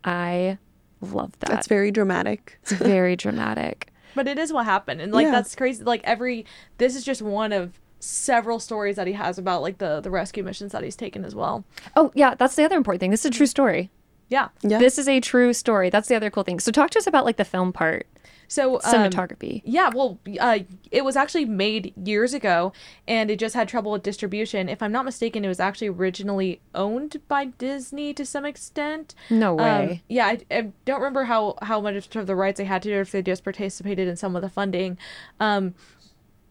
i 0.05 0.59
love 1.01 1.33
that 1.41 1.51
That's 1.51 1.67
very 1.69 1.91
dramatic. 1.91 2.59
it's 2.63 2.73
very 2.73 3.17
dramatic 3.17 3.89
But 4.17 4.27
it 4.29 4.39
is 4.39 4.51
what 4.51 4.65
happened, 4.65 5.03
and 5.03 5.13
like 5.13 5.25
Yeah. 5.25 5.31
that's 5.31 5.55
crazy. 5.55 5.85
Like 5.85 6.01
every 6.05 6.47
this 6.79 6.97
is 6.97 7.05
just 7.05 7.21
one 7.21 7.53
of 7.53 7.79
several 8.01 8.59
stories 8.59 8.97
that 8.97 9.07
he 9.07 9.13
has 9.13 9.37
about 9.37 9.61
like 9.61 9.77
the 9.77 10.01
the 10.01 10.11
rescue 10.11 10.43
missions 10.43 10.73
that 10.73 10.83
he's 10.83 10.97
taken 10.97 11.23
as 11.23 11.35
well. 11.35 11.67
Oh 11.97 12.11
yeah, 12.15 12.35
that's 12.35 12.55
the 12.57 12.65
other 12.65 12.79
important 12.79 13.01
thing. 13.01 13.11
This 13.11 13.27
is 13.27 13.31
a 13.31 13.31
true 13.37 13.45
story. 13.47 13.91
Yeah. 14.29 14.49
Yeah. 14.63 14.79
This 14.79 14.99
is 14.99 15.09
a 15.09 15.21
true 15.21 15.53
story. 15.53 15.91
That's 15.91 16.09
the 16.09 16.17
other 16.17 16.31
cool 16.31 16.43
thing. 16.43 16.61
So 16.61 16.73
talk 16.73 16.91
to 16.91 16.99
us 16.99 17.07
about 17.07 17.25
like 17.25 17.37
the 17.37 17.45
film 17.45 17.73
part, 17.73 18.07
So 18.49 18.75
um, 18.77 18.81
cinematography. 18.83 19.63
Yeah, 19.65 19.91
well, 19.95 20.19
uh, 20.41 20.61
it 20.91 21.05
was 21.05 21.15
actually 21.17 21.45
made 21.45 21.93
years 21.97 22.35
ago, 22.35 22.73
and 23.07 23.31
it 23.31 23.39
just 23.39 23.55
had 23.55 23.69
trouble 23.69 23.93
with 23.93 24.03
distribution. 24.03 24.69
If 24.69 24.83
I'm 24.83 24.91
not 24.93 25.05
mistaken, 25.05 25.45
it 25.45 25.49
was 25.49 25.61
actually 25.61 25.89
originally 25.89 26.61
owned 26.75 27.21
by 27.29 27.47
Disney 27.47 28.13
to 28.15 28.25
some 28.27 28.45
extent. 28.45 29.15
no 29.31 29.53
Um, 29.53 29.87
way. 29.87 30.03
yeah, 30.09 30.27
I, 30.27 30.39
I 30.51 30.73
don't 30.85 30.99
remember 31.01 31.25
how 31.25 31.55
how 31.63 31.81
much 31.81 32.15
of 32.17 32.27
the 32.27 32.35
rights 32.37 32.59
they 32.59 32.65
had 32.65 32.83
to, 32.83 32.93
or 32.95 33.01
if 33.03 33.13
they 33.13 33.23
just 33.23 33.45
participated 33.45 34.09
in 34.09 34.17
some 34.17 34.35
of 34.35 34.43
the 34.43 34.51
funding. 34.51 34.99
Um, 35.39 35.75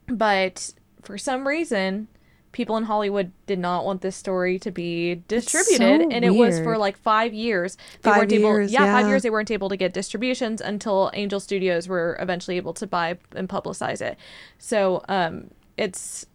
but 0.07 0.73
for 1.01 1.17
some 1.17 1.47
reason, 1.47 2.07
people 2.55 2.77
in 2.77 2.85
Hollywood 2.85 3.33
did 3.47 3.59
not 3.59 3.83
want 3.83 3.99
this 3.99 4.15
story 4.15 4.57
to 4.59 4.71
be 4.71 5.15
distributed, 5.27 6.03
so 6.03 6.09
and 6.09 6.23
it 6.23 6.29
was 6.29 6.57
for 6.61 6.77
like 6.77 6.95
five 6.97 7.33
years. 7.33 7.75
They 8.01 8.09
Five 8.09 8.17
weren't 8.19 8.31
able, 8.31 8.43
years, 8.43 8.71
yeah, 8.71 8.85
five 8.85 9.09
years. 9.09 9.23
They 9.23 9.29
weren't 9.29 9.51
able 9.51 9.67
to 9.67 9.75
get 9.75 9.91
distributions 9.91 10.61
until 10.61 11.11
Angel 11.13 11.41
Studios 11.41 11.89
were 11.89 12.17
eventually 12.21 12.55
able 12.55 12.73
to 12.75 12.87
buy 12.87 13.17
and 13.35 13.49
publicize 13.49 13.99
it. 13.99 14.17
So, 14.57 15.03
um, 15.09 15.51
it's 15.75 16.27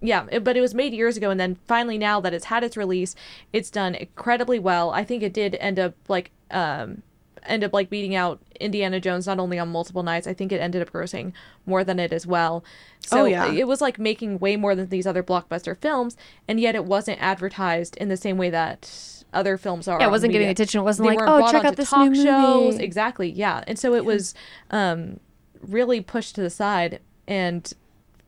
yeah, 0.00 0.26
it, 0.30 0.44
but 0.44 0.56
it 0.56 0.60
was 0.60 0.72
made 0.72 0.94
years 0.94 1.16
ago, 1.16 1.30
and 1.30 1.40
then 1.40 1.56
finally 1.66 1.98
now 1.98 2.20
that 2.20 2.32
it's 2.32 2.44
had 2.44 2.62
its 2.62 2.76
release, 2.76 3.16
it's 3.52 3.70
done 3.70 3.96
incredibly 3.96 4.60
well. 4.60 4.90
I 4.90 5.02
think 5.02 5.24
it 5.24 5.32
did 5.32 5.56
end 5.56 5.80
up 5.80 5.94
like 6.06 6.30
um 6.52 7.02
end 7.44 7.64
up 7.64 7.72
like 7.72 7.90
beating 7.90 8.14
out 8.14 8.40
Indiana 8.60 9.00
Jones 9.00 9.26
not 9.26 9.38
only 9.38 9.58
on 9.58 9.68
multiple 9.68 10.02
nights. 10.02 10.26
I 10.26 10.34
think 10.34 10.52
it 10.52 10.60
ended 10.60 10.82
up 10.82 10.90
grossing 10.92 11.32
more 11.66 11.82
than 11.84 11.98
it 11.98 12.12
as 12.12 12.26
well. 12.26 12.64
So 13.00 13.22
Oh, 13.22 13.24
yeah. 13.24 13.50
it 13.52 13.66
was 13.66 13.80
like 13.80 13.98
making 13.98 14.38
way 14.38 14.56
more 14.56 14.74
than 14.74 14.88
these 14.88 15.06
other 15.06 15.22
blockbuster 15.22 15.76
films, 15.76 16.16
and 16.48 16.60
yet 16.60 16.74
it 16.74 16.84
wasn't 16.84 17.20
advertised 17.22 17.96
in 17.96 18.08
the 18.08 18.16
same 18.16 18.36
way 18.36 18.50
that 18.50 19.22
other 19.32 19.56
films 19.56 19.86
are. 19.88 19.98
Yeah, 20.00 20.08
it 20.08 20.10
wasn't 20.10 20.32
getting 20.32 20.46
media. 20.48 20.52
attention. 20.62 20.80
It 20.80 20.84
wasn't 20.84 21.08
They 21.08 21.16
like, 21.16 21.28
oh, 21.28 21.50
check 21.52 21.64
out 21.64 21.76
this 21.76 21.90
talk 21.90 22.10
new 22.10 22.22
shows. 22.22 22.74
movie. 22.74 22.84
Exactly, 22.84 23.30
yeah, 23.30 23.62
and 23.66 23.78
so 23.78 23.94
it 23.94 24.04
was 24.04 24.34
um 24.70 25.20
really 25.62 26.00
pushed 26.00 26.34
to 26.36 26.40
the 26.42 26.50
side 26.50 27.00
and. 27.28 27.72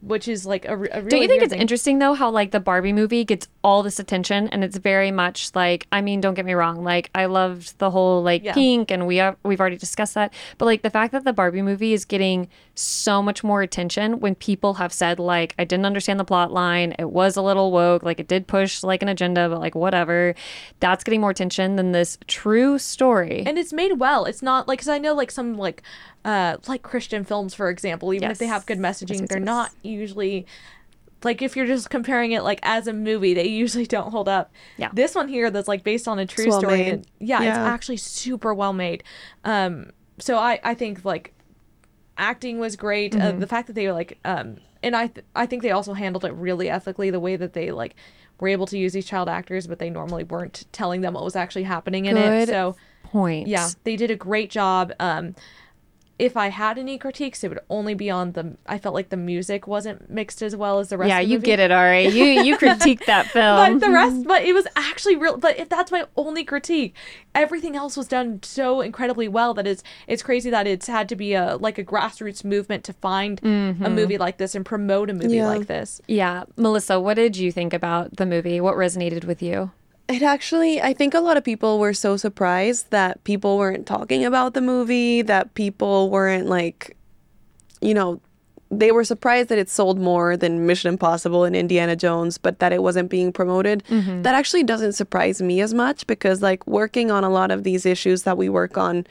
Which 0.03 0.27
is 0.27 0.45
like 0.45 0.65
a, 0.65 0.73
a 0.73 0.77
really 0.77 1.09
Don't 1.09 1.23
you 1.23 1.29
think 1.29 1.43
it's 1.43 1.53
thing. 1.53 1.61
interesting 1.61 1.99
though 2.01 2.15
how 2.15 2.29
like 2.31 2.51
the 2.51 2.59
Barbie 2.61 2.93
movie 2.93 3.25
gets 3.25 3.47
all 3.63 3.85
this 3.85 4.01
attention 4.01 4.49
and 4.49 4.65
it's 4.65 4.77
very 4.77 5.13
much 5.13 5.55
like 5.55 5.87
I 5.93 6.01
mean 6.01 6.21
don't 6.21 6.35
get 6.35 6.45
me 6.45 6.55
wrong 6.55 6.83
like 6.83 7.09
I 7.15 7.27
loved 7.27 7.79
the 7.79 7.91
whole 7.91 8.21
like 8.23 8.43
Yeah. 8.43 8.53
pink 8.55 8.91
and 8.91 9.07
we 9.07 9.17
have, 9.19 9.37
we've 9.45 9.61
already 9.61 9.77
discussed 9.77 10.15
that 10.15 10.35
but 10.59 10.65
like 10.65 10.83
the 10.83 10.91
fact 10.91 11.13
that 11.13 11.23
the 11.25 11.33
Barbie 11.33 11.63
movie 11.63 11.93
is 11.93 12.05
getting 12.05 12.49
so 12.75 13.23
much 13.23 13.45
more 13.45 13.63
attention 13.63 14.19
when 14.19 14.35
people 14.35 14.75
have 14.75 14.93
said 14.93 15.21
like 15.21 15.55
I 15.59 15.65
didn't 15.65 15.87
understand 15.87 16.19
the 16.19 16.25
plot 16.25 16.53
line 16.53 16.97
it 16.99 17.11
was 17.11 17.37
a 17.37 17.43
little 17.43 17.71
woke 17.71 18.03
like 18.03 18.19
it 18.19 18.27
did 18.27 18.49
push 18.49 18.83
like 18.83 19.03
an 19.03 19.09
agenda 19.09 19.49
but 19.49 19.61
like 19.61 19.77
whatever 19.77 20.35
that's 20.81 21.05
getting 21.05 21.21
more 21.21 21.31
attention 21.31 21.77
than 21.77 21.93
this 21.93 22.19
true 22.27 22.77
story. 22.79 23.45
and 23.47 23.57
it's 23.59 23.73
made 23.73 23.93
well. 24.01 24.25
It's 24.25 24.43
not 24.43 24.67
like 24.67 24.79
because 24.81 24.89
I 24.89 24.99
know 24.99 25.15
like 25.15 25.31
some 25.31 25.55
like 25.55 25.83
uh 26.25 26.57
like 26.69 26.83
Christian 26.83 27.25
films, 27.25 27.55
for 27.55 27.69
example, 27.71 28.15
even 28.15 28.31
if 28.31 28.39
they 28.39 28.47
have 28.47 28.67
good 28.67 28.79
messaging, 28.79 29.21
yes, 29.21 29.29
they're 29.29 29.39
yes. 29.39 29.45
not 29.47 29.71
usually 29.83 30.47
like 31.25 31.43
if 31.43 31.57
you're 31.57 31.67
just 31.67 31.91
comparing 31.91 32.33
it 32.33 32.43
like 32.43 32.61
as 32.63 32.87
a 32.87 32.93
movie, 32.93 33.35
they 33.35 33.47
usually 33.47 33.87
don't 33.87 34.11
hold 34.11 34.29
up. 34.29 34.53
Yeah. 34.77 34.91
This 34.93 35.15
one 35.15 35.29
here 35.29 35.51
that's 35.51 35.69
like 35.69 35.85
based 35.85 36.09
on 36.09 36.19
a 36.19 36.27
true 36.27 36.49
well 36.49 36.61
story. 36.61 36.89
and- 36.89 37.07
yeah, 37.19 37.43
it's 37.43 37.59
actually 37.59 37.97
super 37.97 38.55
well 38.55 38.73
made. 38.73 39.05
Um, 39.45 39.91
so 40.19 40.39
I 40.39 40.61
I 40.63 40.75
think 40.75 41.05
like 41.05 41.35
acting 42.19 42.59
was 42.59 42.77
great. 42.77 43.19
Uh, 43.19 43.33
the 43.33 43.47
fact 43.47 43.67
that 43.67 43.73
they 43.75 43.87
were 43.87 43.93
like 43.93 44.19
um 44.25 44.57
and 44.83 44.97
I 44.97 45.09
th- 45.09 45.25
I 45.35 45.47
think 45.47 45.63
they 45.63 45.71
also 45.71 45.93
handled 45.95 46.25
it 46.25 46.33
really 46.33 46.69
ethically 46.69 47.11
the 47.11 47.21
way 47.21 47.37
that 47.37 47.53
they 47.53 47.71
like 47.71 47.95
were 48.41 48.49
able 48.49 48.67
to 48.67 48.79
use 48.79 48.93
these 48.93 49.07
child 49.07 49.29
actors, 49.29 49.67
but 49.67 49.79
they 49.79 49.91
normally 49.91 50.25
weren't 50.25 50.65
telling 50.73 51.01
them 51.01 51.15
what 51.15 51.25
was 51.25 51.37
actually 51.37 51.63
happening 51.63 52.07
in 52.07 52.17
it. 52.17 52.49
So 52.49 52.77
Point. 53.05 53.47
yeah, 53.47 53.69
they 53.85 53.95
did 53.97 54.11
a 54.11 54.17
great 54.17 54.51
job. 54.51 54.93
Um, 54.99 55.35
if 56.23 56.37
I 56.37 56.49
had 56.51 56.79
any 56.79 56.99
critiques, 56.99 57.43
it 57.43 57.49
would 57.49 57.59
only 57.69 57.95
be 57.95 58.09
on 58.09 58.33
the. 58.33 58.57
I 58.67 58.79
felt 58.79 58.95
like 58.95 59.09
the 59.09 59.17
music 59.17 59.67
wasn't 59.67 60.09
mixed 60.09 60.41
as 60.41 60.55
well 60.55 60.79
as 60.79 60.89
the 60.89 60.97
rest. 60.97 61.09
Yeah, 61.09 61.19
of 61.19 61.27
the 61.27 61.33
you 61.33 61.39
movie. 61.39 61.47
get 61.47 61.59
it, 61.61 61.71
Ari. 61.73 62.07
You 62.13 62.25
you 62.25 62.57
critique 62.57 63.05
that 63.07 63.27
film. 63.27 63.81
But 63.81 63.87
the 63.87 63.93
rest, 63.93 64.25
but 64.25 64.43
it 64.43 64.53
was 64.53 64.67
actually 64.77 65.17
real. 65.17 65.37
But 65.37 65.59
if 65.59 65.69
that's 65.69 65.91
my 65.91 66.05
only 66.17 66.45
critique, 66.45 66.95
everything 67.35 67.75
else 67.75 67.97
was 67.97 68.07
done 68.07 68.41
so 68.43 68.81
incredibly 68.83 69.27
well 69.27 69.53
that 69.55 69.67
it's 69.67 69.83
it's 70.07 70.23
crazy 70.23 70.49
that 70.51 70.67
it's 70.67 70.87
had 70.87 71.09
to 71.09 71.17
be 71.17 71.35
a 71.35 71.57
like 71.57 71.79
a 71.79 71.85
grassroots 71.85 72.45
movement 72.45 72.85
to 72.85 72.93
find 72.93 73.41
a 73.41 73.47
mm-hmm. 73.47 73.95
movie 73.95 74.19
like 74.19 74.37
this 74.37 74.55
and 74.55 74.65
promote 74.65 75.11
a 75.11 75.15
movie 75.15 75.37
Yeah. 75.37 75.49
like 75.49 75.67
this. 75.67 76.01
yeah, 76.07 76.45
Melissa, 76.57 77.01
what 77.01 77.15
did 77.15 77.37
you 77.37 77.51
think 77.51 77.73
about 77.75 78.17
the 78.17 78.27
movie? 78.27 78.61
What 78.61 78.77
resonated 78.77 79.25
with 79.25 79.43
you? 79.43 79.73
It 80.13 80.23
actually, 80.23 80.81
I 80.81 80.93
think 80.93 81.15
a 81.15 81.21
lot 81.21 81.37
of 81.37 81.45
people 81.45 81.79
were 81.79 81.95
so 81.95 82.17
surprised 82.17 82.91
that 82.91 83.23
people 83.25 83.59
weren't 83.59 83.87
talking 83.87 84.25
about 84.25 84.55
the 84.55 84.61
movie, 84.61 85.23
that 85.23 85.55
people 85.55 86.11
weren't 86.11 86.47
like, 86.47 86.97
you 87.81 87.95
know, 87.95 88.21
they 88.71 88.91
were 88.91 89.05
surprised 89.05 89.51
that 89.51 89.59
it 89.59 89.69
sold 89.69 89.99
more 89.99 90.35
than 90.37 90.67
Mission 90.67 90.89
Impossible 90.89 91.45
and 91.45 91.55
Indiana 91.55 91.95
Jones, 91.95 92.39
but 92.39 92.59
that 92.59 92.73
it 92.73 92.83
wasn't 92.83 93.11
being 93.11 93.31
promoted. 93.31 93.85
Mm-hmm. 93.91 94.23
That 94.23 94.35
actually 94.35 94.63
doesn't 94.63 94.95
surprise 94.95 95.43
me 95.43 95.61
as 95.61 95.75
much 95.75 96.07
because, 96.07 96.41
like, 96.41 96.67
working 96.67 97.11
on 97.11 97.23
a 97.23 97.29
lot 97.29 97.51
of 97.51 97.65
these 97.65 97.85
issues 97.85 98.23
that 98.23 98.39
we 98.39 98.49
work 98.49 98.79
on, 98.79 99.07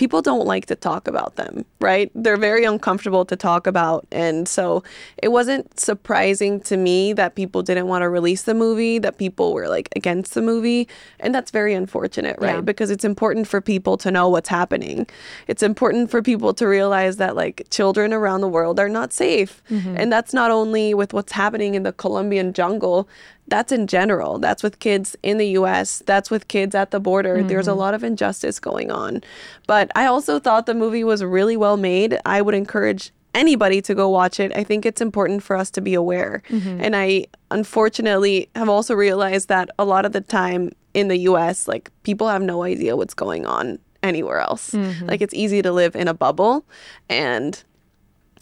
people 0.00 0.22
don't 0.22 0.46
like 0.46 0.64
to 0.64 0.74
talk 0.74 1.06
about 1.06 1.36
them, 1.36 1.62
right? 1.78 2.10
They're 2.14 2.38
very 2.38 2.64
uncomfortable 2.64 3.26
to 3.26 3.36
talk 3.36 3.66
about. 3.66 4.06
And 4.10 4.48
so 4.48 4.82
it 5.22 5.28
wasn't 5.28 5.78
surprising 5.78 6.58
to 6.62 6.78
me 6.78 7.12
that 7.12 7.34
people 7.34 7.62
didn't 7.62 7.86
want 7.86 8.00
to 8.00 8.08
release 8.08 8.44
the 8.44 8.54
movie, 8.54 8.98
that 8.98 9.18
people 9.18 9.52
were 9.52 9.68
like 9.68 9.90
against 9.94 10.32
the 10.32 10.40
movie. 10.40 10.88
And 11.20 11.34
that's 11.34 11.50
very 11.50 11.74
unfortunate, 11.74 12.36
right? 12.40 12.54
Yeah. 12.54 12.60
Because 12.62 12.90
it's 12.90 13.04
important 13.04 13.46
for 13.46 13.60
people 13.60 13.98
to 13.98 14.10
know 14.10 14.26
what's 14.26 14.48
happening. 14.48 15.06
It's 15.48 15.62
important 15.62 16.10
for 16.10 16.22
people 16.22 16.54
to 16.54 16.66
realize 16.66 17.18
that 17.18 17.36
like 17.36 17.66
children 17.68 18.14
around 18.14 18.40
the 18.40 18.48
world 18.48 18.80
are 18.80 18.88
not 18.88 19.12
safe. 19.12 19.62
Mm-hmm. 19.68 19.96
And 19.98 20.10
that's 20.10 20.32
not 20.32 20.50
only 20.50 20.94
with 20.94 21.12
what's 21.12 21.32
happening 21.32 21.74
in 21.74 21.82
the 21.82 21.92
Colombian 21.92 22.54
jungle, 22.54 23.06
that's 23.50 23.72
in 23.72 23.86
general. 23.86 24.38
That's 24.38 24.62
with 24.62 24.78
kids 24.78 25.16
in 25.22 25.36
the 25.36 25.48
US. 25.48 26.02
That's 26.06 26.30
with 26.30 26.48
kids 26.48 26.74
at 26.74 26.92
the 26.92 27.00
border. 27.00 27.42
There's 27.42 27.68
a 27.68 27.72
mm-hmm. 27.72 27.80
lot 27.80 27.94
of 27.94 28.02
injustice 28.02 28.58
going 28.58 28.90
on. 28.90 29.22
But 29.66 29.90
I 29.94 30.06
also 30.06 30.38
thought 30.38 30.66
the 30.66 30.74
movie 30.74 31.04
was 31.04 31.22
really 31.22 31.56
well 31.56 31.76
made. 31.76 32.18
I 32.24 32.40
would 32.40 32.54
encourage 32.54 33.12
anybody 33.34 33.82
to 33.82 33.94
go 33.94 34.08
watch 34.08 34.40
it. 34.40 34.52
I 34.56 34.64
think 34.64 34.86
it's 34.86 35.00
important 35.00 35.42
for 35.42 35.56
us 35.56 35.70
to 35.72 35.80
be 35.80 35.94
aware. 35.94 36.42
Mm-hmm. 36.48 36.80
And 36.80 36.96
I 36.96 37.26
unfortunately 37.50 38.48
have 38.54 38.68
also 38.68 38.94
realized 38.94 39.48
that 39.48 39.70
a 39.78 39.84
lot 39.84 40.04
of 40.04 40.12
the 40.12 40.20
time 40.20 40.72
in 40.94 41.08
the 41.08 41.18
US, 41.18 41.68
like 41.68 41.90
people 42.02 42.28
have 42.28 42.42
no 42.42 42.62
idea 42.62 42.96
what's 42.96 43.14
going 43.14 43.46
on 43.46 43.78
anywhere 44.02 44.38
else. 44.38 44.70
Mm-hmm. 44.70 45.06
Like 45.06 45.20
it's 45.20 45.34
easy 45.34 45.62
to 45.62 45.72
live 45.72 45.94
in 45.94 46.08
a 46.08 46.14
bubble 46.14 46.64
and 47.08 47.62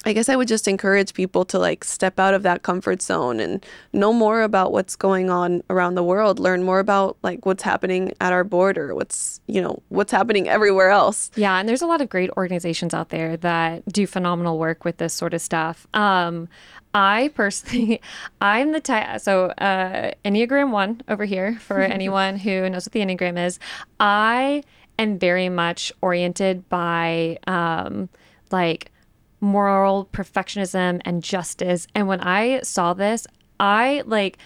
I 0.04 0.12
guess 0.12 0.28
I 0.28 0.36
would 0.36 0.46
just 0.46 0.68
encourage 0.68 1.12
people 1.12 1.44
to 1.46 1.58
like 1.58 1.82
step 1.82 2.20
out 2.20 2.32
of 2.32 2.44
that 2.44 2.62
comfort 2.62 3.02
zone 3.02 3.40
and 3.40 3.66
know 3.92 4.12
more 4.12 4.42
about 4.42 4.70
what's 4.70 4.94
going 4.94 5.28
on 5.28 5.62
around 5.70 5.96
the 5.96 6.04
world, 6.04 6.38
learn 6.38 6.62
more 6.62 6.78
about 6.78 7.16
like 7.22 7.44
what's 7.44 7.64
happening 7.64 8.12
at 8.20 8.32
our 8.32 8.44
border, 8.44 8.94
what's, 8.94 9.40
you 9.48 9.60
know, 9.60 9.82
what's 9.88 10.12
happening 10.12 10.48
everywhere 10.48 10.90
else. 10.90 11.32
Yeah, 11.34 11.58
and 11.58 11.68
there's 11.68 11.82
a 11.82 11.86
lot 11.86 12.00
of 12.00 12.08
great 12.08 12.30
organizations 12.36 12.94
out 12.94 13.08
there 13.08 13.36
that 13.38 13.84
do 13.92 14.06
phenomenal 14.06 14.56
work 14.58 14.84
with 14.84 14.98
this 14.98 15.12
sort 15.14 15.34
of 15.34 15.42
stuff. 15.42 15.88
Um, 15.94 16.48
I 16.94 17.30
personally, 17.34 18.00
I'm 18.40 18.70
the 18.70 18.80
type. 18.80 19.20
So 19.20 19.46
uh, 19.46 20.12
Enneagram 20.24 20.70
One 20.70 21.02
over 21.08 21.24
here 21.24 21.58
for 21.58 21.80
anyone 21.80 22.36
who 22.36 22.70
knows 22.70 22.86
what 22.86 22.92
the 22.92 23.00
Enneagram 23.00 23.44
is. 23.44 23.58
I 23.98 24.62
am 24.96 25.18
very 25.18 25.48
much 25.48 25.92
oriented 26.00 26.68
by 26.68 27.38
um, 27.48 28.08
like 28.52 28.92
moral 29.40 30.08
perfectionism 30.12 31.00
and 31.04 31.22
justice. 31.22 31.86
And 31.94 32.08
when 32.08 32.20
I 32.20 32.60
saw 32.62 32.94
this, 32.94 33.26
I 33.60 34.02
like. 34.06 34.38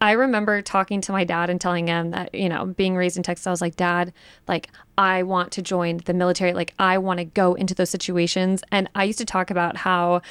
I 0.00 0.12
remember 0.12 0.62
talking 0.62 1.00
to 1.02 1.12
my 1.12 1.22
dad 1.22 1.48
and 1.48 1.60
telling 1.60 1.86
him 1.86 2.10
that, 2.10 2.34
you 2.34 2.48
know, 2.48 2.66
being 2.66 2.96
raised 2.96 3.16
in 3.16 3.22
Texas, 3.22 3.46
I 3.46 3.52
was 3.52 3.60
like, 3.60 3.76
Dad, 3.76 4.12
like, 4.48 4.68
I 4.98 5.22
want 5.22 5.52
to 5.52 5.62
join 5.62 5.98
the 5.98 6.12
military. 6.12 6.54
Like, 6.54 6.74
I 6.76 6.98
want 6.98 7.18
to 7.18 7.24
go 7.24 7.54
into 7.54 7.72
those 7.72 7.90
situations. 7.90 8.64
And 8.72 8.90
I 8.96 9.04
used 9.04 9.20
to 9.20 9.24
talk 9.24 9.52
about 9.52 9.76
how, 9.76 10.22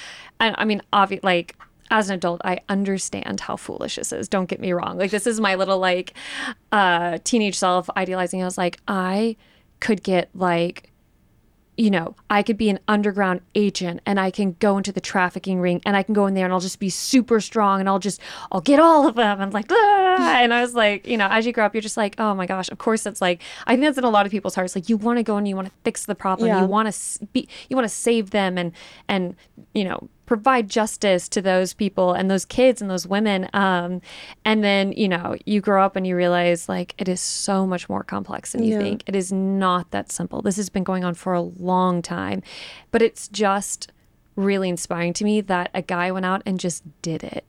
and 0.41 0.58
I 0.58 0.65
mean, 0.65 0.82
obviously, 0.91 1.26
like, 1.26 1.56
as 1.89 2.10
an 2.10 2.15
adult, 2.15 2.41
I 2.44 2.60
understand 2.67 3.39
how 3.39 3.56
foolish 3.56 3.96
this 3.96 4.12
is. 4.12 4.28
Don't 4.28 4.49
get 4.49 4.60
me 4.60 4.74
wrong. 4.74 4.97
Like, 4.97 5.12
this 5.12 5.26
is 5.26 5.39
my 5.39 5.56
little, 5.56 5.80
like, 5.80 6.16
uh, 6.74 7.20
teenage 7.24 7.58
self 7.58 7.89
idealizing. 7.95 8.41
I 8.41 8.45
was 8.45 8.58
like, 8.58 8.78
I 8.89 9.38
could 9.80 10.03
get, 10.03 10.30
like, 10.36 10.91
you 11.78 11.89
know, 11.89 12.15
I 12.30 12.43
could 12.43 12.57
be 12.57 12.69
an 12.69 12.80
underground 12.88 13.41
agent 13.55 14.01
and 14.05 14.19
I 14.19 14.30
can 14.30 14.55
go 14.59 14.78
into 14.78 14.91
the 14.91 14.99
trafficking 15.01 15.59
ring 15.61 15.82
and 15.86 15.95
I 15.95 16.03
can 16.03 16.13
go 16.13 16.28
in 16.28 16.34
there 16.34 16.45
and 16.45 16.53
I'll 16.53 16.59
just 16.59 16.80
be 16.80 16.89
super 16.89 17.39
strong 17.39 17.80
and 17.80 17.88
I'll 17.88 17.99
just, 17.99 18.19
I'll 18.51 18.61
get 18.61 18.80
all 18.80 19.07
of 19.07 19.15
them. 19.15 19.39
And 19.39 19.53
like, 19.53 19.67
"Ah!" 19.72 20.38
and 20.41 20.53
I 20.53 20.61
was 20.61 20.76
like, 20.76 21.07
you 21.07 21.17
know, 21.17 21.28
as 21.30 21.45
you 21.45 21.53
grow 21.53 21.65
up, 21.65 21.74
you're 21.74 21.82
just 21.82 21.97
like, 21.97 22.15
oh 22.19 22.36
my 22.36 22.45
gosh, 22.45 22.69
of 22.69 22.78
course 22.78 23.05
it's 23.05 23.22
like, 23.22 23.41
I 23.65 23.74
think 23.74 23.84
that's 23.84 23.97
in 23.97 24.03
a 24.03 24.09
lot 24.09 24.26
of 24.26 24.32
people's 24.32 24.55
hearts. 24.55 24.76
Like 24.76 24.89
you 24.89 24.97
want 24.97 25.17
to 25.17 25.24
go 25.24 25.38
and 25.38 25.47
you 25.47 25.55
want 25.55 25.69
to 25.69 25.74
fix 25.84 26.05
the 26.05 26.15
problem. 26.15 26.49
Yeah. 26.49 26.61
You 26.61 26.67
want 26.67 26.93
to 26.93 27.26
be, 27.28 27.47
you 27.69 27.76
want 27.76 27.86
to 27.86 27.95
save 27.95 28.32
them 28.32 28.57
and, 28.57 28.74
and, 29.07 29.36
you 29.74 29.86
know, 29.86 30.09
provide 30.32 30.70
justice 30.70 31.28
to 31.28 31.42
those 31.42 31.74
people 31.74 32.14
and 32.14 32.32
those 32.32 32.46
kids 32.46 32.82
and 32.82 32.90
those 32.90 33.06
women. 33.06 33.50
Um, 33.52 34.00
and 34.46 34.64
then, 34.64 34.94
you 34.94 35.10
know, 35.10 35.36
you 35.46 35.60
grow 35.60 35.84
up 35.84 35.98
and 35.98 36.08
you 36.08 36.16
realize 36.16 36.70
like 36.70 36.96
it 36.98 37.10
is 37.10 37.20
so 37.20 37.68
much 37.68 37.90
more 37.90 38.02
complex 38.02 38.54
than 38.54 38.64
you 38.64 38.76
Yeah. 38.76 38.80
think. 38.80 39.04
It 39.08 39.14
is 39.14 39.34
not 39.34 39.92
that 39.92 40.10
simple. 40.10 40.42
This 40.42 40.56
has 40.56 40.70
been 40.70 40.86
going 40.86 41.04
on 41.04 41.16
for 41.16 41.34
a 41.34 41.42
long 41.42 42.02
time, 42.02 42.42
but 42.92 43.02
it's 43.02 43.28
just 43.28 43.92
really 44.38 44.70
inspiring 44.70 45.12
to 45.16 45.26
me 45.26 45.42
that 45.42 45.70
a 45.74 45.82
guy 45.82 46.14
went 46.14 46.26
out 46.26 46.44
and 46.46 46.62
just 46.62 46.82
did 47.02 47.26
it. 47.26 47.44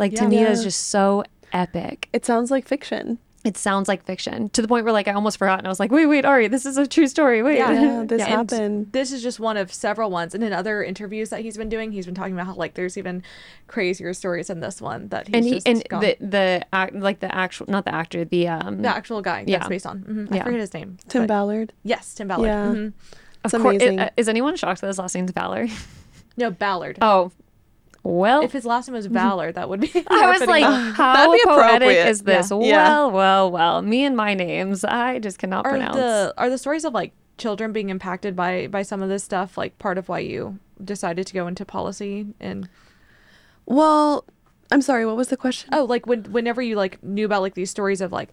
Like 0.00 0.12
to 0.16 0.24
Yeah. 0.28 0.42
that's 0.48 0.64
just 0.64 0.88
so 0.88 1.22
epic. 1.52 2.08
It 2.12 2.26
sounds 2.26 2.50
like 2.50 2.66
fiction. 2.66 3.18
It 3.44 3.58
sounds 3.58 3.88
like 3.88 4.02
fiction 4.06 4.48
to 4.50 4.62
the 4.62 4.68
point 4.68 4.84
where 4.86 4.92
like 4.94 5.06
I 5.06 5.12
almost 5.12 5.36
forgot 5.36 5.58
and 5.58 5.66
I 5.66 5.70
was 5.70 5.78
like, 5.78 5.92
wait, 5.92 6.06
wait, 6.06 6.24
Ari, 6.24 6.48
this 6.48 6.64
is 6.64 6.78
a 6.78 6.86
true 6.86 7.06
story. 7.06 7.42
Wait. 7.42 7.58
Yeah, 7.58 8.02
this 8.08 8.22
And 8.22 8.30
happened. 8.50 8.92
This 8.92 9.12
is 9.12 9.22
just 9.22 9.38
one 9.38 9.58
of 9.58 9.70
several 9.70 10.10
ones. 10.10 10.34
And 10.34 10.42
in 10.42 10.54
other 10.54 10.82
interviews 10.82 11.28
that 11.28 11.40
he's 11.40 11.58
been 11.58 11.68
doing, 11.68 11.92
he's 11.92 12.06
been 12.06 12.14
talking 12.14 12.32
about 12.32 12.46
how 12.46 12.54
like 12.54 12.72
there's 12.72 12.96
even 12.96 13.22
crazier 13.66 14.14
stories 14.14 14.48
in 14.48 14.60
this 14.60 14.80
one 14.80 15.08
that 15.08 15.26
he's 15.28 15.34
and 15.34 15.44
he 15.44 15.50
just 15.54 15.68
and 15.68 15.88
gone. 15.90 16.00
the 16.00 16.16
the 16.20 16.66
act 16.72 16.94
like 16.94 17.20
the 17.20 17.34
actual 17.34 17.66
not 17.68 17.84
the 17.84 17.94
actor 17.94 18.24
the 18.24 18.48
um 18.48 18.80
the 18.80 18.88
actual 18.88 19.20
guy 19.20 19.44
Yeah. 19.46 19.58
that's 19.58 19.68
based 19.68 19.86
on. 19.86 19.98
mm-hmm. 20.00 20.34
I 20.34 20.42
forget 20.42 20.60
his 20.60 20.72
name. 20.72 20.96
Tim 21.08 21.22
but- 21.24 21.28
Ballard. 21.28 21.72
Yes, 21.82 22.14
Tim 22.14 22.28
Ballard. 22.28 22.46
Yeah. 22.46 22.64
Mhm. 22.66 22.92
of 23.44 23.52
course 23.52 23.76
amazing. 23.76 24.00
uh, 24.00 24.08
is 24.16 24.28
anyone 24.28 24.56
shocked 24.56 24.80
that 24.80 24.86
his 24.86 24.98
last 24.98 25.14
name's 25.14 25.32
Ballard? 25.32 25.70
No, 26.36 26.50
Ballard. 26.50 26.98
oh, 27.00 27.30
well. 28.04 28.42
If 28.44 28.52
his 28.52 28.64
last 28.64 28.86
name 28.86 28.94
was 28.94 29.06
Valor, 29.20 29.50
that 29.50 29.68
would 29.68 29.80
be. 29.80 29.90
I 30.08 30.30
was 30.38 30.46
like, 30.46 30.62
That'd 30.62 30.94
how 30.94 31.32
be 31.32 31.40
poetic 31.44 32.06
is 32.06 32.22
this? 32.22 32.50
Yeah. 32.52 32.58
Yeah. 32.60 32.88
Well, 33.06 33.10
well, 33.10 33.50
well. 33.50 33.82
Me 33.82 34.04
and 34.04 34.16
my 34.16 34.34
names, 34.34 34.84
I 34.84 35.18
just 35.18 35.38
cannot 35.38 35.66
are 35.66 35.70
pronounce. 35.70 35.96
the 35.96 36.34
are 36.38 36.48
the 36.50 36.58
stories 36.58 36.84
of 36.84 36.94
like 36.94 37.12
children 37.38 37.72
being 37.72 37.88
impacted 37.90 38.36
by 38.36 38.68
by 38.68 38.82
some 38.82 39.02
of 39.02 39.08
this 39.08 39.24
stuff 39.24 39.58
like 39.58 39.76
part 39.80 39.98
of 39.98 40.08
why 40.08 40.20
you 40.20 40.58
decided 40.84 41.26
to 41.26 41.34
go 41.34 41.46
into 41.48 41.64
policy 41.64 42.26
and 42.38 42.68
Well, 43.66 44.24
I'm 44.70 44.82
sorry. 44.82 45.04
What 45.06 45.16
was 45.16 45.28
the 45.28 45.36
question? 45.36 45.70
oh 45.72 45.84
like 45.84 46.06
when 46.06 46.24
whenever 46.24 46.62
you 46.62 46.76
like 46.76 47.02
knew 47.02 47.24
about 47.24 47.42
like 47.42 47.54
these 47.54 47.70
stories 47.70 48.00
of 48.00 48.12
like 48.12 48.30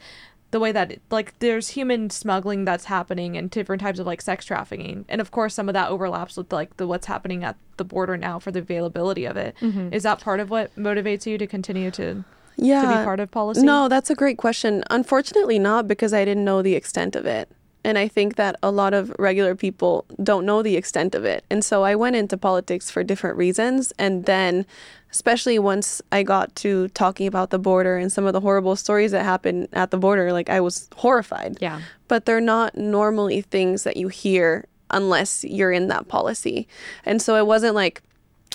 the 0.51 0.59
way 0.59 0.71
that 0.71 0.91
it, 0.91 1.01
like 1.09 1.37
there's 1.39 1.69
human 1.69 2.09
smuggling 2.09 2.65
that's 2.65 2.85
happening 2.85 3.37
and 3.37 3.49
different 3.49 3.81
types 3.81 3.99
of 3.99 4.05
like 4.05 4.21
sex 4.21 4.45
trafficking 4.45 5.05
and 5.09 5.21
of 5.21 5.31
course 5.31 5.53
some 5.53 5.69
of 5.69 5.73
that 5.73 5.89
overlaps 5.89 6.37
with 6.37 6.51
like 6.53 6.75
the 6.77 6.85
what's 6.85 7.07
happening 7.07 7.43
at 7.43 7.55
the 7.77 7.85
border 7.85 8.17
now 8.17 8.37
for 8.37 8.51
the 8.51 8.59
availability 8.59 9.25
of 9.25 9.37
it. 9.37 9.55
Is 9.61 9.73
Mm-hmm. 9.73 9.97
that 9.99 10.19
part 10.19 10.39
of 10.39 10.49
what 10.49 10.75
motivates 10.75 11.25
you 11.25 11.37
to 11.37 11.47
continue 11.47 11.89
to 11.91 12.23
yeah. 12.57 12.81
to 12.81 12.87
be 12.87 12.93
part 13.05 13.19
of 13.19 13.31
policy 13.31 13.63
No, 13.63 13.87
that's 13.87 14.09
a 14.09 14.15
great 14.15 14.37
question. 14.37 14.83
Unfortunately, 14.89 15.57
not 15.57 15.87
because 15.87 16.13
I 16.13 16.25
didn't 16.25 16.45
know 16.45 16.61
the 16.61 16.75
extent 16.75 17.15
of 17.15 17.25
it. 17.25 17.49
And 17.83 17.97
I 17.97 18.07
think 18.07 18.35
that 18.35 18.55
a 18.61 18.71
lot 18.71 18.93
of 18.93 19.11
regular 19.17 19.55
people 19.55 20.05
don't 20.21 20.45
know 20.45 20.61
the 20.61 20.75
extent 20.75 21.15
of 21.15 21.25
it. 21.25 21.43
And 21.49 21.65
so 21.65 21.83
I 21.83 21.95
went 21.95 22.15
into 22.15 22.37
politics 22.37 22.91
for 22.91 23.03
different 23.03 23.37
reasons. 23.37 23.91
And 23.97 24.25
then, 24.25 24.65
especially 25.11 25.57
once 25.57 26.01
I 26.11 26.23
got 26.23 26.55
to 26.57 26.89
talking 26.89 27.27
about 27.27 27.49
the 27.49 27.59
border 27.59 27.97
and 27.97 28.11
some 28.11 28.25
of 28.25 28.33
the 28.33 28.39
horrible 28.39 28.75
stories 28.75 29.11
that 29.11 29.23
happen 29.23 29.67
at 29.73 29.91
the 29.91 29.97
border, 29.97 30.31
like 30.31 30.49
I 30.49 30.61
was 30.61 30.89
horrified. 30.95 31.57
yeah. 31.59 31.81
But 32.07 32.25
they're 32.25 32.41
not 32.41 32.77
normally 32.77 33.41
things 33.41 33.83
that 33.83 33.97
you 33.97 34.09
hear 34.09 34.65
unless 34.89 35.43
you're 35.43 35.71
in 35.71 35.87
that 35.87 36.07
policy. 36.07 36.67
And 37.05 37.21
so 37.21 37.35
it 37.35 37.47
wasn't 37.47 37.73
like, 37.73 38.03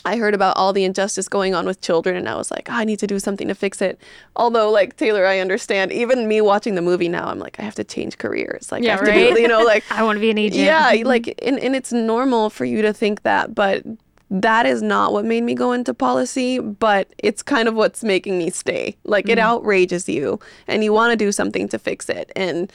I 0.05 0.17
heard 0.19 0.35
about 0.35 0.57
all 0.57 0.73
the 0.73 0.85
injustice 0.85 1.29
going 1.29 1.55
on 1.55 1.67
with 1.67 1.81
children 1.81 2.15
and 2.17 2.29
I 2.29 2.37
was 2.37 2.51
like, 2.51 2.69
"Oh, 2.71 2.75
I 2.75 2.85
need 2.85 3.01
to 3.01 3.07
do 3.09 3.19
something 3.19 3.49
to 3.49 3.55
fix 3.55 3.83
it. 3.83 4.01
Although, 4.37 4.71
like 4.71 4.97
Taylor, 4.97 5.27
I 5.27 5.41
understand. 5.41 5.93
Even 5.93 6.29
me 6.29 6.41
watching 6.41 6.77
the 6.77 6.83
movie 6.83 7.09
now, 7.09 7.27
I'm 7.27 7.41
like, 7.41 7.59
I 7.59 7.63
have 7.63 7.75
to 7.77 7.85
change 7.85 8.19
careers. 8.19 8.71
Like, 8.71 8.83
I 8.83 8.87
Yeah, 8.87 8.91
have 8.93 9.01
to 9.01 9.07
right? 9.07 9.35
do, 9.35 9.41
you 9.41 9.49
know, 9.49 9.63
like, 9.65 9.85
I 9.91 10.03
want 10.05 10.17
to 10.17 10.21
be 10.21 10.31
an 10.31 10.39
agent. 10.39 10.55
yeah, 10.63 10.95
like, 11.05 11.35
and, 11.43 11.59
and 11.59 11.75
it's 11.75 11.93
normal 11.93 12.51
for 12.51 12.65
you 12.65 12.83
to 12.83 12.93
think 12.93 13.23
that, 13.23 13.55
but 13.55 13.83
that 14.31 14.67
is 14.67 14.83
not 14.83 15.13
what 15.13 15.25
made 15.25 15.43
me 15.43 15.55
go 15.55 15.73
into 15.73 15.93
policy, 15.95 16.59
but 16.61 17.09
it's 17.19 17.43
kind 17.43 17.67
of 17.69 17.75
what's 17.75 18.05
making 18.05 18.39
me 18.39 18.51
stay. 18.51 18.97
Like, 19.05 19.29
it 19.29 19.39
outrages 19.39 20.09
you 20.09 20.39
and 20.69 20.85
you 20.85 20.93
want 20.93 21.13
to 21.13 21.17
do 21.17 21.33
something 21.33 21.69
to 21.69 21.79
fix 21.79 22.09
it. 22.09 22.31
And 22.37 22.73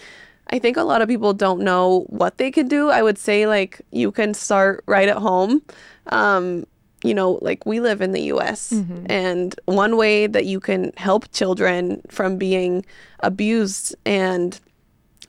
I 0.49 0.59
think 0.59 0.75
a 0.77 0.83
lot 0.83 1.01
of 1.01 1.07
people 1.07 1.33
don't 1.33 1.61
know 1.61 2.05
what 2.07 2.37
they 2.37 2.51
can 2.51 2.67
do. 2.67 2.89
I 2.89 3.01
would 3.03 3.17
say, 3.17 3.47
like, 3.47 3.81
you 3.91 4.11
can 4.11 4.33
start 4.33 4.83
right 4.85 5.07
at 5.09 5.17
home. 5.17 5.61
Um, 6.07 6.65
you 7.03 7.13
know, 7.13 7.39
like 7.41 7.65
we 7.65 7.79
live 7.79 8.01
in 8.01 8.11
the 8.11 8.23
US, 8.33 8.71
and 9.07 9.55
one 9.65 9.97
way 9.97 10.27
that 10.27 10.45
you 10.45 10.59
can 10.59 10.91
help 10.97 11.31
children 11.31 12.01
from 12.09 12.37
being 12.37 12.85
abused 13.21 13.95
and 14.05 14.59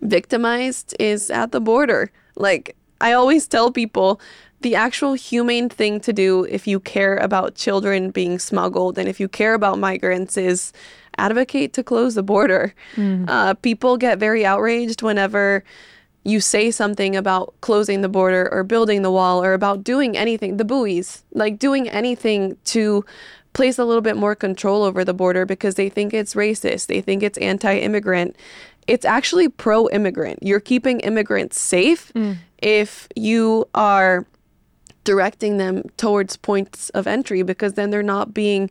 victimized 0.00 0.94
is 0.98 1.30
at 1.30 1.52
the 1.52 1.60
border. 1.60 2.10
Like, 2.36 2.76
I 3.00 3.12
always 3.12 3.46
tell 3.48 3.70
people 3.72 4.20
the 4.60 4.74
actual 4.76 5.14
humane 5.14 5.68
thing 5.68 6.00
to 6.00 6.12
do 6.12 6.44
if 6.44 6.66
you 6.66 6.78
care 6.80 7.16
about 7.16 7.54
children 7.56 8.10
being 8.10 8.38
smuggled 8.38 8.96
and 8.98 9.08
if 9.08 9.18
you 9.18 9.28
care 9.28 9.54
about 9.54 9.78
migrants 9.78 10.36
is 10.36 10.72
advocate 11.18 11.72
to 11.74 11.82
close 11.82 12.14
the 12.14 12.22
border. 12.22 12.74
Uh, 13.28 13.54
people 13.54 13.96
get 13.96 14.18
very 14.18 14.46
outraged 14.46 15.02
whenever 15.02 15.64
you 16.24 16.40
say 16.40 16.70
something 16.70 17.16
about 17.16 17.54
closing 17.60 18.00
the 18.00 18.08
border 18.08 18.48
or 18.52 18.62
building 18.62 19.02
the 19.02 19.10
wall 19.10 19.42
or 19.42 19.54
about 19.54 19.82
doing 19.82 20.16
anything, 20.16 20.56
the 20.56 20.64
buoys, 20.64 21.24
like 21.32 21.58
doing 21.58 21.88
anything 21.88 22.56
to 22.64 23.04
place 23.52 23.78
a 23.78 23.84
little 23.84 24.02
bit 24.02 24.16
more 24.16 24.34
control 24.34 24.82
over 24.82 25.04
the 25.04 25.14
border 25.14 25.44
because 25.44 25.74
they 25.74 25.88
think 25.88 26.14
it's 26.14 26.34
racist, 26.34 26.86
they 26.86 27.00
think 27.00 27.22
it's 27.22 27.38
anti 27.38 27.76
immigrant. 27.76 28.36
It's 28.86 29.04
actually 29.04 29.48
pro 29.48 29.88
immigrant. 29.90 30.40
You're 30.42 30.60
keeping 30.60 31.00
immigrants 31.00 31.60
safe 31.60 32.12
mm. 32.14 32.36
if 32.58 33.08
you 33.14 33.68
are 33.74 34.26
directing 35.04 35.58
them 35.58 35.82
towards 35.96 36.36
points 36.36 36.88
of 36.90 37.06
entry 37.06 37.42
because 37.42 37.74
then 37.74 37.90
they're 37.90 38.02
not 38.02 38.32
being 38.32 38.70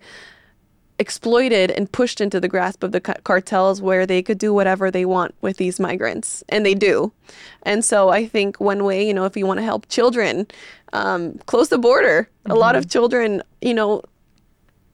exploited 1.01 1.71
and 1.71 1.91
pushed 1.91 2.21
into 2.21 2.39
the 2.39 2.47
grasp 2.47 2.83
of 2.83 2.91
the 2.91 3.01
cartels 3.01 3.81
where 3.81 4.05
they 4.05 4.21
could 4.21 4.37
do 4.37 4.53
whatever 4.53 4.91
they 4.91 5.03
want 5.03 5.33
with 5.41 5.57
these 5.57 5.79
migrants 5.79 6.43
and 6.47 6.63
they 6.63 6.75
do 6.75 7.11
and 7.63 7.83
so 7.83 8.09
i 8.09 8.23
think 8.25 8.59
one 8.59 8.83
way 8.83 9.05
you 9.05 9.13
know 9.13 9.25
if 9.25 9.35
you 9.35 9.47
want 9.47 9.57
to 9.57 9.63
help 9.63 9.89
children 9.89 10.45
um, 10.93 11.39
close 11.47 11.69
the 11.69 11.79
border 11.79 12.29
a 12.45 12.53
lot 12.53 12.75
of 12.75 12.87
children 12.87 13.41
you 13.61 13.73
know 13.73 14.03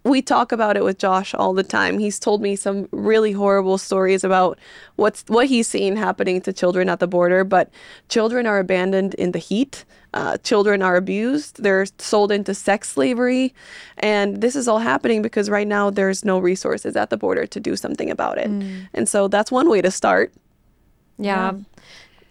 we 0.07 0.21
talk 0.21 0.53
about 0.53 0.77
it 0.77 0.83
with 0.85 0.97
Josh 0.97 1.33
all 1.33 1.53
the 1.53 1.63
time. 1.63 1.99
He's 1.99 2.17
told 2.17 2.41
me 2.41 2.55
some 2.55 2.87
really 2.91 3.33
horrible 3.33 3.77
stories 3.77 4.23
about 4.23 4.57
what's 4.95 5.23
what 5.27 5.47
he's 5.47 5.67
seen 5.67 5.97
happening 5.97 6.39
to 6.41 6.53
children 6.53 6.87
at 6.87 6.99
the 7.01 7.07
border. 7.07 7.43
But 7.43 7.69
children 8.07 8.47
are 8.47 8.59
abandoned 8.59 9.13
in 9.15 9.31
the 9.33 9.39
heat. 9.39 9.83
Uh, 10.13 10.37
children 10.37 10.81
are 10.81 10.95
abused. 10.95 11.61
They're 11.61 11.85
sold 11.99 12.31
into 12.31 12.53
sex 12.53 12.89
slavery, 12.89 13.53
and 13.97 14.41
this 14.41 14.55
is 14.55 14.67
all 14.67 14.79
happening 14.79 15.21
because 15.21 15.49
right 15.49 15.67
now 15.67 15.89
there's 15.89 16.23
no 16.23 16.39
resources 16.39 16.95
at 16.95 17.09
the 17.09 17.17
border 17.17 17.45
to 17.45 17.59
do 17.59 17.75
something 17.75 18.09
about 18.09 18.37
it. 18.37 18.49
And 18.93 19.07
so 19.07 19.27
that's 19.27 19.51
one 19.51 19.69
way 19.69 19.81
to 19.81 19.91
start. 19.91 20.33
Yeah. 21.19 21.53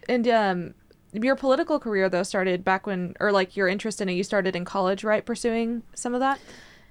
And 0.09 0.29
um, 0.29 0.75
your 1.13 1.37
political 1.37 1.79
career 1.79 2.09
though 2.09 2.23
started 2.23 2.65
back 2.65 2.87
when, 2.87 3.15
or 3.21 3.31
like 3.33 3.57
your 3.57 3.69
interest 3.69 4.01
in 4.01 4.09
it, 4.09 4.13
you 4.13 4.25
started 4.25 4.57
in 4.57 4.65
college, 4.65 5.05
right? 5.05 5.25
Pursuing 5.25 5.83
some 5.95 6.15
of 6.15 6.21
that. 6.21 6.41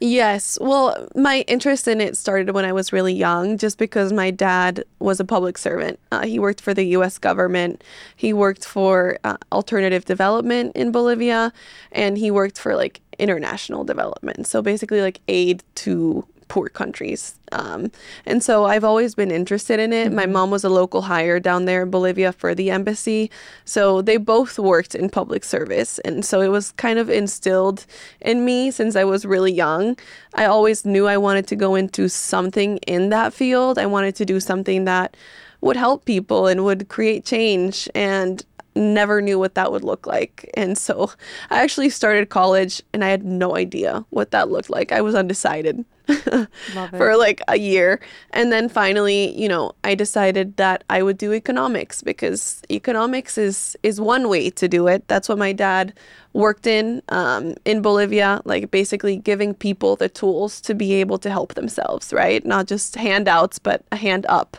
Yes. 0.02 0.58
Well, 0.60 1.08
my 1.16 1.46
interest 1.48 1.88
in 1.88 2.02
it 2.02 2.18
started 2.18 2.54
when 2.54 2.66
I 2.66 2.74
was 2.74 2.92
really 2.92 3.14
young, 3.14 3.58
just 3.58 3.78
because 3.78 4.12
my 4.12 4.30
dad 4.30 4.84
was 5.00 5.20
a 5.20 5.26
public 5.26 5.58
servant. 5.58 6.00
Uh, 6.12 6.26
he 6.26 6.38
worked 6.38 6.60
for 6.60 6.74
the 6.74 6.84
U.S. 6.88 7.18
government. 7.18 7.84
He 8.16 8.34
worked 8.34 8.66
for 8.66 9.18
uh, 9.24 9.38
alternative 9.52 10.04
development 10.04 10.76
in 10.76 10.92
Bolivia, 10.92 11.54
and 11.94 12.18
he 12.18 12.30
worked 12.30 12.60
for 12.60 12.76
like 12.76 13.00
international 13.20 13.86
development. 13.86 14.48
So 14.48 14.62
basically, 14.62 15.02
like 15.02 15.22
aid 15.30 15.64
to 15.76 16.28
poor 16.48 16.70
countries. 16.70 17.40
Um, 17.52 17.92
and 18.26 18.44
so 18.44 18.66
I've 18.66 18.84
always 18.84 19.16
been 19.16 19.32
interested 19.32 19.80
in 19.80 19.94
it. 19.94 20.12
My 20.12 20.26
mom 20.26 20.52
was 20.52 20.64
a 20.64 20.70
local 20.70 21.04
hire 21.04 21.40
down 21.40 21.66
there 21.66 21.84
in 21.84 21.90
Bolivia 21.90 22.32
for 22.32 22.54
the 22.54 22.72
embassy. 22.72 23.32
So 23.66 24.02
they 24.02 24.18
both 24.18 24.60
worked 24.60 24.96
in 24.96 25.10
public 25.10 25.44
service. 25.44 26.00
And 26.00 26.26
so 26.26 26.42
it 26.42 26.50
was 26.50 26.72
kind 26.74 27.00
of 27.00 27.10
instilled 27.10 27.86
in 28.22 28.46
me 28.46 28.72
since 28.72 28.96
I 28.96 29.04
was 29.04 29.26
really 29.26 29.54
young. 29.54 29.98
I 30.34 30.46
always 30.46 30.86
knew 30.86 31.08
I 31.08 31.18
wanted 31.18 31.48
to 31.48 31.56
go 31.56 31.76
into 31.76 32.10
something 32.10 32.78
in 32.80 33.10
that 33.10 33.34
field. 33.34 33.78
I 33.78 33.86
wanted 33.86 34.16
to 34.16 34.26
do 34.26 34.40
something 34.40 34.86
that 34.86 35.16
would 35.62 35.78
help 35.78 36.06
people 36.06 36.48
and 36.48 36.64
would 36.64 36.90
create 36.90 37.26
change. 37.26 37.90
And 37.96 38.44
never 38.76 39.22
knew 39.22 39.40
what 39.40 39.56
that 39.56 39.72
would 39.72 39.84
look 39.84 40.06
like. 40.06 40.50
And 40.56 40.78
so 40.78 41.12
I 41.50 41.64
actually 41.64 41.90
started 41.90 42.30
college 42.30 42.82
and 42.94 43.04
I 43.04 43.10
had 43.10 43.24
no 43.24 43.56
idea 43.56 44.06
what 44.10 44.32
that 44.32 44.50
looked 44.50 44.70
like. 44.70 44.92
I 44.92 45.02
was 45.02 45.16
undecided. 45.16 45.86
For 46.92 47.16
like 47.18 47.42
a 47.48 47.58
year. 47.58 48.00
And 48.32 48.52
then 48.52 48.70
finally, 48.70 49.36
you 49.40 49.48
know, 49.48 49.74
I 49.84 49.96
decided 49.96 50.58
that 50.58 50.84
I 50.90 51.02
would 51.04 51.18
do 51.18 51.34
economics 51.34 52.02
because 52.02 52.62
economics 52.70 53.38
is 53.38 53.76
is 53.84 54.00
one 54.00 54.30
way 54.30 54.50
to 54.52 54.68
do 54.68 54.88
it. 54.88 55.08
That's 55.08 55.30
what 55.30 55.38
my 55.38 55.54
dad 55.54 55.94
worked 56.36 56.68
in 56.68 57.02
um, 57.10 57.56
in 57.64 57.82
Bolivia, 57.82 58.42
like 58.44 58.70
basically 58.70 59.16
giving 59.16 59.54
people 59.54 59.96
the 59.96 60.10
tools 60.10 60.60
to 60.62 60.76
be 60.76 60.94
able 60.96 61.18
to 61.20 61.30
help 61.30 61.54
themselves, 61.54 62.12
right? 62.12 62.46
Not 62.46 62.68
just 62.68 62.96
handouts, 62.96 63.58
but 63.58 63.84
a 63.92 63.96
hand 63.96 64.26
up. 64.28 64.58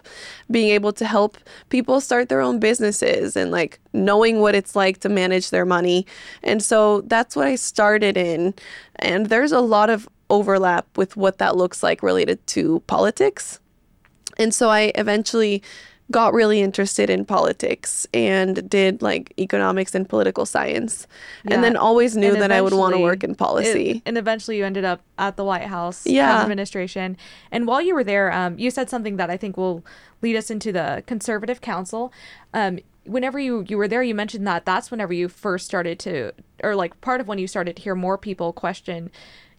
Being 0.50 0.70
able 0.70 0.92
to 0.94 1.04
help 1.04 1.36
people 1.68 2.00
start 2.00 2.30
their 2.30 2.40
own 2.40 2.58
businesses 2.58 3.36
and 3.36 3.50
like 3.50 3.78
knowing 3.92 4.40
what 4.40 4.54
it's 4.54 4.74
like 4.74 5.00
to 5.00 5.10
manage 5.10 5.50
their 5.50 5.66
money. 5.66 6.06
And 6.42 6.62
so 6.62 7.02
that's 7.02 7.36
what 7.36 7.46
I 7.46 7.56
started 7.56 8.16
in. 8.16 8.54
And 8.96 9.26
there's 9.26 9.52
a 9.52 9.60
lot 9.60 9.90
of 9.90 10.08
overlap 10.30 10.86
with 10.96 11.16
what 11.16 11.38
that 11.38 11.56
looks 11.56 11.82
like 11.82 12.02
related 12.02 12.44
to 12.48 12.80
politics. 12.86 13.60
And 14.38 14.54
so 14.54 14.68
I 14.68 14.92
eventually 14.96 15.62
got 16.12 16.32
really 16.32 16.60
interested 16.60 17.10
in 17.10 17.24
politics 17.24 18.06
and 18.14 18.68
did 18.70 19.02
like 19.02 19.32
economics 19.40 19.92
and 19.92 20.08
political 20.08 20.46
science. 20.46 21.06
Yeah. 21.44 21.54
And 21.54 21.64
then 21.64 21.76
always 21.76 22.16
knew 22.16 22.34
And 22.34 22.42
that 22.42 22.52
I 22.52 22.60
would 22.60 22.74
want 22.74 22.94
to 22.94 23.00
work 23.00 23.24
in 23.24 23.34
policy. 23.34 23.90
it- 23.90 24.02
and 24.06 24.16
eventually 24.16 24.58
you 24.58 24.64
ended 24.64 24.84
up 24.84 25.00
at 25.18 25.36
the 25.36 25.42
White 25.44 25.64
House 25.66 26.06
Yeah. 26.06 26.42
administration. 26.42 27.16
And 27.50 27.66
while 27.66 27.80
you 27.80 27.92
were 27.94 28.04
there, 28.04 28.32
um, 28.32 28.56
you 28.56 28.70
said 28.70 28.88
something 28.88 29.16
that 29.16 29.30
I 29.30 29.36
think 29.36 29.56
will 29.56 29.84
lead 30.22 30.36
us 30.36 30.48
into 30.48 30.70
the 30.70 31.02
Conservative 31.06 31.60
Council. 31.60 32.12
Um, 32.54 32.78
whenever 33.04 33.40
you, 33.40 33.64
you 33.68 33.76
were 33.76 33.88
there, 33.88 34.02
you 34.04 34.14
mentioned 34.14 34.46
that 34.46 34.64
that's 34.64 34.92
whenever 34.92 35.12
you 35.12 35.28
first 35.28 35.66
started 35.66 35.98
to, 36.00 36.30
or 36.62 36.76
like 36.76 37.00
part 37.00 37.20
of 37.20 37.26
when 37.26 37.38
you 37.38 37.48
started 37.48 37.74
to 37.76 37.82
hear 37.82 37.96
more 37.96 38.16
people 38.16 38.52
question 38.52 39.10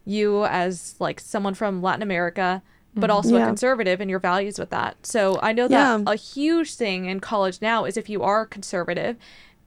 you 0.08 0.46
as 0.46 0.96
like 1.00 1.20
someone 1.20 1.54
from 1.54 1.82
Latin 1.82 2.02
America, 2.02 2.62
but 2.96 3.10
also 3.10 3.36
a 3.36 3.46
conservative 3.46 4.02
and 4.02 4.10
your 4.10 4.20
values 4.20 4.58
with 4.58 4.70
that. 4.72 5.06
So 5.06 5.38
I 5.44 5.52
know 5.54 5.68
that 5.68 6.00
Yeah. 6.00 6.04
a 6.08 6.16
huge 6.16 6.74
thing 6.76 7.06
in 7.06 7.20
college 7.20 7.62
now 7.62 7.86
is 7.86 7.98
if 7.98 8.10
you 8.10 8.24
are 8.24 8.46
conservative 8.46 9.18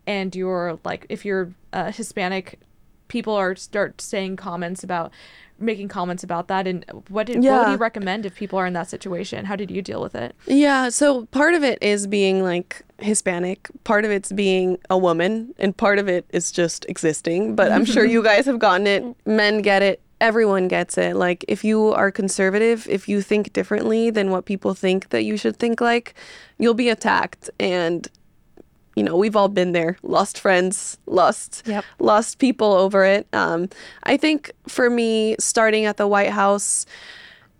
and 0.06 0.34
you're 0.34 0.78
like, 0.84 1.06
if 1.08 1.24
you're 1.24 1.52
uh, 1.72 1.92
Hispanic, 1.92 2.58
people 3.08 3.34
are 3.34 3.54
start 3.54 4.00
saying 4.00 4.36
comments 4.36 4.82
about 4.82 5.12
making 5.58 5.88
comments 5.88 6.24
about 6.24 6.48
that 6.48 6.66
and 6.66 6.84
what 7.08 7.26
did 7.26 7.44
what 7.44 7.66
would 7.66 7.70
you 7.72 7.76
recommend 7.76 8.24
if 8.24 8.34
people 8.34 8.58
are 8.58 8.66
in 8.66 8.72
that 8.72 8.88
situation 8.88 9.44
how 9.44 9.54
did 9.54 9.70
you 9.70 9.82
deal 9.82 10.00
with 10.00 10.14
it 10.14 10.34
Yeah, 10.46 10.88
so 10.88 11.26
part 11.26 11.52
of 11.52 11.62
it 11.62 11.76
is 11.82 12.06
being 12.06 12.42
like 12.42 12.80
Hispanic, 12.98 13.68
part 13.84 14.06
of 14.06 14.10
it's 14.10 14.32
being 14.32 14.78
a 14.88 14.96
woman, 14.96 15.54
and 15.58 15.76
part 15.76 15.98
of 15.98 16.08
it 16.08 16.24
is 16.30 16.50
just 16.50 16.86
existing. 16.88 17.56
But 17.56 17.70
I'm 17.72 17.84
sure 17.84 18.04
you 18.14 18.22
guys 18.22 18.46
have 18.46 18.58
gotten 18.58 18.86
it. 18.86 19.04
Men 19.26 19.60
get 19.60 19.82
it. 19.82 20.00
Everyone 20.20 20.68
gets 20.68 20.98
it. 20.98 21.16
Like, 21.16 21.44
if 21.48 21.64
you 21.64 21.92
are 21.92 22.10
conservative, 22.10 22.86
if 22.88 23.08
you 23.08 23.22
think 23.22 23.52
differently 23.52 24.10
than 24.10 24.30
what 24.30 24.44
people 24.44 24.74
think 24.74 25.08
that 25.10 25.22
you 25.22 25.36
should 25.36 25.56
think 25.56 25.80
like, 25.80 26.14
you'll 26.58 26.74
be 26.74 26.90
attacked. 26.90 27.48
And, 27.58 28.06
you 28.96 29.02
know, 29.02 29.16
we've 29.16 29.36
all 29.36 29.48
been 29.48 29.72
there. 29.72 29.96
Lost 30.02 30.38
friends, 30.38 30.98
lost 31.06 31.62
Yep. 31.66 31.84
lost 31.98 32.38
people 32.38 32.72
over 32.72 33.04
it. 33.04 33.26
Um, 33.32 33.68
I 34.02 34.16
think 34.18 34.52
for 34.68 34.90
me, 34.90 35.36
starting 35.40 35.86
at 35.86 35.96
the 35.96 36.06
White 36.06 36.30
House, 36.30 36.84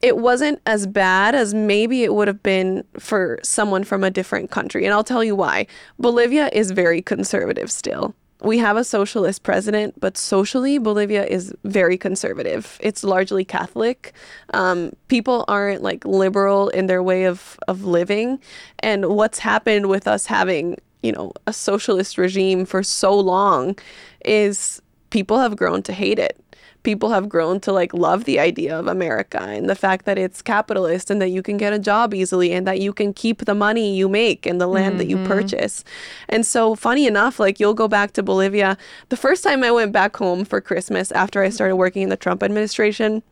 it 0.02 0.16
wasn't 0.18 0.60
as 0.66 0.86
bad 0.86 1.34
as 1.34 1.52
maybe 1.54 2.04
it 2.04 2.14
would 2.14 2.26
have 2.28 2.42
been 2.42 2.84
for 2.98 3.38
someone 3.42 3.84
from 3.84 4.02
a 4.02 4.10
different 4.10 4.50
country. 4.50 4.84
And 4.84 4.92
I'll 4.94 5.04
tell 5.04 5.22
you 5.22 5.36
why. 5.36 5.66
Bolivia 5.98 6.48
is 6.52 6.70
very 6.70 7.02
conservative 7.02 7.70
still. 7.70 8.14
We 8.42 8.58
have 8.58 8.76
a 8.76 8.84
socialist 8.84 9.42
president, 9.42 10.00
but 10.00 10.16
socially, 10.16 10.78
Bolivia 10.78 11.24
is 11.26 11.54
very 11.64 11.98
conservative. 11.98 12.78
It's 12.80 13.04
largely 13.04 13.44
Catholic. 13.44 14.12
Um, 14.54 14.92
people 15.08 15.44
aren't 15.46 15.82
like 15.82 16.04
liberal 16.04 16.68
in 16.70 16.86
their 16.86 17.02
way 17.02 17.24
of, 17.24 17.58
of 17.68 17.84
living. 17.84 18.40
And 18.78 19.06
what's 19.10 19.38
happened 19.38 19.86
with 19.88 20.08
us 20.08 20.26
having, 20.26 20.78
you 21.02 21.12
know, 21.12 21.32
a 21.46 21.52
socialist 21.52 22.16
regime 22.16 22.64
for 22.64 22.82
so 22.82 23.18
long 23.18 23.76
is 24.24 24.80
people 25.10 25.38
have 25.38 25.56
grown 25.56 25.82
to 25.82 25.92
hate 25.92 26.18
it 26.18 26.42
people 26.82 27.10
have 27.10 27.28
grown 27.28 27.60
to 27.60 27.72
like 27.72 27.92
love 27.92 28.24
the 28.24 28.38
idea 28.38 28.78
of 28.78 28.86
America 28.86 29.40
and 29.40 29.68
the 29.68 29.74
fact 29.74 30.06
that 30.06 30.18
it's 30.18 30.40
capitalist 30.40 31.10
and 31.10 31.20
that 31.20 31.28
you 31.28 31.42
can 31.42 31.56
get 31.56 31.72
a 31.72 31.78
job 31.78 32.14
easily 32.14 32.52
and 32.52 32.66
that 32.66 32.80
you 32.80 32.92
can 32.92 33.12
keep 33.12 33.44
the 33.44 33.54
money 33.54 33.94
you 33.94 34.08
make 34.08 34.46
and 34.46 34.60
the 34.60 34.66
land 34.66 34.98
that 34.98 35.06
you 35.06 35.16
mm-hmm. 35.16 35.26
purchase. 35.26 35.84
And 36.28 36.46
so 36.46 36.74
funny 36.74 37.06
enough, 37.06 37.38
like 37.38 37.60
you'll 37.60 37.74
go 37.74 37.88
back 37.88 38.12
to 38.12 38.22
Bolivia. 38.22 38.78
The 39.10 39.16
first 39.16 39.44
time 39.44 39.62
I 39.62 39.70
went 39.70 39.92
back 39.92 40.16
home 40.16 40.44
for 40.44 40.60
Christmas 40.60 41.12
after 41.12 41.42
I 41.42 41.50
started 41.50 41.76
working 41.76 42.02
in 42.02 42.08
the 42.08 42.16
Trump 42.16 42.42
administration, 42.42 43.22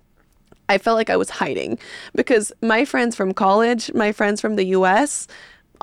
I 0.68 0.76
felt 0.76 0.96
like 0.96 1.11
I 1.11 1.16
was 1.16 1.30
hiding 1.30 1.78
because 2.14 2.53
my 2.61 2.84
friends 2.84 3.16
from 3.16 3.32
college, 3.32 3.92
my 3.94 4.12
friends 4.12 4.40
from 4.40 4.57
the 4.57 4.66
US, 4.66 5.26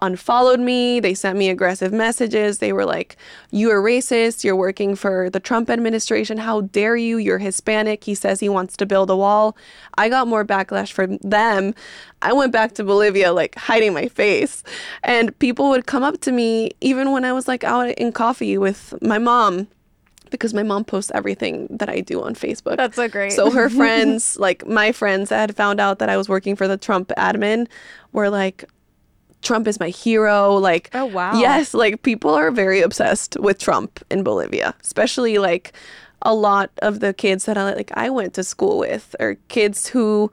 unfollowed 0.01 0.59
me. 0.59 0.99
They 0.99 1.13
sent 1.13 1.37
me 1.37 1.49
aggressive 1.49 1.93
messages. 1.93 2.59
They 2.59 2.73
were 2.73 2.85
like, 2.85 3.17
You 3.51 3.71
are 3.71 3.81
racist. 3.81 4.43
You're 4.43 4.55
working 4.55 4.95
for 4.95 5.29
the 5.29 5.39
Trump 5.39 5.69
administration. 5.69 6.37
How 6.37 6.61
dare 6.61 6.95
you? 6.95 7.17
You're 7.17 7.39
Hispanic. 7.39 8.03
He 8.03 8.15
says 8.15 8.39
he 8.39 8.49
wants 8.49 8.77
to 8.77 8.85
build 8.85 9.09
a 9.09 9.15
wall. 9.15 9.55
I 9.97 10.09
got 10.09 10.27
more 10.27 10.45
backlash 10.45 10.91
from 10.91 11.17
them. 11.17 11.73
I 12.21 12.33
went 12.33 12.51
back 12.51 12.73
to 12.75 12.83
Bolivia, 12.83 13.31
like 13.31 13.55
hiding 13.55 13.93
my 13.93 14.07
face. 14.07 14.63
And 15.03 15.37
people 15.39 15.69
would 15.69 15.85
come 15.85 16.03
up 16.03 16.21
to 16.21 16.31
me, 16.31 16.71
even 16.81 17.11
when 17.11 17.23
I 17.23 17.33
was 17.33 17.47
like 17.47 17.63
out 17.63 17.89
in 17.89 18.11
coffee 18.11 18.57
with 18.57 18.93
my 19.01 19.19
mom. 19.19 19.67
Because 20.31 20.53
my 20.53 20.63
mom 20.63 20.83
posts 20.83 21.11
everything 21.13 21.67
that 21.69 21.87
I 21.87 22.01
do 22.01 22.23
on 22.23 22.33
Facebook. 22.33 22.77
That's 22.77 22.95
so 22.95 23.07
great. 23.07 23.31
So 23.31 23.51
her 23.51 23.69
friends, 23.81 24.37
like 24.37 24.65
my 24.65 24.91
friends 24.91 25.29
that 25.29 25.39
had 25.39 25.55
found 25.55 25.79
out 25.79 25.99
that 25.99 26.09
I 26.09 26.17
was 26.17 26.27
working 26.27 26.55
for 26.55 26.67
the 26.67 26.77
Trump 26.77 27.09
admin, 27.15 27.67
were 28.11 28.29
like, 28.29 28.65
Trump 29.45 29.67
is 29.67 29.79
my 29.79 29.89
hero. 29.89 30.55
Like, 30.55 30.89
Oh, 30.93 31.05
wow. 31.05 31.39
Yes, 31.39 31.73
like 31.73 32.01
people 32.01 32.31
are 32.31 32.51
very 32.51 32.81
obsessed 32.81 33.37
with 33.39 33.59
Trump 33.59 34.03
in 34.09 34.23
Bolivia, 34.23 34.75
especially 34.81 35.37
like 35.37 35.71
a 36.21 36.33
lot 36.33 36.71
of 36.81 36.99
the 36.99 37.13
kids 37.13 37.45
that 37.45 37.57
I 37.57 37.73
like 37.73 37.91
I 37.93 38.09
went 38.09 38.33
to 38.33 38.43
school 38.43 38.79
with 38.79 39.15
or 39.19 39.35
kids 39.47 39.87
who 39.87 40.31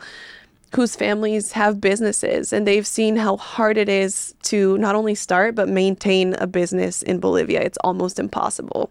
whose 0.75 0.97
families 0.97 1.53
have 1.53 1.83
businesses 1.83 2.51
and 2.51 2.67
they've 2.67 2.87
seen 2.87 3.17
how 3.17 3.37
hard 3.37 3.77
it 3.77 3.91
is 3.91 4.35
to 4.45 4.79
not 4.79 4.95
only 4.95 5.15
start 5.15 5.55
but 5.55 5.69
maintain 5.69 6.35
a 6.39 6.47
business 6.47 7.03
in 7.03 7.21
Bolivia. 7.21 7.61
It's 7.61 7.79
almost 7.85 8.19
impossible. 8.19 8.91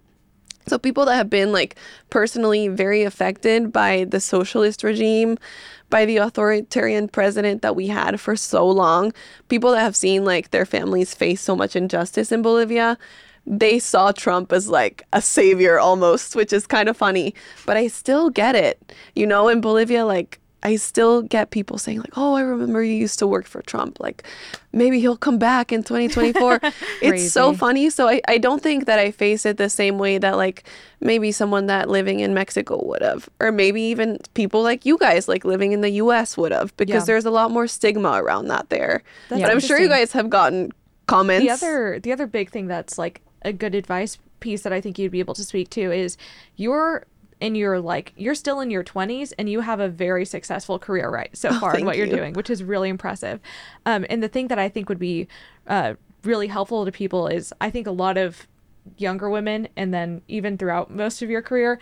So 0.68 0.78
people 0.78 1.06
that 1.06 1.16
have 1.16 1.30
been 1.30 1.52
like 1.52 1.76
personally 2.12 2.68
very 2.68 3.02
affected 3.04 3.74
by 3.74 4.06
the 4.08 4.20
socialist 4.20 4.84
regime, 4.84 5.40
by 5.92 6.06
the 6.06 6.18
authoritarian 6.18 7.08
president 7.08 7.62
that 7.62 7.76
we 7.76 7.86
had 7.86 8.20
for 8.20 8.36
so 8.36 8.68
long, 8.68 9.14
people 9.48 9.74
that 9.74 9.82
have 9.82 9.96
seen 9.96 10.26
like 10.26 10.50
their 10.50 10.66
families 10.66 11.14
face 11.14 11.42
so 11.42 11.56
much 11.56 11.76
injustice 11.76 12.32
in 12.32 12.42
Bolivia, 12.42 12.98
they 13.46 13.78
saw 13.78 14.12
Trump 14.12 14.52
as 14.52 14.70
like 14.70 15.06
a 15.14 15.22
savior 15.22 15.80
almost, 15.80 16.36
which 16.36 16.52
is 16.52 16.66
kind 16.66 16.90
of 16.90 16.98
funny. 16.98 17.36
But 17.68 17.78
I 17.78 17.88
still 17.88 18.32
get 18.32 18.56
it. 18.56 18.94
You 19.16 19.28
know, 19.28 19.48
in 19.48 19.62
Bolivia 19.62 20.06
like 20.06 20.40
I 20.64 20.76
still 20.76 21.24
get 21.24 21.50
people 21.50 21.78
saying 21.78 22.00
like, 22.00 22.18
"Oh, 22.18 22.36
I 22.36 22.42
remember 22.42 22.84
you 22.84 22.94
used 22.94 23.18
to 23.20 23.28
work 23.28 23.46
for 23.48 23.62
Trump. 23.64 24.00
Like, 24.00 24.24
maybe 24.72 25.00
he'll 25.00 25.18
come 25.18 25.38
back 25.40 25.72
in 25.72 25.84
2024." 25.84 26.60
it's 27.02 27.32
so 27.32 27.54
funny. 27.54 27.90
So 27.90 28.08
I, 28.08 28.22
I 28.28 28.38
don't 28.38 28.62
think 28.62 28.86
that 28.86 29.00
I 29.00 29.12
face 29.12 29.46
it 29.46 29.58
the 29.58 29.70
same 29.70 29.98
way 29.98 30.18
that 30.20 30.38
like 30.38 30.64
maybe 31.00 31.32
someone 31.32 31.66
that 31.68 31.90
living 31.90 32.20
in 32.20 32.34
Mexico 32.34 32.84
would 32.86 33.02
have, 33.02 33.28
or 33.40 33.52
maybe 33.52 33.82
even 33.82 34.20
people 34.36 34.62
like 34.62 34.86
you 34.86 34.98
guys 35.00 35.28
like 35.28 35.44
living 35.46 35.72
in 35.72 35.82
the 35.82 35.90
U.S. 36.04 36.38
would 36.38 36.52
have, 36.52 36.76
because 36.78 37.02
Yeah. 37.04 37.06
there's 37.06 37.26
a 37.26 37.32
lot 37.32 37.50
more 37.52 37.68
stigma 37.68 38.22
around 38.22 38.48
that 38.50 38.70
there. 38.70 39.02
That's 39.30 39.42
but 39.42 39.52
I'm 39.52 39.60
sure 39.60 39.80
you 39.80 39.90
guys 39.90 40.12
have 40.12 40.30
gotten 40.30 40.72
comments. 41.08 41.44
the 41.44 41.50
other 41.50 42.00
the 42.00 42.12
other 42.12 42.28
big 42.28 42.52
thing 42.52 42.68
that's 42.68 42.98
like 42.98 43.22
a 43.42 43.52
good 43.52 43.74
advice 43.76 44.18
piece 44.40 44.62
that 44.62 44.74
I 44.74 44.80
think 44.82 44.98
you'd 45.00 45.12
be 45.12 45.20
able 45.20 45.34
to 45.36 45.44
speak 45.44 45.70
to 45.72 45.92
is 45.92 46.18
you're 46.56 47.06
in 47.42 47.56
your 47.56 47.80
like 47.82 48.14
you're 48.16 48.36
still 48.36 48.62
in 48.62 48.72
your 48.72 48.84
20s 48.84 49.34
and 49.38 49.50
you 49.50 49.60
have 49.60 49.80
a 49.80 49.90
very 49.90 50.24
successful 50.26 50.80
career 50.80 51.10
right 51.10 51.36
so 51.36 51.52
far 51.60 51.76
in 51.78 51.86
what 51.86 51.98
you're 51.98 52.06
you. 52.06 52.16
doing 52.16 52.34
which 52.34 52.50
is 52.50 52.64
really 52.64 52.88
impressive. 52.88 53.42
Um, 53.86 54.06
and 54.10 54.24
the 54.24 54.30
thing 54.30 54.48
that 54.48 54.60
i 54.60 54.70
think 54.70 54.88
would 54.88 55.00
be 55.00 55.28
uh, 55.68 55.96
really 56.24 56.48
helpful 56.48 56.86
to 56.86 56.92
people 56.92 57.28
is 57.28 57.52
i 57.60 57.70
think 57.70 57.88
a 57.88 57.92
lot 57.92 58.18
of 58.18 58.48
younger 58.98 59.30
women 59.30 59.68
and 59.76 59.94
then 59.94 60.22
even 60.28 60.58
throughout 60.58 60.90
most 60.92 61.22
of 61.22 61.30
your 61.30 61.42
career 61.42 61.80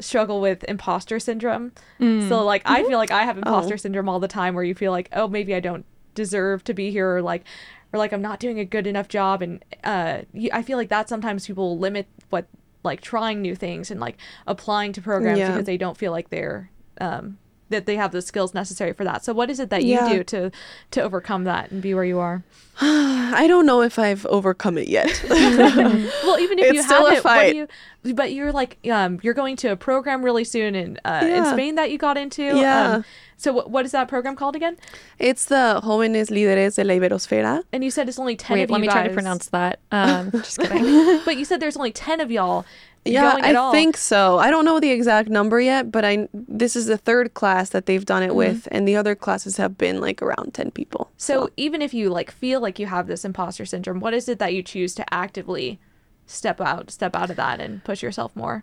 struggle 0.00 0.40
with 0.40 0.64
imposter 0.64 1.20
syndrome. 1.20 1.72
So 1.98 2.44
like 2.44 2.62
i 2.64 2.82
feel 2.84 2.98
like 2.98 3.10
i 3.10 3.24
have 3.24 3.36
imposter 3.36 3.76
syndrome 3.76 4.08
all 4.08 4.18
the 4.20 4.28
time 4.28 4.54
where 4.54 4.64
you 4.64 4.74
feel 4.74 4.90
like 4.92 5.08
oh 5.12 5.28
maybe 5.28 5.54
i 5.54 5.60
don't 5.60 5.84
deserve 6.14 6.64
to 6.64 6.74
be 6.74 6.90
here 6.90 7.16
or 7.16 7.22
like 7.22 7.44
or 7.92 7.98
like 7.98 8.12
i'm 8.12 8.22
not 8.22 8.40
doing 8.40 8.58
a 8.58 8.64
good 8.64 8.86
enough 8.86 9.08
job. 9.08 9.42
And 9.42 9.64
uh 9.84 10.22
i 10.52 10.62
feel 10.62 10.78
like 10.78 10.88
that 10.88 11.08
sometimes 11.08 11.46
people 11.46 11.78
limit 11.78 12.06
what 12.30 12.46
like 12.82 13.00
trying 13.00 13.40
new 13.42 13.54
things 13.54 13.90
and 13.90 14.00
like 14.00 14.16
applying 14.46 14.92
to 14.92 15.02
programs 15.02 15.38
Yeah. 15.38 15.52
because 15.52 15.66
they 15.66 15.76
don't 15.76 15.96
feel 15.96 16.12
like 16.12 16.30
they're 16.30 16.70
um 17.00 17.38
that 17.72 17.86
they 17.86 17.96
have 17.96 18.12
the 18.12 18.22
skills 18.22 18.54
necessary 18.54 18.92
for 18.92 19.04
that. 19.04 19.24
So 19.24 19.32
what 19.32 19.50
is 19.50 19.58
it 19.60 19.70
that 19.70 19.84
you 19.84 19.98
do 20.08 20.24
to 20.24 20.50
to 20.92 21.02
overcome 21.02 21.44
that 21.44 21.70
and 21.70 21.82
be 21.82 21.92
where 21.94 22.04
you 22.04 22.18
are? 22.18 22.42
I 22.80 23.46
don't 23.46 23.66
know 23.66 23.82
if 23.82 23.98
I've 23.98 24.24
overcome 24.26 24.78
it 24.78 24.88
yet. 24.88 25.10
Well, 26.24 26.38
even 26.38 26.58
if 26.58 26.66
It's 26.66 26.74
you 26.74 26.82
still 26.82 27.06
a 27.06 27.14
haven't, 27.14 27.24
what 27.24 27.50
do 27.50 27.56
you? 28.04 28.14
But 28.14 28.32
you're 28.32 28.52
like, 28.52 28.78
um, 28.90 29.20
you're 29.22 29.34
going 29.34 29.56
to 29.56 29.68
a 29.68 29.76
program 29.76 30.24
really 30.24 30.44
soon 30.44 30.74
in 30.74 30.98
uh, 31.04 31.26
in 31.28 31.44
Spain 31.46 31.74
that 31.74 31.90
you 31.90 31.98
got 31.98 32.16
into. 32.16 32.42
Yeah. 32.42 32.94
Um, 32.96 33.04
so 33.36 33.52
what, 33.52 33.70
what 33.70 33.84
is 33.84 33.92
that 33.92 34.08
program 34.08 34.36
called 34.36 34.56
again? 34.56 34.76
it's 35.18 35.46
the 35.46 35.80
Jóvenes 35.82 36.30
Líderes 36.30 36.76
de 36.76 36.84
la 36.84 36.94
Iberosfera. 36.94 37.62
And 37.72 37.82
you 37.84 37.90
said 37.90 38.08
it's 38.08 38.18
only 38.18 38.36
ten 38.36 38.56
Wait, 38.56 38.64
of 38.64 38.70
let 38.70 38.78
you 38.78 38.82
me 38.82 38.88
try 38.88 39.06
to 39.06 39.12
pronounce 39.12 39.48
that. 39.48 39.80
Um, 39.90 40.30
just 40.30 40.58
kidding. 40.60 41.20
But 41.24 41.36
you 41.36 41.44
said 41.44 41.60
there's 41.60 41.76
only 41.76 41.92
ten 41.92 42.20
of 42.20 42.30
y'all. 42.30 42.64
Yeah, 43.04 43.36
I 43.40 43.54
all. 43.54 43.72
think 43.72 43.96
so. 43.96 44.38
I 44.38 44.50
don't 44.50 44.64
know 44.64 44.78
the 44.78 44.90
exact 44.90 45.28
number 45.28 45.60
yet, 45.60 45.90
but 45.90 46.04
I 46.04 46.28
this 46.32 46.76
is 46.76 46.86
the 46.86 46.96
third 46.96 47.34
class 47.34 47.70
that 47.70 47.86
they've 47.86 48.04
done 48.04 48.22
it 48.22 48.28
Mm-hmm. 48.28 48.36
with, 48.36 48.68
and 48.70 48.86
the 48.86 48.94
other 48.96 49.14
classes 49.14 49.56
have 49.56 49.76
been 49.76 50.00
like 50.00 50.22
around 50.22 50.54
ten 50.54 50.70
people. 50.70 51.10
So 51.16 51.50
even 51.56 51.82
if 51.82 51.92
you 51.92 52.10
like 52.10 52.30
feel 52.30 52.60
like 52.60 52.78
you 52.78 52.86
have 52.86 53.08
this 53.08 53.24
imposter 53.24 53.64
syndrome, 53.66 53.98
what 54.00 54.14
is 54.14 54.28
it 54.28 54.38
that 54.38 54.54
you 54.54 54.62
choose 54.62 54.94
to 54.94 55.14
actively 55.14 55.80
step 56.26 56.60
out, 56.60 56.90
step 56.90 57.16
out 57.16 57.28
of 57.30 57.36
that, 57.36 57.60
and 57.60 57.82
push 57.82 58.02
yourself 58.02 58.34
more? 58.36 58.62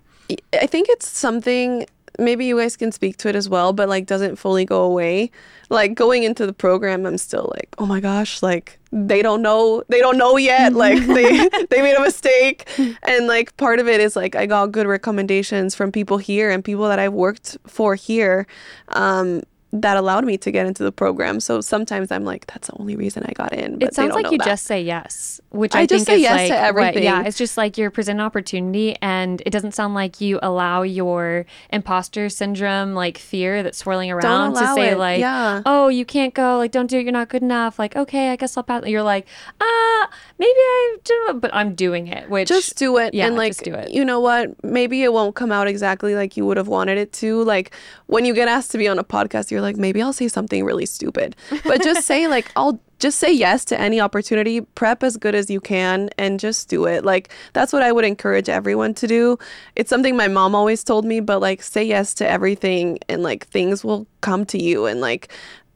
I 0.54 0.68
think 0.68 0.88
it's 0.90 1.08
something 1.08 1.86
maybe 2.18 2.46
you 2.46 2.58
guys 2.58 2.76
can 2.78 2.92
speak 2.92 3.18
to 3.18 3.30
it 3.30 3.36
as 3.36 3.50
well, 3.50 3.74
but 3.74 3.90
like 3.90 4.06
doesn't 4.06 4.38
fully 4.38 4.66
go 4.66 4.84
away. 4.84 5.32
Like 5.70 5.96
going 5.96 6.24
into 6.24 6.46
the 6.46 6.54
program, 6.54 7.06
I'm 7.06 7.18
still 7.18 7.52
like, 7.56 7.76
oh 7.78 7.86
my 7.86 8.00
gosh, 8.00 8.42
like 8.42 8.79
they 8.92 9.22
don't 9.22 9.42
know, 9.42 9.84
they 9.88 10.00
don't 10.00 10.18
know 10.18 10.38
yet. 10.38 10.74
Like 10.74 11.06
they 11.06 11.48
they 11.70 11.82
made 11.82 11.96
a 11.96 12.02
mistake, 12.02 12.68
and 13.04 13.28
like 13.28 13.56
part 13.58 13.80
of 13.80 13.88
it 13.88 14.00
is 14.00 14.16
like 14.16 14.36
I 14.36 14.46
got 14.46 14.72
good 14.72 14.88
recommendations 14.88 15.76
from 15.76 15.92
people 15.92 16.18
here 16.18 16.50
and 16.50 16.64
people 16.64 16.88
that 16.88 17.00
I've 17.00 17.14
worked 17.14 17.58
for 17.68 17.96
here. 17.96 18.48
Um, 18.90 19.44
that 19.72 19.98
allowed 19.98 20.26
me 20.26 20.38
to 20.38 20.52
get 20.52 20.66
into 20.66 20.84
the 20.84 20.92
program. 20.92 21.40
So 21.40 21.62
sometimes 21.62 22.12
I'm 22.12 22.26
like, 22.26 22.46
that's 22.48 22.68
the 22.68 22.78
only 22.80 22.96
reason 22.96 23.24
I 23.28 23.34
got 23.34 23.54
in. 23.54 23.80
But 23.80 23.90
it 23.90 23.96
sounds 23.96 24.14
like 24.14 24.32
you 24.32 24.38
that. 24.40 24.46
just 24.46 24.66
say 24.66 24.82
yes, 24.82 25.40
which 25.50 25.76
I, 25.76 25.82
I 25.82 25.86
just 25.86 26.06
think 26.06 26.18
say 26.18 26.22
yes 26.22 26.32
like 26.34 26.48
to 26.50 26.54
what- 26.56 26.64
everything. 26.64 27.04
yeah, 27.04 27.24
it's 27.24 27.38
just 27.38 27.58
like 27.58 27.78
you're 27.78 27.92
presented 27.92 28.10
an 28.20 28.20
opportunity, 28.26 28.96
and 29.02 29.42
it 29.46 29.52
doesn't 29.52 29.74
sound 29.74 29.94
like 29.94 30.20
you 30.20 30.40
allow 30.42 30.82
your 30.82 31.46
imposter 31.72 32.28
syndrome, 32.30 32.94
like 32.96 33.18
fear 33.18 33.62
that's 33.64 33.78
swirling 33.78 34.12
around, 34.12 34.54
to 34.56 34.74
say 34.74 34.90
it, 34.90 34.98
like, 34.98 35.20
yeah. 35.20 35.62
oh, 35.66 35.90
you 35.90 36.06
can't 36.06 36.34
go, 36.34 36.58
like, 36.58 36.72
don't 36.72 36.88
do 36.88 36.98
it, 36.98 37.04
you're 37.04 37.12
not 37.12 37.30
good 37.30 37.44
enough. 37.44 37.78
Like, 37.78 37.96
okay, 37.96 38.32
I 38.32 38.36
guess 38.36 38.58
I'll 38.58 38.64
pass. 38.64 38.86
You're 38.86 39.04
like, 39.04 39.28
ah, 39.62 40.10
maybe 40.40 40.50
I 40.52 40.98
do, 41.04 41.34
but 41.36 41.54
I'm 41.54 41.76
doing 41.76 42.08
it. 42.08 42.30
Which 42.30 42.48
just 42.48 42.78
do 42.78 42.98
it 42.98 43.14
yeah, 43.14 43.28
and 43.28 43.36
like 43.36 43.52
just 43.52 43.64
do 43.64 43.74
it. 43.74 43.92
you 43.92 44.04
know 44.04 44.20
what 44.20 44.64
maybe 44.64 45.04
it 45.04 45.14
won't 45.14 45.36
come 45.36 45.52
out 45.52 45.68
exactly 45.68 46.16
like 46.16 46.36
you 46.36 46.46
would 46.46 46.58
have 46.58 46.68
wanted 46.68 46.98
it 46.98 47.14
to 47.14 47.44
like 47.44 47.72
when 48.08 48.26
you 48.26 48.34
get 48.34 48.48
asked 48.48 48.72
to 48.72 48.78
be 48.78 48.88
on 48.88 48.98
a 48.98 49.04
podcast 49.04 49.52
you're 49.52 49.59
like 49.62 49.78
maybe 49.78 50.02
i'll 50.02 50.14
say 50.14 50.28
something 50.28 50.64
really 50.64 50.86
stupid. 50.86 51.36
But 51.64 51.84
just 51.84 52.06
say 52.06 52.28
like 52.28 52.52
i'll 52.56 52.80
just 53.00 53.20
say 53.20 53.32
yes 53.32 53.64
to 53.66 53.80
any 53.80 54.02
opportunity. 54.02 54.60
Prep 54.60 55.04
as 55.04 55.16
good 55.16 55.34
as 55.34 55.50
you 55.50 55.62
can 55.62 56.10
and 56.18 56.38
just 56.38 56.68
do 56.68 56.86
it. 56.86 57.06
Like 57.06 57.30
that's 57.54 57.72
what 57.72 57.82
i 57.82 57.92
would 57.92 58.06
encourage 58.06 58.50
everyone 58.50 58.94
to 58.96 59.08
do. 59.08 59.38
It's 59.76 59.90
something 59.90 60.16
my 60.16 60.28
mom 60.28 60.56
always 60.56 60.84
told 60.84 61.06
me 61.06 61.20
but 61.20 61.40
like 61.40 61.62
say 61.62 61.84
yes 61.84 62.14
to 62.16 62.30
everything 62.30 63.00
and 63.08 63.24
like 63.24 63.48
things 63.48 63.84
will 63.84 64.08
come 64.22 64.46
to 64.48 64.62
you 64.62 64.86
and 64.86 65.02
like 65.02 65.32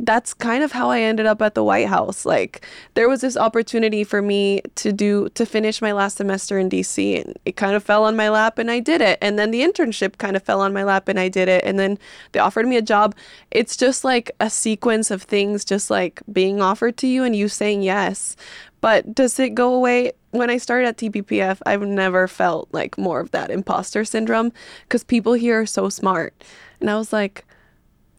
that's 0.06 0.34
kind 0.34 0.64
of 0.64 0.74
how 0.74 0.90
I 0.90 1.02
ended 1.02 1.26
up 1.26 1.42
at 1.42 1.56
the 1.56 1.64
White 1.64 1.88
House. 1.88 2.26
Like 2.26 2.66
there 2.94 3.08
was 3.08 3.22
this 3.22 3.38
opportunity 3.38 4.04
for 4.04 4.22
me 4.22 4.62
to 4.76 4.92
do 4.92 5.30
to 5.30 5.46
finish 5.46 5.82
my 5.82 5.92
last 5.94 6.18
semester 6.18 6.60
in 6.60 6.70
DC 6.70 7.22
and 7.24 7.38
it 7.46 7.56
kind 7.56 7.76
of 7.76 7.84
fell 7.84 8.04
on 8.04 8.16
my 8.16 8.30
lap 8.30 8.58
and 8.58 8.70
I 8.70 8.80
did 8.80 9.02
it. 9.02 9.18
And 9.22 9.40
then 9.40 9.52
the 9.52 9.62
internship 9.62 10.18
kind 10.18 10.36
of 10.36 10.44
fell 10.44 10.62
on 10.62 10.74
my 10.74 10.84
lap 10.84 11.08
and 11.08 11.20
I 11.20 11.30
did 11.30 11.48
it. 11.48 11.64
And 11.64 11.80
then 11.80 11.98
they 12.34 12.40
offered 12.40 12.68
me 12.68 12.78
a 12.78 12.82
job. 12.82 13.16
It's 13.52 13.78
just 13.78 14.04
like 14.04 14.32
a 14.40 14.50
sequence 14.50 15.10
of 15.10 15.24
things 15.24 15.64
just 15.64 15.90
like 15.90 16.22
being 16.32 16.62
offered 16.62 16.98
to 16.98 17.08
you 17.08 17.24
and 17.24 17.36
you 17.36 17.48
saying 17.48 17.82
yes. 17.82 18.36
But 18.82 19.16
does 19.16 19.40
it 19.40 19.56
go 19.56 19.74
away? 19.74 20.12
When 20.32 20.50
I 20.50 20.58
started 20.58 20.88
at 20.88 20.98
TPPF, 20.98 21.60
I've 21.66 21.84
never 21.84 22.28
felt 22.28 22.68
like 22.74 22.98
more 22.98 23.20
of 23.20 23.32
that 23.32 23.52
imposter 23.52 24.04
syndrome 24.04 24.52
because 24.84 25.04
people 25.04 25.34
here 25.34 25.62
are 25.62 25.66
so 25.66 25.90
smart. 25.90 26.34
And 26.82 26.90
I 26.90 26.98
was 26.98 27.14
like, 27.14 27.46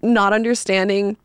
not 0.01 0.32
understanding 0.32 1.16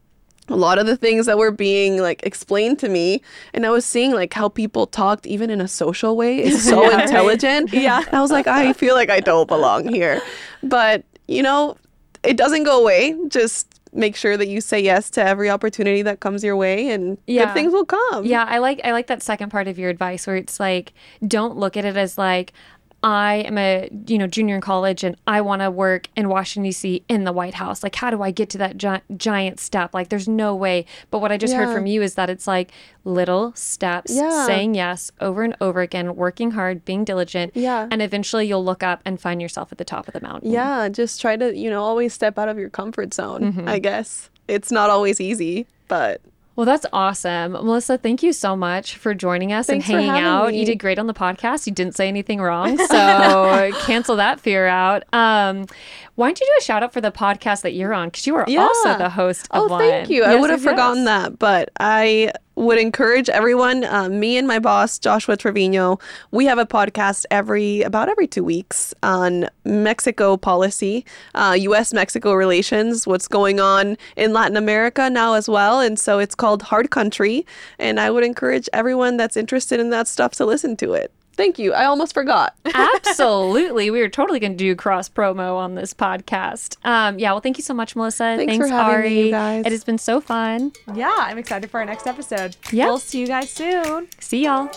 a 0.50 0.56
lot 0.56 0.78
of 0.80 0.86
the 0.88 0.98
things 0.98 1.26
that 1.28 1.38
were 1.38 1.52
being 1.52 2.02
like 2.02 2.22
explained 2.24 2.80
to 2.80 2.90
me. 2.90 3.22
And 3.54 3.66
i 3.66 3.70
was 3.70 3.86
seeing 3.86 4.12
like 4.14 4.34
how 4.34 4.50
people 4.50 4.88
talked 4.88 5.26
even 5.28 5.50
in 5.50 5.62
a 5.62 5.68
social 5.68 6.16
way. 6.18 6.42
Is 6.44 6.64
so 6.70 6.90
intelligent. 6.90 7.72
Yeah. 7.74 8.04
And 8.06 8.14
i 8.16 8.22
was 8.22 8.32
like 8.32 8.48
i 8.48 8.74
feel 8.74 8.96
like 8.96 9.10
i 9.10 9.20
don't 9.20 9.48
belong 9.48 9.88
here. 9.88 10.22
But 10.64 11.04
you 11.28 11.44
know 11.44 11.78
it 12.24 12.36
doesn't 12.36 12.64
go 12.64 12.82
away. 12.82 13.16
Just 13.30 13.80
make 13.92 14.16
sure 14.16 14.38
that 14.38 14.48
you 14.48 14.62
say 14.62 14.80
yes 14.80 15.10
to 15.10 15.24
every 15.24 15.50
opportunity 15.50 16.02
that 16.04 16.20
comes 16.20 16.44
your 16.44 16.56
way 16.56 16.90
and 16.90 17.18
Yeah. 17.26 17.46
good 17.46 17.54
things 17.56 17.74
will 17.74 17.86
come. 17.86 18.26
Yeah, 18.26 18.46
I 18.48 18.58
like 18.60 18.82
I 18.84 18.92
like 18.92 19.08
that 19.08 19.24
second 19.24 19.50
part 19.50 19.68
of 19.68 19.80
your 19.80 19.90
advice 19.90 20.28
where 20.28 20.36
it's 20.36 20.60
like 20.60 20.94
don't 21.28 21.58
look 21.58 21.76
at 21.78 21.86
it 21.86 21.98
as 21.98 22.18
like 22.18 22.54
I 23.02 23.36
am 23.48 23.58
a 23.58 23.90
you 24.08 24.18
know 24.18 24.28
junior 24.28 24.56
in 24.56 24.62
college 24.62 25.04
and 25.06 25.16
I 25.26 25.40
want 25.42 25.62
to 25.62 25.72
work 25.72 26.08
in 26.18 26.28
Washington 26.28 26.64
D.C. 26.70 27.04
in 27.08 27.24
the 27.24 27.32
White 27.32 27.54
House. 27.54 27.82
Like, 27.84 27.96
how 27.96 28.10
do 28.12 28.22
I 28.22 28.32
get 28.32 28.50
to 28.52 28.58
that 28.58 28.78
gi- 28.78 29.02
giant 29.16 29.60
step? 29.60 29.94
Like, 29.94 30.10
there's 30.10 30.28
no 30.28 30.54
way. 30.56 30.86
But 31.10 31.20
what 31.20 31.32
I 31.32 31.38
just 31.38 31.54
heard 31.54 31.74
from 31.74 31.86
you 31.86 32.02
is 32.02 32.16
that 32.16 32.30
it's 32.30 32.46
like 32.48 32.72
little 33.06 33.54
steps, 33.56 34.14
Yeah. 34.14 34.46
saying 34.46 34.76
yes 34.76 35.12
over 35.22 35.44
and 35.44 35.56
over 35.62 35.80
again, 35.82 36.16
working 36.16 36.52
hard, 36.52 36.84
being 36.84 37.06
diligent, 37.06 37.54
Yeah. 37.56 37.88
and 37.90 38.02
eventually 38.02 38.46
you'll 38.48 38.66
look 38.66 38.84
up 38.84 39.02
and 39.06 39.20
find 39.20 39.42
yourself 39.42 39.72
at 39.72 39.78
the 39.78 39.86
top 39.86 40.08
of 40.08 40.14
the 40.14 40.22
mountain. 40.22 40.52
yeah 40.52 40.90
just 40.90 41.22
try 41.22 41.36
to 41.38 41.56
you 41.56 41.70
know 41.70 41.82
always 41.84 42.14
step 42.14 42.38
out 42.38 42.50
of 42.50 42.58
your 42.60 42.70
comfort 42.70 43.14
zone 43.14 43.42
Mm-hmm. 43.54 43.68
i 43.70 43.80
guess 43.80 44.30
it's 44.48 44.72
not 44.72 44.90
always 44.90 45.22
easy 45.22 45.66
but 45.88 46.22
Well, 46.60 46.66
that's 46.66 46.86
awesome. 46.92 47.54
Melissa, 47.54 47.98
thank 47.98 48.22
you 48.22 48.34
so 48.34 48.54
much 48.54 48.98
for 48.98 49.14
joining 49.14 49.54
us 49.54 49.68
Thanks 49.68 49.88
and 49.88 49.96
hanging 49.96 50.22
out. 50.22 50.50
me. 50.50 50.60
You 50.60 50.66
did 50.66 50.78
great 50.78 51.00
on 51.00 51.08
the 51.08 51.14
podcast. 51.14 51.66
You 51.66 51.72
didn't 51.72 51.96
say 51.96 52.10
anything 52.10 52.42
wrong. 52.42 52.78
So 52.78 53.72
cancel 53.84 54.18
that 54.18 54.42
fear 54.42 54.68
out. 54.68 55.04
Um, 55.14 55.68
why 56.16 56.28
don't 56.28 56.38
you 56.42 56.46
do 56.46 56.56
a 56.60 56.62
shout 56.62 56.84
out 56.84 56.92
for 56.92 57.00
the 57.00 57.14
podcast 57.14 57.62
that 57.62 57.76
you're 57.76 57.94
on? 57.94 58.10
Because 58.10 58.28
you 58.28 58.36
are 58.36 58.46
also 58.46 58.98
the 58.98 59.10
host 59.10 59.48
of 59.52 59.64
Oh, 59.64 59.68
one. 59.70 59.80
thank 59.80 60.10
you. 60.10 60.26
I 60.26 60.36
would 60.36 60.50
have 60.50 60.60
yes, 60.60 60.70
forgotten 60.70 61.06
yes. 61.06 61.24
that, 61.30 61.40
but 61.40 61.70
I 61.80 62.34
would 62.60 62.78
encourage 62.78 63.30
everyone. 63.30 63.86
Uh, 63.86 64.10
me 64.10 64.38
and 64.38 64.46
my 64.46 64.60
boss, 64.60 65.00
Joshua 65.00 65.38
Trevino, 65.38 65.98
we 66.32 66.44
have 66.46 66.58
a 66.58 66.66
podcast 66.66 67.26
every 67.32 67.82
about 67.84 68.10
every 68.10 68.28
two 68.28 68.44
weeks 68.44 68.94
on 69.02 69.48
Mexico 69.64 70.36
policy, 70.36 71.06
uh, 71.36 71.56
U.S. 71.58 71.94
Mexico 71.94 72.34
relations, 72.34 73.08
what's 73.08 73.30
going 73.30 73.62
on 73.62 73.98
in 74.18 74.34
Latin 74.34 74.58
America 74.58 75.10
now 75.10 75.36
as 75.36 75.48
well, 75.48 75.80
and 75.80 75.98
so 75.98 76.20
it's 76.20 76.36
called 76.36 76.62
Hard 76.64 76.92
Country. 76.92 77.46
And 77.80 77.98
I 77.98 78.12
would 78.12 78.26
encourage 78.26 78.68
everyone 78.74 79.16
that's 79.16 79.38
interested 79.38 79.80
in 79.80 79.90
that 79.92 80.08
stuff 80.10 80.34
to 80.34 80.46
listen 80.46 80.76
to 80.78 80.94
it. 80.94 81.14
Thank 81.40 81.58
you. 81.58 81.72
I 81.74 81.86
almost 81.86 82.14
forgot. 82.14 82.54
Absolutely. 82.74 83.90
We 83.90 84.02
were 84.02 84.10
totally 84.10 84.42
going 84.42 84.52
to 84.52 84.58
do 84.58 84.76
cross 84.76 85.08
promo 85.08 85.56
on 85.56 85.74
this 85.76 85.94
podcast. 85.94 86.76
Um, 86.84 87.18
yeah. 87.18 87.32
Well, 87.32 87.40
thank 87.40 87.58
you 87.58 87.64
so 87.64 87.74
much, 87.74 87.96
Melissa. 87.96 88.36
Thanks 88.36 88.58
for 88.58 88.68
having 88.68 88.94
Ari. 88.94 89.10
me, 89.10 89.26
you 89.28 89.32
guys. 89.32 89.66
It 89.66 89.72
has 89.72 89.86
been 89.86 89.98
so 90.00 90.20
fun. 90.20 90.74
Yeah, 90.94 91.16
I'm 91.18 91.38
excited 91.38 91.72
for 91.72 91.80
our 91.80 91.86
next 91.86 92.08
episode. 92.08 92.58
Yeah. 92.74 92.88
We'll 92.88 92.98
see 92.98 93.22
you 93.22 93.28
guys 93.28 93.50
soon. 93.50 94.10
See 94.20 94.44
y'all. 94.44 94.70